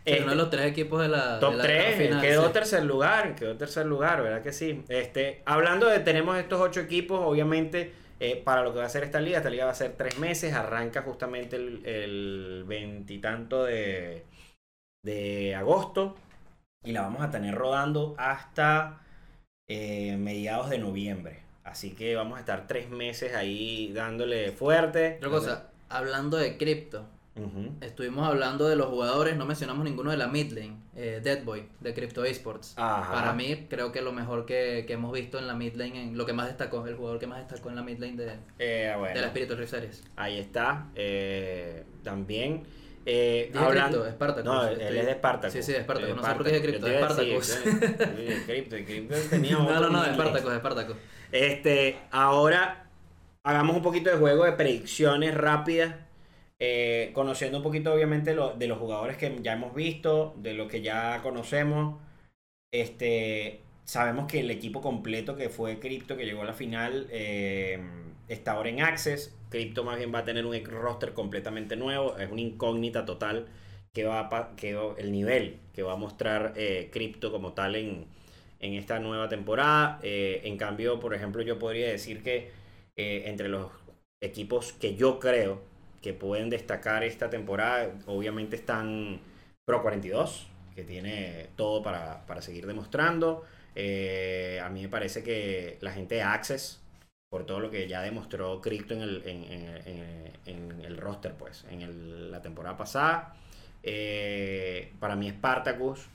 Este, 0.07 0.23
uno 0.23 0.31
de 0.31 0.37
los 0.37 0.49
tres 0.49 0.65
equipos 0.65 1.03
de 1.03 1.09
la. 1.09 1.39
Top 1.39 1.51
de 1.51 1.57
la 1.59 1.63
3, 1.65 1.81
etapa 1.85 1.97
final, 2.03 2.21
quedó 2.23 2.47
sí. 2.47 2.53
tercer 2.55 2.85
lugar, 2.85 3.35
quedó 3.35 3.57
tercer 3.59 3.85
lugar, 3.85 4.23
¿verdad 4.23 4.41
que 4.43 4.55
sí? 4.55 4.83
Este, 4.89 5.43
hablando 5.45 5.87
de, 5.87 5.99
tenemos 6.01 6.39
estos 6.39 6.59
ocho 6.63 6.81
equipos, 6.81 7.21
obviamente, 7.23 7.93
eh, 8.21 8.37
para 8.37 8.63
lo 8.63 8.73
que 8.73 8.81
va 8.81 8.87
a 8.87 8.91
ser 8.91 9.05
esta 9.05 9.21
liga, 9.21 9.39
esta 9.39 9.51
liga 9.51 9.65
va 9.65 9.71
a 9.71 9.75
ser 9.75 9.97
tres 9.97 10.19
meses, 10.19 10.53
arranca 10.53 11.03
justamente 11.03 11.57
el, 11.57 12.65
veintitanto 12.67 13.65
de, 13.65 14.25
de 15.05 15.55
agosto 15.55 16.17
y 16.85 16.93
la 16.93 17.03
vamos 17.03 17.23
a 17.23 17.31
tener 17.31 17.55
rodando 17.55 18.15
hasta 18.19 19.01
eh, 19.69 20.17
mediados 20.17 20.71
de 20.71 20.79
noviembre. 20.79 21.41
Así 21.65 21.91
que 21.93 22.17
vamos 22.17 22.39
a 22.39 22.41
estar 22.41 22.67
tres 22.67 22.89
meses 22.89 23.35
ahí 23.35 23.93
dándole 23.93 24.53
fuerte. 24.53 25.17
Otra 25.19 25.29
cosa, 25.29 25.71
hablando 25.89 26.39
de 26.39 26.57
cripto, 26.57 27.07
Estuvimos 27.81 28.27
hablando 28.27 28.69
de 28.69 28.77
los 28.77 28.87
jugadores, 28.89 29.37
no 29.37 29.45
mencionamos 29.47 29.85
ninguno 29.85 30.11
de 30.11 30.17
la 30.17 30.27
mid 30.29 30.51
lane, 30.53 30.77
eh, 30.97 31.21
Deadboy, 31.23 31.69
de 31.81 31.95
Crypto 31.95 32.25
Esports. 32.25 32.75
Ajá. 32.77 33.13
Para 33.13 33.33
mí, 33.33 33.67
creo 33.69 33.93
que 33.93 34.03
lo 34.03 34.13
mejor 34.13 34.47
que, 34.47 34.85
que 34.87 34.95
hemos 34.95 35.13
visto 35.13 35.39
en 35.39 35.47
la 35.47 35.55
mid 35.55 35.75
lane, 35.75 36.03
en, 36.03 36.19
lo 36.19 36.27
que 36.27 36.33
más 36.33 36.47
destacó, 36.49 36.87
el 36.87 36.97
jugador 36.97 37.19
que 37.19 37.27
más 37.27 37.39
destacó 37.39 37.69
en 37.71 37.77
la 37.77 37.83
mid 37.83 37.99
lane 37.99 38.17
de, 38.17 38.33
Eh, 38.59 38.95
bueno. 38.99 39.15
de 39.15 39.21
la 39.21 39.29
Spiritual 39.29 39.59
Rift 39.59 39.71
Series. 39.71 40.05
Ahí 40.17 40.39
está. 40.39 40.87
eh, 40.95 41.85
también. 42.03 42.65
Eh, 43.11 43.49
Dije 43.53 43.65
hablando. 43.65 43.99
Crypto, 44.03 44.15
Spartacus, 44.17 44.45
No, 44.45 44.67
él 44.69 44.81
estoy- 44.81 44.99
es 44.99 45.07
de 45.07 45.13
Spartacus. 45.15 45.53
Sí, 45.55 45.63
sí, 45.63 45.73
de 45.73 45.81
Spartacus, 45.83 46.09
De 46.11 46.15
no 46.17 46.23
sé 46.29 46.35
por 46.35 46.45
qué 46.45 46.61
Crypto, 46.63 46.87
de 46.87 46.97
Spartacus. 46.99 47.47
sí, 47.47 47.71
de 47.71 48.43
Crypto, 48.47 48.77
de 48.77 48.85
Crypto 48.85 49.15
tenía 49.31 49.53
No, 49.53 49.81
no, 49.81 49.89
no, 49.89 50.03
de. 50.03 50.13
Spartacus, 50.15 50.51
de 50.53 50.59
Spartacus. 50.59 50.97
Este, 51.33 51.99
ahora 52.11 52.85
hagamos 53.45 53.77
un 53.77 53.83
poquito 53.83 54.11
de 54.11 54.17
juego 54.17 54.45
de 54.45 54.53
predicciones 54.53 55.35
rápidas. 55.35 55.95
Eh, 56.61 57.11
conociendo 57.15 57.59
un 57.59 57.65
poquito, 57.65 57.93
obviamente, 57.93 58.35
lo- 58.35 58.55
de 58.55 58.67
los 58.69 58.79
jugadores 58.79 59.17
que 59.17 59.39
ya 59.43 59.53
hemos 59.55 59.75
visto, 59.75 60.35
de 60.39 60.55
lo 60.55 60.69
que 60.69 60.83
ya 60.83 61.21
conocemos. 61.23 62.01
Este, 62.73 63.61
sabemos 63.85 64.27
que 64.31 64.41
el 64.41 64.51
equipo 64.51 64.81
completo 64.83 65.37
que 65.37 65.49
fue 65.49 65.79
Crypto, 65.81 66.17
que 66.17 66.27
llegó 66.27 66.43
a 66.43 66.47
la 66.47 66.55
final, 66.55 67.07
eh, 67.11 67.81
está 68.29 68.53
ahora 68.53 68.71
en 68.71 68.81
Access. 68.83 69.35
Crypto 69.51 69.85
más 69.85 69.99
bien 69.99 70.15
va 70.15 70.21
a 70.21 70.25
tener 70.25 70.45
un 70.47 70.65
roster 70.65 71.15
completamente 71.15 71.77
nuevo. 71.77 72.17
Es 72.19 72.31
una 72.31 72.41
incógnita 72.43 73.05
total 73.05 73.47
que 73.93 74.05
va 74.05 74.21
a 74.33 74.57
que 74.57 74.79
el 74.99 75.13
nivel 75.13 75.59
que 75.73 75.83
va 75.83 75.95
a 75.95 75.97
mostrar 75.97 76.53
eh, 76.57 76.91
Crypto 76.93 77.33
como 77.33 77.53
tal 77.55 77.77
en, 77.77 78.07
en 78.61 78.75
esta 78.75 78.99
nueva 78.99 79.29
temporada. 79.29 79.99
Eh, 80.03 80.43
en 80.45 80.57
cambio, 80.59 81.01
por 81.01 81.15
ejemplo, 81.15 81.43
yo 81.43 81.59
podría 81.59 81.89
decir 81.89 82.23
que 82.23 82.51
entre 82.97 83.49
los 83.49 83.71
equipos 84.21 84.73
que 84.73 84.97
yo 84.97 85.21
creo 85.21 85.63
que 86.03 86.13
pueden 86.15 86.51
destacar 86.51 87.05
esta 87.05 87.31
temporada, 87.31 87.91
obviamente 88.07 88.57
están 88.57 89.21
Pro 89.67 89.83
42, 89.83 90.47
que 90.75 90.85
tiene 90.85 91.49
todo 91.57 91.83
para, 91.83 92.25
para 92.27 92.43
seguir 92.43 92.67
demostrando. 92.67 93.45
Eh, 93.75 94.61
a 94.63 94.69
mí 94.71 94.83
me 94.83 94.89
parece 94.89 95.23
que 95.23 95.79
la 95.81 95.93
gente 95.93 96.17
de 96.17 96.23
Access, 96.23 96.81
por 97.31 97.45
todo 97.47 97.61
lo 97.61 97.71
que 97.71 97.87
ya 97.89 98.01
demostró 98.03 98.61
Crypto 98.61 98.95
en 98.95 99.03
el, 99.03 99.23
en, 99.27 99.45
en- 99.45 100.33
en- 100.47 100.81
el 100.85 100.97
roster, 100.97 101.35
pues, 101.35 101.65
en 101.71 101.83
el- 101.83 102.31
la 102.31 102.41
temporada 102.43 102.77
pasada. 102.77 103.37
Eh, 103.83 104.93
para 105.01 105.17
mí 105.17 105.31
Spartacus 105.31 106.09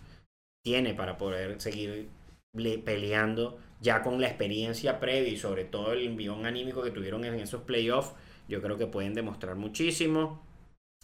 tiene 0.63 0.93
para 0.93 1.17
poder 1.17 1.60
seguir 1.62 2.10
le- 2.54 2.78
peleando 2.80 3.60
ya 3.82 4.02
con 4.02 4.22
la 4.22 4.28
experiencia 4.28 5.00
previa 5.00 5.30
y 5.32 5.38
sobre 5.38 5.65
todo 5.65 5.93
el 5.93 6.06
envión 6.06 6.46
anímico 6.46 6.82
que 6.84 6.91
tuvieron 6.91 7.26
en 7.26 7.36
esos 7.36 7.63
playoffs, 7.63 8.13
yo 8.47 8.62
creo 8.62 8.77
que 8.77 8.88
pueden 8.88 9.13
demostrar 9.13 9.56
muchísimo. 9.56 10.41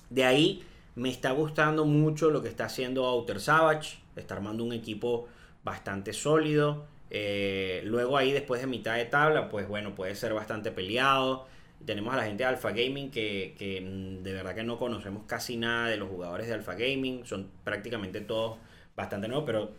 De 0.10 0.25
ahí 0.25 0.63
me 0.95 1.10
está 1.10 1.32
gustando 1.32 1.86
mucho 1.86 2.30
lo 2.30 2.41
que 2.41 2.49
está 2.49 2.65
haciendo 2.65 3.06
Outer 3.06 3.39
Savage, 3.39 3.99
está 4.15 4.36
armando 4.36 4.63
un 4.63 4.73
equipo 4.73 5.28
bastante 5.63 6.13
sólido. 6.13 6.86
Eh, 7.12 7.82
luego 7.86 8.17
ahí 8.17 8.32
después 8.32 8.62
de 8.62 8.67
mitad 8.67 8.95
de 8.95 9.06
tabla, 9.06 9.49
pues 9.49 9.67
bueno, 9.67 9.95
puede 9.95 10.15
ser 10.15 10.34
bastante 10.34 10.71
peleado. 10.71 11.47
Tenemos 11.86 12.13
a 12.13 12.17
la 12.17 12.23
gente 12.25 12.43
de 12.43 12.49
Alpha 12.49 12.71
Gaming 12.71 13.10
que, 13.12 13.56
que, 13.58 13.82
mm, 13.82 14.23
de 14.23 14.34
verdad 14.34 14.54
que 14.56 14.63
no 14.63 14.78
conocemos 14.78 15.23
casi 15.25 15.58
nada 15.58 15.88
de 15.88 15.97
los 15.97 16.10
jugadores 16.10 16.47
de 16.47 16.54
Alpha 16.54 16.75
Gaming. 16.75 17.25
Son 17.25 17.49
prácticamente 17.63 18.21
todos 18.21 18.58
bastante 18.95 19.28
nuevos, 19.28 19.45
pero 19.45 19.71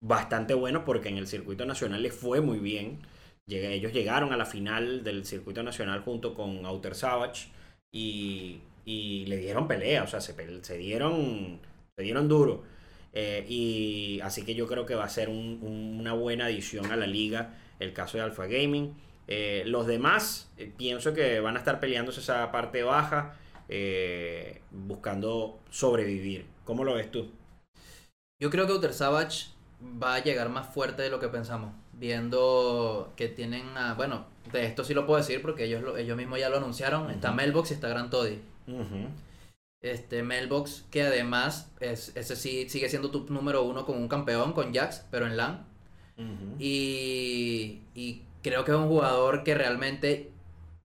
bastante 0.00 0.54
buenos 0.54 0.82
porque 0.84 1.08
en 1.08 1.16
el 1.16 1.26
circuito 1.26 1.64
nacional 1.64 2.02
les 2.02 2.14
fue 2.14 2.40
muy 2.40 2.58
bien. 2.58 2.98
Ellos 3.48 3.92
llegaron 3.92 4.32
a 4.32 4.36
la 4.36 4.46
final 4.46 5.04
del 5.04 5.24
circuito 5.26 5.62
nacional 5.62 6.00
junto 6.02 6.34
con 6.34 6.64
Outer 6.64 6.94
Savage 6.94 7.48
y, 7.92 8.60
y 8.84 9.26
le 9.26 9.36
dieron 9.36 9.68
pelea, 9.68 10.04
o 10.04 10.06
sea, 10.06 10.20
se, 10.20 10.34
se 10.62 10.78
dieron, 10.78 11.60
se 11.96 12.02
dieron 12.02 12.28
duro. 12.28 12.62
Eh, 13.12 13.44
y 13.48 14.20
así 14.22 14.44
que 14.44 14.54
yo 14.54 14.66
creo 14.66 14.86
que 14.86 14.94
va 14.94 15.04
a 15.04 15.08
ser 15.08 15.28
un- 15.28 15.58
un- 15.62 15.98
una 16.00 16.14
buena 16.14 16.46
adición 16.46 16.90
a 16.92 16.96
la 16.96 17.06
liga 17.06 17.54
el 17.78 17.92
caso 17.92 18.16
de 18.16 18.24
Alpha 18.24 18.46
Gaming. 18.46 18.94
Eh, 19.28 19.64
los 19.66 19.86
demás, 19.86 20.50
eh, 20.56 20.72
pienso 20.76 21.12
que 21.14 21.40
van 21.40 21.56
a 21.56 21.58
estar 21.58 21.78
peleándose 21.80 22.20
esa 22.20 22.50
parte 22.52 22.82
baja, 22.82 23.36
buscando 24.70 25.60
sobrevivir. 25.70 26.46
¿Cómo 26.64 26.84
lo 26.84 26.94
ves 26.94 27.10
tú? 27.10 27.30
Yo 28.38 28.50
creo 28.50 28.66
que 28.66 28.72
Outer 28.72 28.92
Savage 28.92 29.46
va 29.80 30.14
a 30.16 30.22
llegar 30.22 30.50
más 30.50 30.66
fuerte 30.74 31.00
de 31.02 31.08
lo 31.08 31.18
que 31.18 31.28
pensamos. 31.28 31.72
Viendo 31.92 33.12
que 33.16 33.28
tienen, 33.28 33.76
a- 33.76 33.94
bueno, 33.94 34.24
de 34.52 34.64
esto 34.66 34.82
sí 34.84 34.94
lo 34.94 35.06
puedo 35.06 35.18
decir 35.18 35.40
porque 35.42 35.64
ellos, 35.64 35.82
lo- 35.82 35.96
ellos 35.96 36.16
mismos 36.16 36.38
ya 36.40 36.48
lo 36.48 36.56
anunciaron. 36.56 37.10
Está. 37.10 37.32
Melbox 37.32 37.70
y 37.70 37.74
está 37.74 37.88
Gran 37.88 38.10
Toddy. 38.10 38.38
Este 39.82 40.22
Melbox, 40.22 40.84
que 40.90 41.02
además 41.02 41.70
es, 41.80 42.12
ese 42.16 42.36
sí 42.36 42.68
sigue 42.68 42.88
siendo 42.88 43.10
tu 43.10 43.26
número 43.32 43.62
uno 43.64 43.84
con 43.84 43.96
un 43.98 44.08
campeón, 44.08 44.52
con 44.52 44.72
Jax, 44.72 45.04
pero 45.10 45.26
en 45.26 45.36
LAN. 45.36 45.64
Y, 46.58 47.80
y 47.94 48.22
creo 48.42 48.64
que 48.64 48.70
es 48.70 48.76
un 48.76 48.88
jugador 48.88 49.42
que 49.44 49.54
realmente 49.54 50.30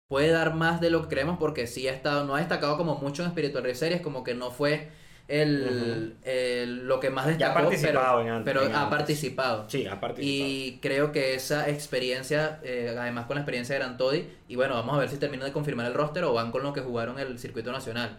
puede 0.08 0.30
dar 0.30 0.54
más 0.54 0.80
de 0.80 0.88
lo 0.90 1.02
que 1.02 1.08
creemos 1.08 1.36
porque 1.38 1.66
sí 1.66 1.86
ha 1.88 1.92
estado, 1.92 2.24
no 2.24 2.34
ha 2.34 2.38
destacado 2.38 2.76
como 2.76 2.96
mucho 2.96 3.22
en 3.24 3.30
Spiritual 3.30 3.74
Series, 3.74 4.00
como 4.00 4.24
que 4.24 4.34
no 4.34 4.50
fue 4.50 4.88
el, 5.28 6.16
el- 6.22 6.86
lo 6.86 7.00
que 7.00 7.10
más 7.10 7.26
Ya 7.26 7.30
ha 7.30 7.36
destacó, 7.50 7.54
participado 7.54 8.18
pero, 8.22 8.36
en 8.36 8.44
pero 8.44 8.62
en 8.66 8.74
ha 8.74 8.90
participado. 8.90 9.68
Sí, 9.68 9.86
ha 9.86 10.00
participado. 10.00 10.50
Y 10.50 10.78
creo 10.80 11.12
que 11.12 11.34
esa 11.34 11.68
experiencia, 11.68 12.60
eh, 12.62 12.94
además 12.98 13.26
con 13.26 13.36
la 13.36 13.40
experiencia 13.42 13.74
de 13.74 13.80
Gran 13.80 13.96
Toddy, 13.96 14.26
y 14.48 14.56
bueno, 14.56 14.74
vamos 14.74 14.96
a 14.96 14.98
ver 15.00 15.08
si 15.08 15.16
terminan 15.18 15.46
de 15.46 15.52
confirmar 15.52 15.86
el 15.86 15.94
roster 15.94 16.24
o 16.24 16.32
van 16.32 16.50
con 16.52 16.62
lo 16.62 16.72
que 16.72 16.80
jugaron 16.80 17.18
el 17.18 17.38
circuito 17.38 17.72
nacional. 17.72 18.18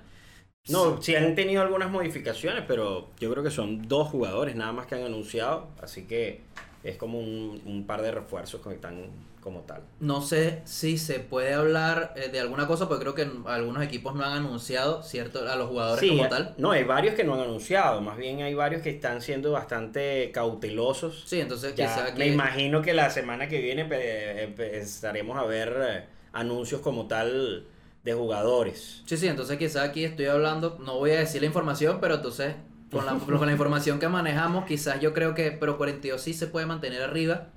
No, 0.70 1.01
sí 1.01 1.16
han 1.16 1.34
tenido 1.34 1.62
algunas 1.62 1.89
modificaciones, 1.89 2.64
pero 2.68 3.10
yo 3.20 3.32
creo 3.32 3.41
que 3.43 3.51
son 3.51 3.88
dos 3.88 4.10
jugadores 4.10 4.55
nada 4.55 4.74
más 4.74 4.86
que 4.86 4.95
han 4.95 5.03
anunciado, 5.03 5.70
así 5.82 6.05
que 6.08 6.41
es 6.90 6.98
como 6.98 7.20
un, 7.20 7.62
un 7.66 7.86
par 7.86 8.02
de 8.02 8.12
refuerzos 8.12 8.62
que 8.62 8.74
están 8.74 9.08
como 9.42 9.62
tal. 9.62 9.82
No 10.00 10.22
sé 10.22 10.62
si 10.66 10.98
se 10.98 11.20
puede 11.20 11.54
hablar 11.54 12.14
eh, 12.18 12.30
de 12.30 12.40
alguna 12.40 12.68
cosa, 12.68 12.88
porque 12.90 13.04
creo 13.04 13.16
que 13.16 13.28
algunos 13.50 13.82
equipos 13.84 14.14
no 14.16 14.24
han 14.26 14.34
anunciado, 14.34 15.04
¿cierto? 15.04 15.48
A 15.50 15.56
los 15.56 15.70
jugadores 15.70 16.02
Sí, 16.02 16.10
como 16.10 16.26
eh, 16.26 16.30
tal. 16.30 16.54
no, 16.58 16.72
hay 16.72 16.84
varios 16.84 17.16
que 17.16 17.24
no 17.24 17.36
han 17.36 17.42
anunciado, 17.42 18.02
más 18.02 18.18
bien 18.18 18.42
hay 18.42 18.54
varios 18.56 18.82
que 18.82 18.90
están 18.90 19.22
siendo 19.22 19.52
bastante 19.54 20.32
cautelosos. 20.34 21.24
Sí, 21.26 21.40
entonces 21.40 21.76
Ya 21.76 21.86
quizá 21.86 22.14
me 22.18 22.28
imagino 22.28 22.82
que 22.82 22.94
la 22.94 23.10
semana 23.10 23.48
que 23.48 23.62
viene 23.62 23.88
empe- 23.88 24.44
empezaremos 24.44 25.38
a 25.38 25.44
ver 25.46 25.78
eh, 25.82 26.04
anuncios 26.34 26.82
como 26.82 27.08
tal 27.08 27.66
de 28.04 28.14
jugadores. 28.14 29.04
Sí, 29.06 29.18
sí, 29.18 29.28
entonces 29.28 29.58
quizá 29.58 29.84
aquí 29.84 30.04
estoy 30.04 30.26
hablando, 30.26 30.78
no 30.84 30.96
voy 30.98 31.12
a 31.12 31.20
decir 31.20 31.42
la 31.42 31.48
información, 31.48 32.00
pero 32.02 32.16
entonces 32.16 32.56
con 32.92 33.06
la, 33.06 33.14
con 33.18 33.46
la 33.46 33.52
información 33.52 34.00
que 34.00 34.08
manejamos, 34.08 34.66
quizás 34.66 35.00
yo 35.00 35.14
creo 35.14 35.34
que 35.36 35.52
Pro 35.52 35.78
42 35.78 36.22
sí 36.22 36.34
se 36.34 36.48
puede 36.48 36.66
mantener 36.66 37.02
arriba. 37.02 37.50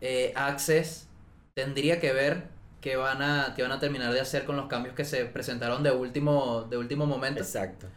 Eh, 0.00 0.32
Access 0.34 1.08
tendría 1.54 2.00
que 2.00 2.12
ver 2.12 2.44
qué 2.80 2.96
van 2.96 3.22
a, 3.22 3.54
qué 3.54 3.62
van 3.62 3.72
a 3.72 3.80
terminar 3.80 4.12
de 4.12 4.20
hacer 4.20 4.44
con 4.44 4.56
los 4.56 4.66
cambios 4.66 4.94
que 4.94 5.04
se 5.04 5.24
presentaron 5.26 5.82
de 5.82 5.90
último, 5.90 6.66
de 6.70 6.76
último 6.76 7.06
momento. 7.06 7.40
Exacto. 7.40 7.88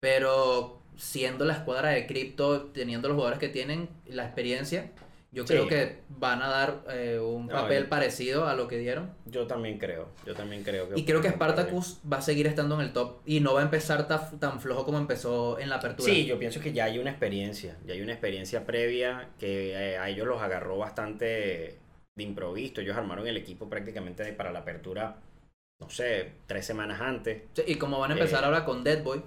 Pero 0.00 0.82
siendo 0.96 1.44
la 1.44 1.54
escuadra 1.54 1.90
de 1.90 2.06
cripto, 2.06 2.66
teniendo 2.66 3.08
los 3.08 3.16
jugadores 3.16 3.38
que 3.38 3.48
tienen 3.48 3.88
la 4.06 4.24
experiencia, 4.24 4.90
yo 5.36 5.46
Sí. 5.46 5.52
creo 5.52 5.68
que 5.68 5.98
van 6.08 6.40
a 6.40 6.48
dar 6.48 6.82
eh, 6.90 7.18
un 7.20 7.46
papel 7.46 7.88
parecido 7.88 8.48
a 8.48 8.54
lo 8.54 8.66
que 8.68 8.78
dieron. 8.78 9.12
Yo 9.26 9.46
también 9.46 9.78
creo, 9.78 10.08
yo 10.24 10.34
también 10.34 10.64
creo 10.64 10.88
que... 10.88 10.98
Y 10.98 11.04
creo 11.04 11.20
que 11.20 11.28
Spartacus 11.28 12.00
va 12.10 12.16
a 12.16 12.22
seguir 12.22 12.46
estando 12.46 12.74
en 12.76 12.80
el 12.80 12.92
top 12.94 13.18
y 13.26 13.40
no 13.40 13.52
va 13.52 13.60
a 13.60 13.64
empezar 13.64 14.08
ta- 14.08 14.30
tan 14.40 14.60
flojo 14.60 14.86
como 14.86 14.96
empezó 14.96 15.58
en 15.58 15.68
la 15.68 15.76
apertura. 15.76 16.10
Sí, 16.10 16.24
yo 16.24 16.38
pienso 16.38 16.58
que 16.60 16.72
ya 16.72 16.84
hay 16.86 16.98
una 16.98 17.10
experiencia, 17.10 17.76
ya 17.86 17.92
hay 17.92 18.00
una 18.00 18.12
experiencia 18.12 18.64
previa 18.64 19.28
que 19.38 19.72
eh, 19.74 19.98
a 19.98 20.08
ellos 20.08 20.26
los 20.26 20.40
agarró 20.40 20.78
bastante 20.78 21.78
de 22.16 22.22
improviso. 22.22 22.80
Ellos 22.80 22.96
armaron 22.96 23.26
el 23.26 23.36
equipo 23.36 23.68
prácticamente 23.68 24.32
para 24.32 24.50
la 24.52 24.60
apertura, 24.60 25.16
no 25.82 25.90
sé, 25.90 26.32
tres 26.46 26.64
semanas 26.64 26.98
antes. 27.02 27.42
Sí, 27.52 27.62
Y 27.66 27.74
como 27.74 27.98
van 28.00 28.12
a 28.12 28.14
empezar 28.14 28.42
Eh, 28.42 28.46
ahora 28.46 28.64
con 28.64 28.82
Deadboy, 28.82 29.22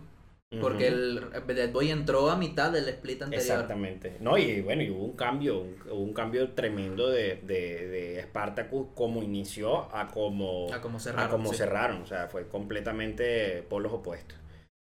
porque 0.59 0.87
el 0.87 1.29
Deadboy 1.45 1.91
entró 1.91 2.29
a 2.31 2.35
mitad 2.35 2.71
del 2.71 2.89
split 2.89 3.21
anterior. 3.21 3.41
Exactamente. 3.51 4.17
No, 4.19 4.35
y 4.37 4.61
bueno, 4.61 4.81
y 4.81 4.89
hubo 4.89 5.03
un 5.03 5.15
cambio, 5.15 5.59
un, 5.59 5.77
hubo 5.91 6.01
un 6.01 6.13
cambio 6.13 6.49
tremendo 6.53 7.07
de, 7.09 7.35
de, 7.43 7.87
de 7.87 8.21
Spartacus 8.23 8.87
como 8.95 9.21
inició 9.21 9.95
a 9.95 10.07
como, 10.07 10.73
A 10.73 10.81
como 10.81 10.97
a 10.97 10.99
cerraron. 10.99 11.29
como 11.31 11.51
sí. 11.51 11.57
cerraron. 11.57 12.01
O 12.01 12.07
sea, 12.07 12.27
fue 12.29 12.47
completamente 12.47 13.61
polos 13.69 13.93
opuestos. 13.93 14.37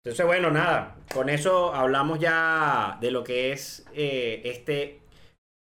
Entonces, 0.03 0.25
bueno, 0.25 0.51
nada, 0.51 0.97
con 1.13 1.29
eso 1.29 1.73
hablamos 1.73 2.19
ya 2.19 2.97
de 2.99 3.11
lo 3.11 3.23
que 3.23 3.53
es 3.53 3.85
eh, 3.95 4.41
este 4.43 4.99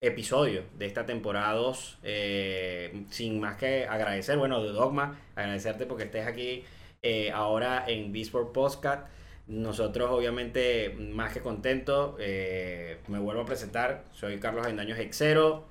episodio 0.01 0.63
de 0.77 0.85
esta 0.87 1.05
temporada 1.05 1.53
2. 1.53 1.99
eh, 2.03 3.05
sin 3.09 3.39
más 3.39 3.57
que 3.57 3.85
agradecer, 3.85 4.37
bueno, 4.37 4.63
de 4.63 4.69
Dogma, 4.71 5.19
agradecerte 5.35 5.85
porque 5.85 6.05
estés 6.05 6.25
aquí 6.27 6.63
eh, 7.03 7.31
ahora 7.31 7.85
en 7.87 8.11
Beatsport 8.11 8.51
Podcast. 8.51 9.07
Nosotros, 9.47 10.09
obviamente, 10.11 10.95
más 10.99 11.33
que 11.33 11.41
contentos. 11.41 12.15
eh, 12.19 12.99
me 13.07 13.19
vuelvo 13.19 13.41
a 13.41 13.45
presentar. 13.45 14.03
Soy 14.11 14.39
Carlos 14.39 14.65
Avendaño 14.65 14.95
Hexero. 14.95 15.65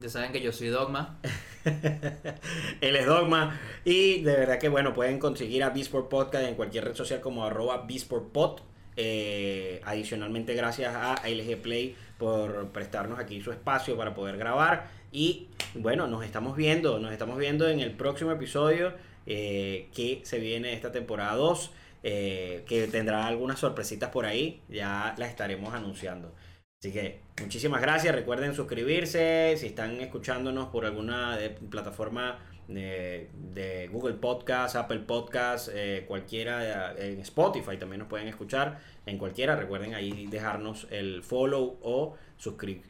Ya 0.00 0.08
saben 0.08 0.30
que 0.30 0.40
yo 0.40 0.52
soy 0.52 0.68
Dogma. 0.68 1.18
Él 2.80 2.96
es 2.96 3.06
Dogma. 3.06 3.58
Y 3.84 4.22
de 4.22 4.36
verdad 4.36 4.58
que, 4.58 4.68
bueno, 4.68 4.94
pueden 4.94 5.18
conseguir 5.18 5.64
a 5.64 5.70
Beatsport 5.70 6.08
Podcast 6.08 6.44
en 6.46 6.54
cualquier 6.54 6.84
red 6.84 6.94
social 6.94 7.20
como 7.20 7.44
arroba 7.44 7.86
BeatsportPod. 7.86 8.60
Eh, 8.96 9.80
adicionalmente, 9.84 10.54
gracias 10.54 10.94
a 10.94 11.16
LG 11.26 11.60
Play 11.62 11.96
por 12.18 12.68
prestarnos 12.72 13.18
aquí 13.18 13.40
su 13.40 13.50
espacio 13.52 13.96
para 13.96 14.14
poder 14.14 14.36
grabar. 14.36 14.88
Y 15.12 15.48
bueno, 15.74 16.06
nos 16.06 16.24
estamos 16.24 16.56
viendo, 16.56 16.98
nos 16.98 17.12
estamos 17.12 17.38
viendo 17.38 17.68
en 17.68 17.80
el 17.80 17.92
próximo 17.92 18.32
episodio 18.32 18.94
eh, 19.26 19.88
que 19.94 20.20
se 20.24 20.38
viene 20.38 20.72
esta 20.72 20.92
temporada 20.92 21.34
2. 21.34 21.70
Eh, 22.08 22.62
que 22.68 22.86
tendrá 22.86 23.26
algunas 23.26 23.58
sorpresitas 23.58 24.10
por 24.10 24.26
ahí, 24.26 24.62
ya 24.68 25.16
las 25.18 25.28
estaremos 25.28 25.74
anunciando. 25.74 26.32
Así 26.80 26.92
que 26.92 27.20
muchísimas 27.40 27.80
gracias. 27.80 28.14
Recuerden 28.14 28.54
suscribirse 28.54 29.56
si 29.56 29.66
están 29.66 30.00
escuchándonos 30.00 30.68
por 30.68 30.86
alguna 30.86 31.36
eh, 31.40 31.50
plataforma 31.68 32.38
de, 32.68 33.28
de 33.34 33.88
Google 33.88 34.14
Podcast, 34.14 34.76
Apple 34.76 35.00
Podcast, 35.00 35.68
eh, 35.72 36.04
cualquiera, 36.06 36.92
eh, 36.94 37.14
en 37.14 37.20
Spotify 37.22 37.76
también 37.76 37.98
nos 37.98 38.08
pueden 38.08 38.28
escuchar. 38.28 38.78
En 39.04 39.18
cualquiera, 39.18 39.56
recuerden 39.56 39.94
ahí 39.94 40.28
dejarnos 40.28 40.86
el 40.92 41.24
follow 41.24 41.76
o 41.82 42.14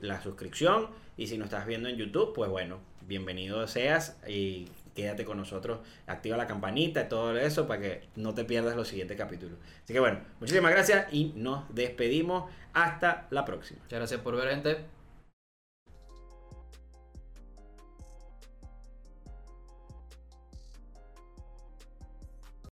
la 0.00 0.20
suscripción. 0.20 0.88
Y 1.16 1.28
si 1.28 1.38
nos 1.38 1.46
estás 1.46 1.66
viendo 1.66 1.88
en 1.88 1.96
YouTube, 1.96 2.34
pues 2.34 2.50
bueno, 2.50 2.80
bienvenido 3.06 3.66
seas 3.66 4.20
y 4.28 4.68
quédate 4.96 5.24
con 5.24 5.36
nosotros. 5.36 5.78
Activa 6.08 6.36
la 6.36 6.48
campanita 6.48 7.02
y 7.02 7.08
todo 7.08 7.38
eso 7.38 7.68
para 7.68 7.80
que 7.80 8.08
no 8.16 8.34
te 8.34 8.44
pierdas 8.44 8.74
los 8.74 8.88
siguientes 8.88 9.16
capítulos. 9.16 9.58
Así 9.84 9.92
que 9.92 10.00
bueno, 10.00 10.18
muchísimas 10.40 10.72
gracias 10.72 11.06
y 11.12 11.32
nos 11.36 11.72
despedimos. 11.72 12.50
Hasta 12.72 13.26
la 13.30 13.44
próxima. 13.44 13.80
Muchas 13.82 13.98
gracias 14.00 14.20
por 14.20 14.36
ver, 14.36 14.50
gente. 14.50 14.95